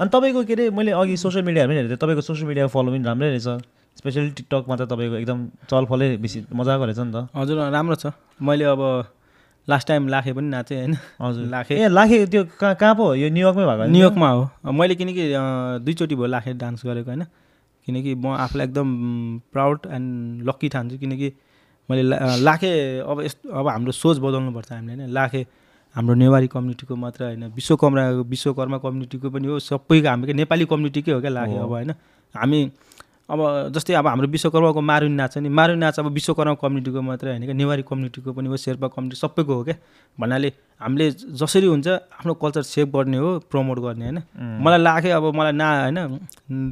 [0.00, 3.04] अनि तपाईँको के अरे मैले अघि सोसियल मिडियाहरू पनि हेरेको थिएँ। तपाईँको सोसियल मिडियाको फलोइङ
[3.04, 3.48] राम्रै रहेछ।
[3.96, 5.38] स्पेसली टिकटकमा त तपाईँको एकदम
[5.70, 8.10] चलफलै बेसी मजाको रहेछ नि त। हजुर राम्रो छ।
[8.42, 8.80] मैले अब
[9.68, 13.28] लास्ट टाइम लाखे पनि नाचेँ होइन। हजुर। लाखे। ए लाखे त्यो कहाँ कहाँ पो यो
[13.30, 13.84] न्युयोर्कमै भएको?
[13.92, 15.24] न्युयोर्कमा हो। मैले किनकि
[15.84, 17.24] दुईचोटि भयो लाखे डान्स गरेको होइन।
[17.86, 18.88] किनकि म आफूलाई एकदम
[19.52, 21.28] प्राउड एन्ड लक्की ठान्छु। किनकि
[21.88, 22.70] मैले ला- लाखे
[23.04, 25.46] अब यस्तो अब हाम्रो सोच बदल्नुपर्छ हामीले होइन लाखे
[25.94, 31.12] हाम्रो नेवारी कम्युनिटीको मात्र होइन विश्वकर्मा विश्वकर्मा कम्युनिटीको पनि हो सबैको हाम्रो के नेपाली कम्युनिटीकै
[31.12, 31.90] हो क्या लाखे। अब होइन
[32.34, 32.60] हामी
[33.24, 33.40] अब
[33.72, 37.56] जस्तै अब हाम्रो विश्वकर्माको मारुनी नाच नि मारुनी नाच अब विश्वकर्मा कम्युनिटीको मात्रै होइन क्या
[37.56, 39.76] नेवारी कम्युनिटीको पनि हो शेर्पा कम्युनिटी सबैको हो क्या।
[40.20, 40.48] भन्नाले
[40.80, 41.10] हामीले
[41.40, 41.88] जसरी हुन्छ
[42.20, 44.18] आफ्नो कल्चर सेभ गर्ने हो प्रमोट गर्ने होइन.
[44.60, 45.98] मलाई लाखे अब मलाई ना होइन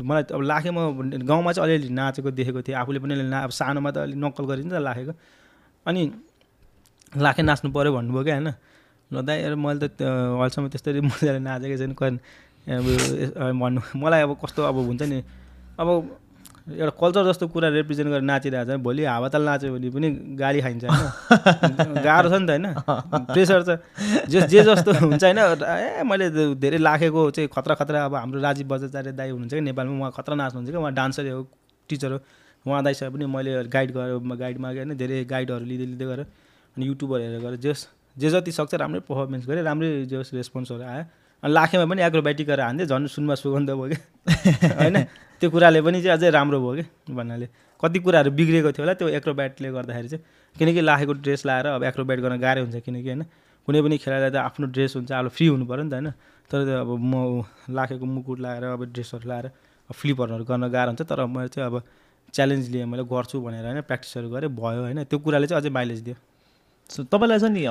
[0.05, 0.79] मलाई अब लाखे म
[1.25, 4.45] गाउँमा चाहिँ अलिअलि नाचेको देखेको थिएँ आफूले पनि अलिअलि ना अब सानोमा त अलिक नक्कल
[4.45, 5.13] गरिन्छ लाखेको
[5.87, 6.03] अनि
[7.17, 8.53] लाखे नाच्नु पऱ्यो भन्नुभयो क्या होइन।
[9.11, 12.21] ल दाइ मैले त अहिलेसम्म त्यस्तरी मजाले नाचेको छैन।
[13.57, 15.19] भन्नु मलाई अब कस्तो अब हुन्छ नि
[15.81, 15.89] अब
[16.63, 20.09] एउटा कल्चर जस्तो कुरा रिप्रेजेन्ट गरेर नाचिरहेको छ। भोलि हावाताल नाच्यो भने पनि
[20.39, 22.67] गाली खाइन्छ होइन। गाह्रो छ नि त होइन।
[23.35, 23.71] प्रेसर छ।
[24.31, 28.41] जे जे जस्तो हुन्छ होइन। ए मैले त धेरै लाखेको चाहिँ खतरा खतरा अब हाम्रो
[28.41, 30.77] राजीव बजाचार्य दाई हुनुहुन्छ कि नेपालमा उहाँ खतरा नाच्नुहुन्छ कि?
[30.79, 31.43] उहाँ डान्सर हो
[31.89, 32.19] टिचर हो।
[32.67, 36.27] उहाँ दाइसँग पनि मैले गाइड गरेर गाइड मागेँ होइन धेरै गाइडहरू लिँदै लिँदै गरेर
[36.77, 41.05] अनि युट्युबर हेरेर गरेर जस जे जति सक्छ राम्रै पर्फर्मेन्स गरेँ राम्रै जस रेस्पोन्सहरू आयो।
[41.43, 43.99] अनि लाखेमा पनि एग्रोबाइटिक गरेर हान्थेँ झन् सुनमा सुगन्ध भयो क्या।
[44.79, 44.97] होइन?
[45.41, 47.47] त्यो कुराले पनि चाहिँ अझै राम्रो भयो कि भन्नाले।
[47.83, 50.23] कति कुराहरू बिग्रेको थियो होला त्यो एक्रोब्याटले गर्दाखेरि चाहिँ।
[50.57, 53.23] किनकि लाखेको ड्रेस लाएर अब एक्रोब्याट गर्न गाह्रो हुन्छ किनकि होइन
[53.69, 56.11] कुनै पनि खेलाडीलाई त आफ्नो ड्रेस हुन्छ अब फ्री हुनु पऱ्यो नि त होइन।
[56.51, 57.43] तर त्यो अब म
[57.75, 59.47] लाखेको मुकुट लाएर अब ड्रेसहरू लाएर
[59.91, 61.83] फ्लिपहरू गर्न गाह्रो हुन्छ। तर मैले चाहिँ अब
[62.35, 66.01] च्यालेन्ज लिएँ मैले गर्छु भनेर होइन प्र्याक्टिसहरू गरेँ भयो होइन। त्यो कुराले चाहिँ अझै माइलेज
[66.07, 66.17] दियो।
[66.91, 67.63] सो तपाईँलाई चाहिँ नि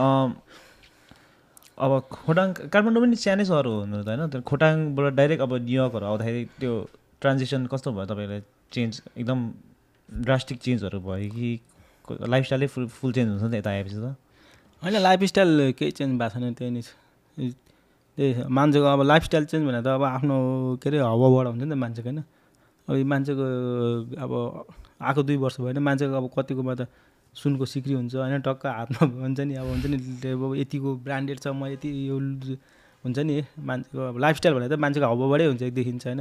[1.82, 4.22] अब खोटाङ काठमाडौँ पनि सानै सहर हो हुनु त होइन?
[4.32, 6.74] त्यो खोटाङबाट डाइरेक्ट अब न्युयोर्कहरू आउँदाखेरि त्यो
[7.22, 8.42] ट्रान्जेक्सन कस्तो भयो तपाईँलाई?
[8.74, 9.40] चेन्ज एकदम
[10.10, 11.50] ड्रास्टिक चेन्जहरू भयो कि
[12.34, 14.16] लाइफस्टाइलै फुल फुल चेन्ज हुन्छ नि त यता आएपछि त?
[14.84, 16.90] होइन लाइफस्टाइल केही चेन्ज भएको छैन त्यही नै छ।
[18.18, 20.38] त्यही मान्छेको अब लाइफस्टाइल चेन्ज भनेर त अब आफ्नो
[20.84, 22.24] के अरे हावाबाट हुन्छ नि त मान्छेको होइन?
[22.88, 23.46] अब मान्छेको
[24.24, 24.32] अब
[25.02, 26.82] आएको दुई वर्ष भयो होइन मान्छेको अब कतिकोमा त
[27.34, 28.42] सुनको सिक्री हुन्छ होइन?
[28.42, 29.98] टक्क हातमा हुन्छ नि अब हुन्छ नि
[30.62, 32.18] यतिको ब्रान्डेड छ म यति यो
[33.04, 36.20] हुन्छ नि मान्छेको अब लाइफस्टाइल भनेर त मान्छेको हावाबाटै हुन्छ देखिन्छ होइन?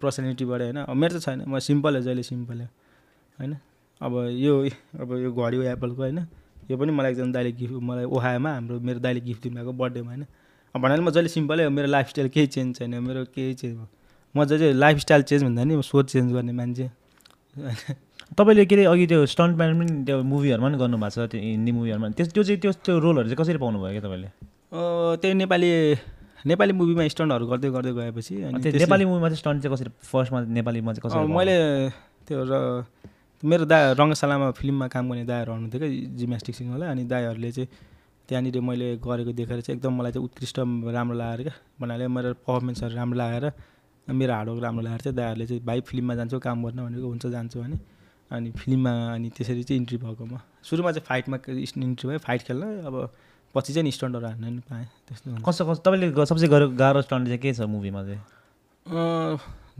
[0.00, 0.78] पर्सनालिटीबाट होइन?
[0.94, 2.68] मेरो त छैन म सिम्पल हो जहिले सिम्पल हो
[3.38, 3.56] होइन?
[4.00, 4.54] अब यो
[5.00, 6.18] अब यो घडी हो एप्पलको होइन?
[6.70, 10.24] यो पनि मलाई एकजना दाइले गिफ्ट मलाई ओहायोमा हाम्रो मेरो दाइले गिफ्ट दिनुभएको बर्थडेमा होइन?
[10.74, 13.74] अब भन्नाले म जहिले सिम्पलै हो मेरो लाइफस्टाइल केही चेन्ज छैन मेरो केही चेन्ज
[14.34, 16.90] म चाहिँ लाइफस्टाइल चेन्ज भन्दा नि सोच चेन्ज गर्ने मान्छे
[18.36, 22.08] तपाईँले के अरे अघि त्यो स्टन्टम्यान पनि त्यो मुभीहरूमा पनि गर्नुभएको छ त्यो हिन्दी मुभीहरूमा
[22.18, 24.28] त्यस त्यो चाहिँ त्यो त्यो रोलहरू चाहिँ कसरी पाउनुभयो क्या तपाईँले?
[25.20, 25.70] त्यही नेपाली
[26.46, 30.90] नेपाली मुभीमा स्टन्टहरू गर्दै गर्दै गएपछि अनि नेपाली मुभीमा चाहिँ स्टन्ट चाहिँ कसरी फर्स्टमा नेपालीमा
[30.92, 31.56] चाहिँ कसरी मैले
[32.28, 32.52] त्यो र
[33.42, 37.68] मेरो दा रङ्गशालामा फिल्ममा काम गर्ने दायाहरू आउनुहुन्थ्यो क्या जिम्नास्टिक सिक्नलाई अनि दायाहरूले चाहिँ
[38.28, 40.56] त्यहाँनिर मैले गरेको देखेर चाहिँ एकदम मलाई चाहिँ उत्कृष्ट
[40.96, 43.44] राम्रो लागेर क्या। भन्नाले मेरो पर्फर्मेन्सहरू राम्रो लागेर
[44.08, 47.56] मेरो हार्डवर्क राम्रो लागेर चाहिँ दायाहरूले चाहिँ भाइ फिल्ममा जान्छौ काम गर्न भनेको हुन्छ जान्छु
[47.62, 47.76] भने
[48.30, 52.64] अनि फिल्ममा अनि त्यसरी चाहिँ इन्ट्री भएको म सुरुमा चाहिँ फाइटमा इन्ट्री भयो फाइट खेल्न
[52.86, 52.94] अब
[53.54, 57.40] पछि चाहिँ स्टन्टहरू हान्न नि पाएँ त्यस्तो कस्तो कस्तो तपाईँले सबसे गाह्रो गाह्रो स्टन्ट चाहिँ
[57.40, 58.20] के छ मुभीमा चाहिँ?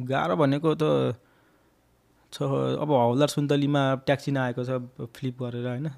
[0.08, 1.16] गाह्रो भनेको त
[2.32, 2.42] छ
[2.84, 4.80] अब हौलदार सुन्तलीमा ट्याक्सी नआएको छ
[5.16, 5.88] फ्लिप गरेर होइन।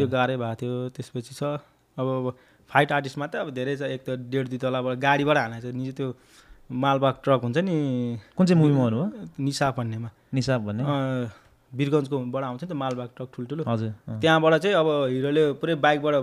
[0.00, 1.60] त्यो गाह्रै भएको थियो त्यसपछि छ।
[1.96, 2.32] अब
[2.70, 5.92] फाइट आर्टिस्टमा त अब धेरै छ एक त डेढ दुई तलाबाट गाडीबाट हानेको छ निजे
[6.00, 6.08] त्यो
[6.72, 7.76] मालबाग ट्रक हुन्छ नि
[8.36, 9.28] कुन चाहिँ मुभीमा हुनुभयो?
[9.38, 10.84] निसा भन्नेमा। निसाब भन्ने।
[11.78, 13.90] वीरगन्जकोबाट आउँछ नि त मालबाग ट्रक ठुल्ठुलो। हजुर।
[14.22, 16.14] त्यहाँबाट चाहिँ अब हिरोले पुरै बाइकबाट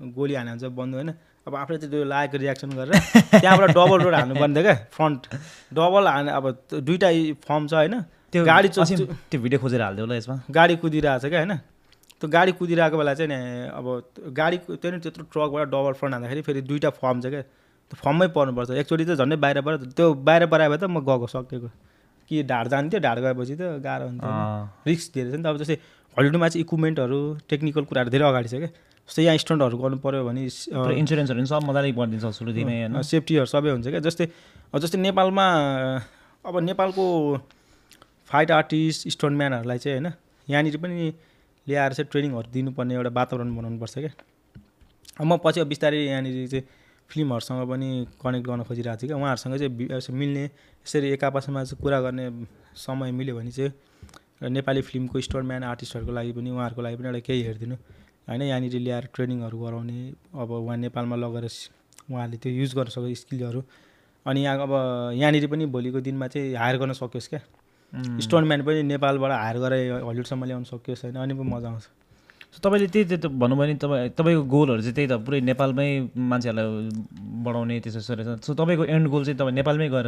[0.00, 1.10] गोली हाने हुन्छ बन्द होइन।
[1.46, 2.94] अब आफूले चाहिँ त्यो लागेको रियाक्सन गरेर
[3.42, 5.22] त्यहाँबाट डबल रोड हान्नुपर्ने थियो क्या फ्रन्ट।
[5.76, 6.44] डबल हाने अब
[6.84, 7.08] दुइटा
[7.44, 7.94] फर्म छ होइन।
[8.32, 11.54] त्यो गाडी गाडी चो- त्यो भिडियो खोजेर हालिदियो होला यसमा। गाडी कुदिरहेको छ क्या होइन।
[12.20, 13.38] त्यो गाडी कुदिरहेको बेला चाहिँ नि
[13.78, 13.86] अब
[14.32, 17.42] गाडी त्यो नि त्यत्रो ट्रकबाट डबल फ्रन्ट हान्दाखेरि फेरि दुइटा फर्म छ क्या।
[17.90, 21.68] त्यो फर्ममै पर्नुपर्छ। एकचोटि त झन्डै बाहिरबाट त्यो बाहिर परायो भए त म गएको सकेको
[22.28, 24.30] कि ढाड जान्थ्यो ढाड गएपछि त गाह्रो हुन्थ्यो।
[24.86, 25.76] रिस्क धेरै छ नि त। अब जस्तै
[26.16, 27.18] हलिउडमा चाहिँ इक्विपमेन्टहरू
[27.50, 28.70] टेक्निकल कुराहरू धेरै अगाडि छ क्या।
[29.08, 30.42] जस्तै यहाँ स्टन्टहरू गर्नु पऱ्यो भने
[31.00, 34.26] इन्सुरेन्सहरू पनि सब मजाले गरिदिन्छ सुरुदेखिमै होइन। सेफ्टीहरू सबै हुन्छ क्या। जस्तै
[34.72, 35.46] जस्तै नेपालमा
[36.44, 37.04] अब नेपालको
[38.30, 40.08] फाइट आर्टिस्ट स्टन्टम्यानहरूलाई चाहिँ होइन
[40.48, 40.96] यहाँनिर पनि
[41.66, 44.12] ल्याएर चाहिँ ट्रेनिङहरू दिनुपर्ने एउटा वातावरण बनाउनुपर्छ क्या।
[45.20, 46.64] म पछि अब बिस्तारै यहाँनिर चाहिँ
[47.10, 47.88] फिल्महरूसँग पनि
[48.22, 52.24] कनेक्ट गर्न खोजिरहेको छु क्या। उहाँहरूसँग चाहिँ मिल्ने यसरी एक आपसमा चाहिँ कुरा गर्ने
[52.76, 53.72] समय मिल्यो भने चाहिँ
[54.42, 57.76] र नेपाली फिल्मको स्टोरम्यान आर्टिस्टहरूको लागि पनि उहाँहरूको लागि पनि एउटा केही हेरिदिनु।
[58.28, 59.98] होइन यहाँनिर ल्याएर ट्रेनिङहरू गराउने
[60.34, 61.46] अब उहाँ नेपालमा लगेर
[62.10, 63.60] उहाँहरूले त्यो युज गर्न सक्यो स्किलहरू।
[64.26, 64.72] अनि यहाँ अब
[65.14, 67.40] यहाँनिर पनि भोलिको दिनमा चाहिँ हायर गर्न सकियोस् क्या।
[68.20, 71.84] स्टोनम्यान पनि नेपालबाट हायर गरेर हलिउडसम्म ल्याउन सकियोस् होइन। अनि पनि मजा आउँछ।
[72.54, 76.66] सो तपाईँले त्यही त भन्नुभयो नि तपाईँ तपाईँको गोलहरू चाहिँ त्यही त पुरै नेपालमै मान्छेहरूलाई
[77.42, 80.06] बढाउने त्यसो सो सो तपाईँको एन्ड गोल चाहिँ तपाईँ नेपालमै गएर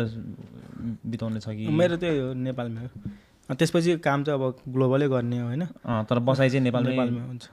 [1.04, 1.66] बिताउने छ कि?
[1.68, 5.62] मेरो त्यही हो नेपालमै हो। त्यसपछि काम चाहिँ अब ग्लोबलै गर्ने हो होइन?
[6.06, 7.44] तर बसाइ चाहिँ नेपालमै नेपालमै हुन्छ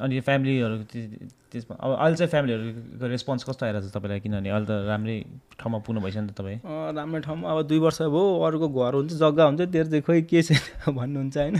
[0.00, 4.20] अनि फ्यामिलीहरू त्य- त्यसमा अब अहिले चाहिँ फ्यामिलीहरूको रेस्पोन्स कस्तो आइरहेको छ तपाईँलाई?
[4.20, 5.16] किनभने अहिले त राम्रै
[5.54, 6.58] ठाउँमा पुग्नु भएछ नि त तपाईँ।
[6.98, 10.42] राम्रो ठाउँमा। अब दुई वर्ष भयो अरूको घर हुन्छ जग्गा हुन्छ तेरो चाहिँ खोइ के
[10.42, 11.56] छैन भन्नुहुन्छ होइन?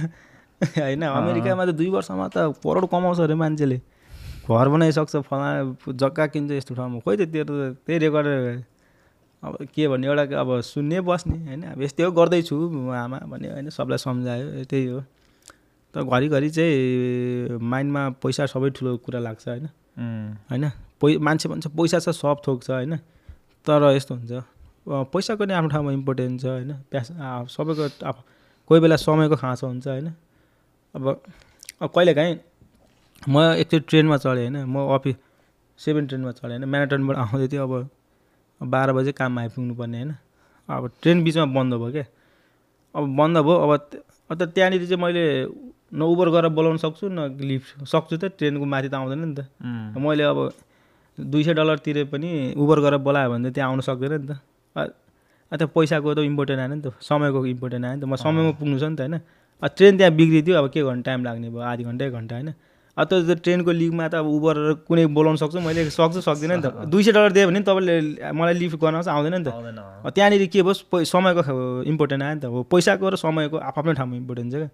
[0.79, 3.79] होइन अमेरिकामा त दुई वर्षमा त करोड कमाउँछ अरे मान्छेले।
[4.45, 5.49] घर बनाइसक्छ फला
[6.01, 8.29] जग्गा किन्छ यस्तो ठाउँमा। खोइ त तेरो त त्यही रेकर्ड
[9.43, 11.63] अब के भन्ने एउटा अब सुन्ने बस्ने होइन?
[11.73, 12.57] अब यस्तै हो गर्दैछु
[12.97, 15.01] आमा भन्यो होइन सबलाई सम्झायो त्यही हो।
[15.95, 19.67] तर घरिघरि चाहिँ माइन्डमा पैसा सबै ठुलो कुरा लाग्छ होइन?
[20.51, 20.65] होइन?
[21.01, 22.97] पै मान्छे भन्छ पैसा छ सब थोक छ होइन?
[23.67, 24.33] तर यस्तो हुन्छ
[25.13, 26.73] पैसाको नि आफ्नो ठाउँमा इम्पोर्टेन्ट छ होइन?
[26.91, 27.07] प्यास
[27.53, 28.17] सबैको अब
[28.71, 30.09] कोही बेला समयको खाँचो हुन्छ होइन?
[30.95, 31.07] अब
[31.83, 32.35] अब कहिलेकाहीँ
[33.23, 35.17] म एकचोटि ट्रेनमा चढेँ होइन म अफिस
[35.79, 37.73] सेभेन ट्रेनमा चढेँ होइन म्याराथनबाट आउँदै थियो अब
[38.61, 40.11] बाह्र बजे काममा आइपुग्नु पर्ने होइन।
[40.69, 42.05] अब ट्रेन बिचमा बन्द भयो क्या
[42.95, 45.25] अब बन्द भयो अब त- अब त त्यहाँनिर चाहिँ मैले
[45.93, 49.41] न उबर गरेर बोलाउन सक्छु न लिफ्ट सक्छु त ट्रेनको माथि त आउँदैन नि त।
[49.99, 50.39] मैले अब
[51.19, 54.33] दुई सय डलर तिरे पनि उबर गरेर बोलायो भने त त्यहाँ आउनु सक्दैन नि त।
[54.77, 54.93] अ-
[55.53, 58.51] अ त्यो पैसाको त इम्पोर्टेन्ट आएन नि त समयको इम्पोर्टेन्ट आयो नि त। म समयमा
[58.59, 59.15] पुग्नु छ नि त होइन।
[59.63, 62.53] ट्रेन त्यहाँ बिग्रिदियो अब के गर्नु टाइम लाग्ने भयो आधी घन्टा एक घन्टा होइन?
[62.97, 66.87] अब त्यो ट्रेनको लिगमा त अब उबर कुनै बोलाउनु सक्छु मैले सक्छु सक्दिनँ नि त।
[66.87, 70.47] दुई सय डलर दियो भने तपाईँले मलाई लिफ्ट गर्न आउँछ आउँदैन नि त। अब त्यहाँनिर
[70.47, 74.57] के भयो समयको इम्पोर्टेन्ट आयो नि त। हो पैसाको र समयको आफ्नो ठाउँमा इम्पोर्टेन्ट छ
[74.63, 74.71] क्या।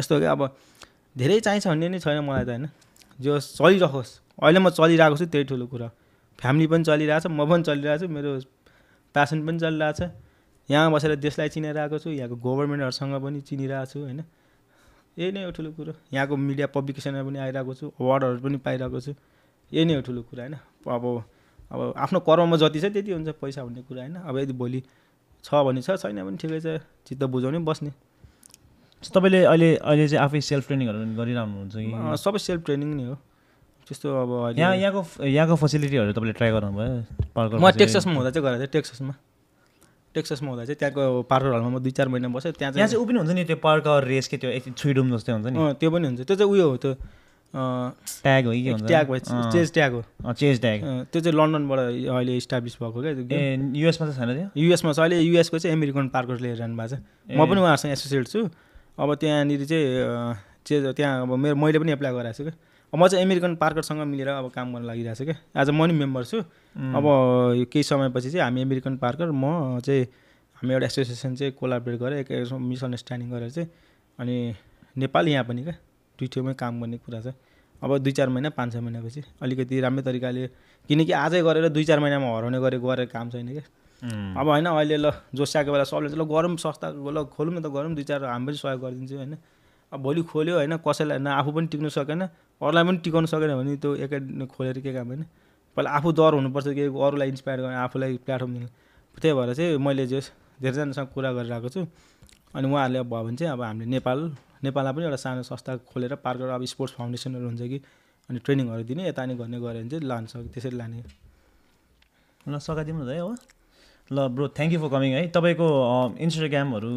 [0.00, 0.42] यस्तो क्या अब
[1.16, 2.64] धेरै चाहिन्छ भन्ने नै छैन मलाई त होइन?
[3.20, 5.88] जो चलिरहोस् अहिले म चलिरहेको छु त्यही ठुलो कुरा
[6.40, 8.30] फ्यामिली पनि चलिरहेछ म पनि चलिरहेको छु मेरो
[9.12, 10.00] प्यासन पनि चलिरहेछ।
[10.68, 14.20] यहाँ बसेर देशलाई चिनाइरहेको छु यहाँको गभर्मेन्टहरूसँग पनि चिनिरहेको छु होइन?
[15.18, 19.12] यही नै हो ठुलो कुरो। यहाँको मिडिया पब्लिकेसनमा पनि आइरहेको छु अवार्डहरू पनि पाइरहेको छु।
[19.72, 20.54] यही नै हो ठुलो कुरा होइन?
[20.86, 21.04] अब
[21.66, 24.16] अब आफ्नो कर्ममा जति छ त्यति हुन्छ पैसा भन्ने कुरा होइन?
[24.22, 24.82] अब यदि भोलि
[25.44, 27.90] छ भने छ छैन भने ठिकै छ चित्त बुझाउने बस्ने।
[29.02, 31.90] तपाईँले अहिले अहिले चाहिँ आफै सेल्फ ट्रेनिङहरू गरिरहनु हुन्छ कि?
[32.18, 33.14] सबै सेल्फ ट्रेनिङ नै हो।
[33.86, 36.94] त्यस्तो अब यहाँ यहाँको यहाँको फेसिलिटीहरू तपाईँले ट्राई गर्नुभयो?
[37.62, 39.14] म टेक्ससमा हुँदा चाहिँ गरेको थिएँ टेक्ससमा।
[40.16, 43.02] टेक्ससमा हुँदा चाहिँ त्यहाँको पार्कर हलमा म दुई चार महिना बसेँ त्यहाँ यहाँ चाहिँ चाहिँ
[43.02, 45.58] ऊ पनि हुन्छ नि त्यो पार्कर रेस के त्यो छुइडुम जस्तै हुन्छ नि?
[45.80, 46.92] त्यो पनि हुन्छ। त्यो चाहिँ उयो हो त्यो
[47.54, 50.80] ट्याग हो कि ट्याग भयो चेज ट्याग हो। Chase tag.
[51.12, 51.78] त्यो चाहिँ लन्डनबाट
[52.12, 53.12] अहिले इस्टाब्लिस भएको क्या
[53.80, 54.48] युएसमा चाहिँ छैन त्यो?
[54.60, 57.00] युएसमा छ। अहिले युएसको चाहिँ अमेरिकन पार्कर लिएर जानु भएको छ।
[57.32, 58.40] म पनि उहाँहरूसँग एसोसिएट छु।
[58.98, 59.84] अब त्यहाँनिर चाहिँ
[60.66, 62.56] चेज त्यहाँ अब मेरो मैले पनि एप्लाई गराएको छु क्या।
[62.92, 66.24] म चाहिँ अमेरिकन पार्करसँग मिलेर अब काम गर्न लागिरहेको छु क्या आज म नि मेम्बर
[66.24, 67.04] छु। अब
[67.58, 70.04] यो केही समयपछि चाहिँ हामी अमेरिकन पार्कर म चाहिँ
[70.56, 73.68] हामी एउटा एसोसिएसन चाहिँ कोलाबरेट गरेर एक मिसअन्डरस्ट्यान्डिङ गरेर चाहिँ
[74.18, 74.36] अनि
[74.96, 75.74] नेपाल यहाँ पनि क्या
[76.18, 77.34] दुइटैमै काम गर्ने कुरा छ।
[77.82, 80.46] अब दुई चार महिना पाँच छ महिनापछि अलिकति राम्रै तरिकाले
[80.88, 83.66] किनकि आजै गरेर दुई चार महिनामा हराउने गरे गरेर काम छैन क्या
[84.40, 87.68] अब होइन अहिले ल जोसियाको बेला सबले चाहिँ ल गरौँ सस्ता ल खोलौँ न त
[87.68, 89.36] गरौँ दुई चार हामी पनि सहयोग गरिदिन्छु होइन।
[89.92, 92.22] अब भोलि खोल्यो होइन कसैलाई न आफू पनि टिक्नु सकेन
[92.60, 95.22] अरूलाई पनि टिकाउनु सकेन भने त्यो एकै खोलेर के काम होइन
[95.76, 98.68] पहिला आफू डर हुनुपर्छ कि अरूलाई इन्सपायर गर्ने आफूलाई प्लेटफर्म दिनु।
[99.16, 100.20] त्यही भएर चाहिँ मैले जे
[100.62, 101.86] धेरैजनासँग कुरा गरिरहेको छु।
[102.54, 104.18] अनि उहाँहरूले अब भयो भने चाहिँ अब हामीले नेपाल
[104.64, 107.78] नेपालमा पनि एउटा सानो संस्था खोलेर पार्कर अब स्पोर्ट्स फाउन्डेसनहरू हुन्छ कि
[108.28, 111.02] अनि ट्रेनिङहरू दिने यता नि गर्ने गऱ्यो भने चाहिँ लान्छ त्यसरी लाने।
[112.48, 113.36] ल सघाइदिउँ न है। अब
[114.10, 115.66] ल bro thank you for coming है। तपाईँको
[116.22, 116.90] इन्स्टाग्रामहरू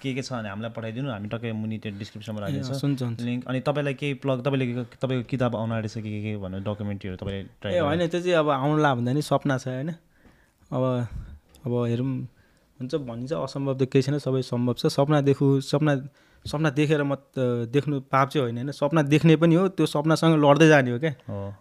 [0.00, 3.60] के के छ भने हामीलाई पठाइदिनु। हामी टक्कै मुनि त्यो डिस्क्रिप्सनमा राखिदिन्छ। हुन्छ। लिङ्क अनि
[3.60, 7.78] तपाईँलाई केही प्लग तपाईँले तपाईँको किताब आउन आँटेछ कि के के भनेर डकुमेन्ट्रीहरू तपाईँले ट्राई
[7.78, 9.90] होइन त्यो चाहिँ अब आउनुला भन्दा नि सपना छ होइन।
[10.72, 10.82] अब
[11.66, 12.08] अब हेरौँ
[12.80, 15.92] हुन्छ भनिन्छ असम्भव त केही छैन सबै सम्भव छ। सपना देखु सपना
[16.44, 17.20] सपना देखेर म
[17.68, 21.12] देख्नु पाप चाहिँ होइन होइन। सपना देख्ने पनि हो त्यो सपनासँग लड्दै जाने हो क्या।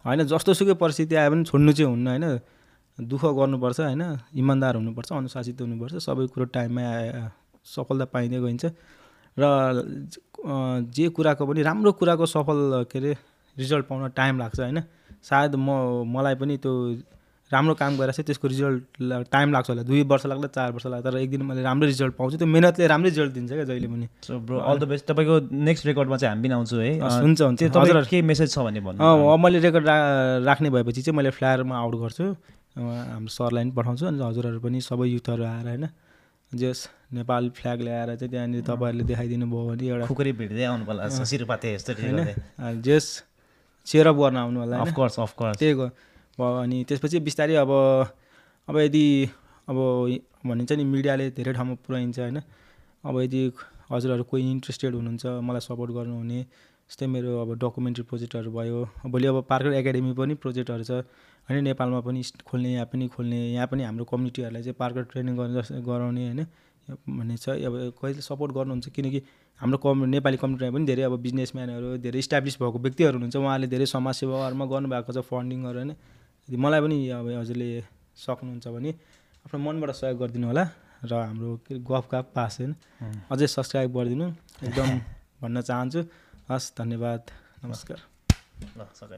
[0.07, 2.39] होइन जस्तो सुकै परिस्थिति आयो भने छोड्नु चाहिँ हुन्न होइन।
[2.99, 4.03] दुःख गर्नुपर्छ होइन
[4.35, 6.83] इमान्दार हुनुपर्छ अनुशासित हुनुपर्छ सबै कुरो टाइममा
[7.65, 8.65] सफलता पाइँदै गइन्छ।
[9.37, 9.43] र
[10.95, 13.11] जे कुराको पनि राम्रो कुराको सफल के अरे
[13.57, 14.79] रिजल्ट पाउन टाइम लाग्छ होइन।
[15.23, 16.73] सायद म मलाई पनि त्यो
[17.51, 21.11] राम्रो काम गरेर चाहिँ त्यसको रिजल्ट टाइम लाग्छ होला। दुई वर्ष लाग्ला चार वर्ष लाग्ला
[21.11, 24.07] तर एक दिन मैले राम्रो रिजल्ट पाउँछु। त्यो मेहनतले राम्रै रिजल्ट दिन्छ क्या जहिले पनि।
[24.23, 27.59] So bro all the best तपाईँको नेक्स्ट रेकर्डमा चाहिँ हामी पनि आउँछु है। हुन्छ हुन्छ।
[27.59, 29.85] त्यो हजुर। तपाईँ के मेसेज छ भने भन्नु मैले रेकर्ड
[30.47, 32.25] राख्ने भएपछि चाहिँ मैले फ्लायरमा आउट गर्छु।
[32.75, 35.87] हाम्रो सरलाई पनि पठाउँछु अनि हजुरहरू पनि सबै युथहरू आएर होइन
[36.51, 36.79] जस
[37.11, 41.73] नेपाल फ्ल्याग ल्याएर चाहिँ त्यहाँनिर तपाईँहरूले देखाइदिनु भयो भने एउटा खुकुरी भिड्दै आउनु पर्ला सिरुपाते
[41.73, 43.05] जस्तो होइन जस
[43.87, 47.71] चेयरअप गर्न आउनु होला अफकोर्स अफकोर्स त्यही भयो अनि त्यसपछि बिस्तारै अब
[48.67, 49.05] अब यदि
[49.67, 49.77] अब
[50.43, 52.39] भनिन्छ नि मिडियाले धेरै ठाउँमा पुऱ्याइन्छ होइन
[53.03, 53.41] अब यदि
[53.89, 56.39] हजुरहरू कोही इन्ट्रेस्टेड हुनुहुन्छ मलाई सपोर्ट गर्नुहुने
[56.89, 60.91] जस्तै मेरो अब डकुमेन्ट्री प्रोजेक्टहरू भयो। भोलि अब पार्कर एकाडेमी पनि प्रोजेक्टहरू छ।
[61.49, 65.53] होइन नेपालमा पनि खोल्ने यहाँ पनि खोल्ने यहाँ पनि हाम्रो कम्युनिटीहरूलाई चाहिँ पार्कर ट्रेनिङ गर्ने
[65.55, 66.41] जस्तो गराउने होइन?
[67.09, 68.89] भन्ने छ। अब कहिले सपोर्ट गर्नुहुन्छ?
[68.89, 69.19] किनकि
[69.59, 73.85] हाम्रो कम नेपाली कम्युनिटीमा पनि धेरै अब बिजनेसम्यानहरू धेरै इस्टाब्लिस भएको व्यक्तिहरू हुनुहुन्छ। उहाँले धेरै
[73.85, 75.91] समाजसेवाहरूमा गर्नुभएको छ फन्डिङहरू होइन?
[76.47, 77.69] यदि मलाई पनि अब हजुरले
[78.13, 78.91] सक्नुहुन्छ भने
[79.45, 80.63] आफ्नो मनबाट सहयोग गरिदिनु होला
[81.01, 82.71] र हाम्रो के अरे गफ गफ पास होइन?
[83.31, 84.27] अझै सब्सक्राइब गरिदिनु।
[84.65, 84.89] एकदम
[85.41, 86.01] भन्न चाहन्छु।
[86.49, 87.31] हस् धन्यवाद
[87.63, 87.99] नमस्कार
[88.75, 89.13] ल सबै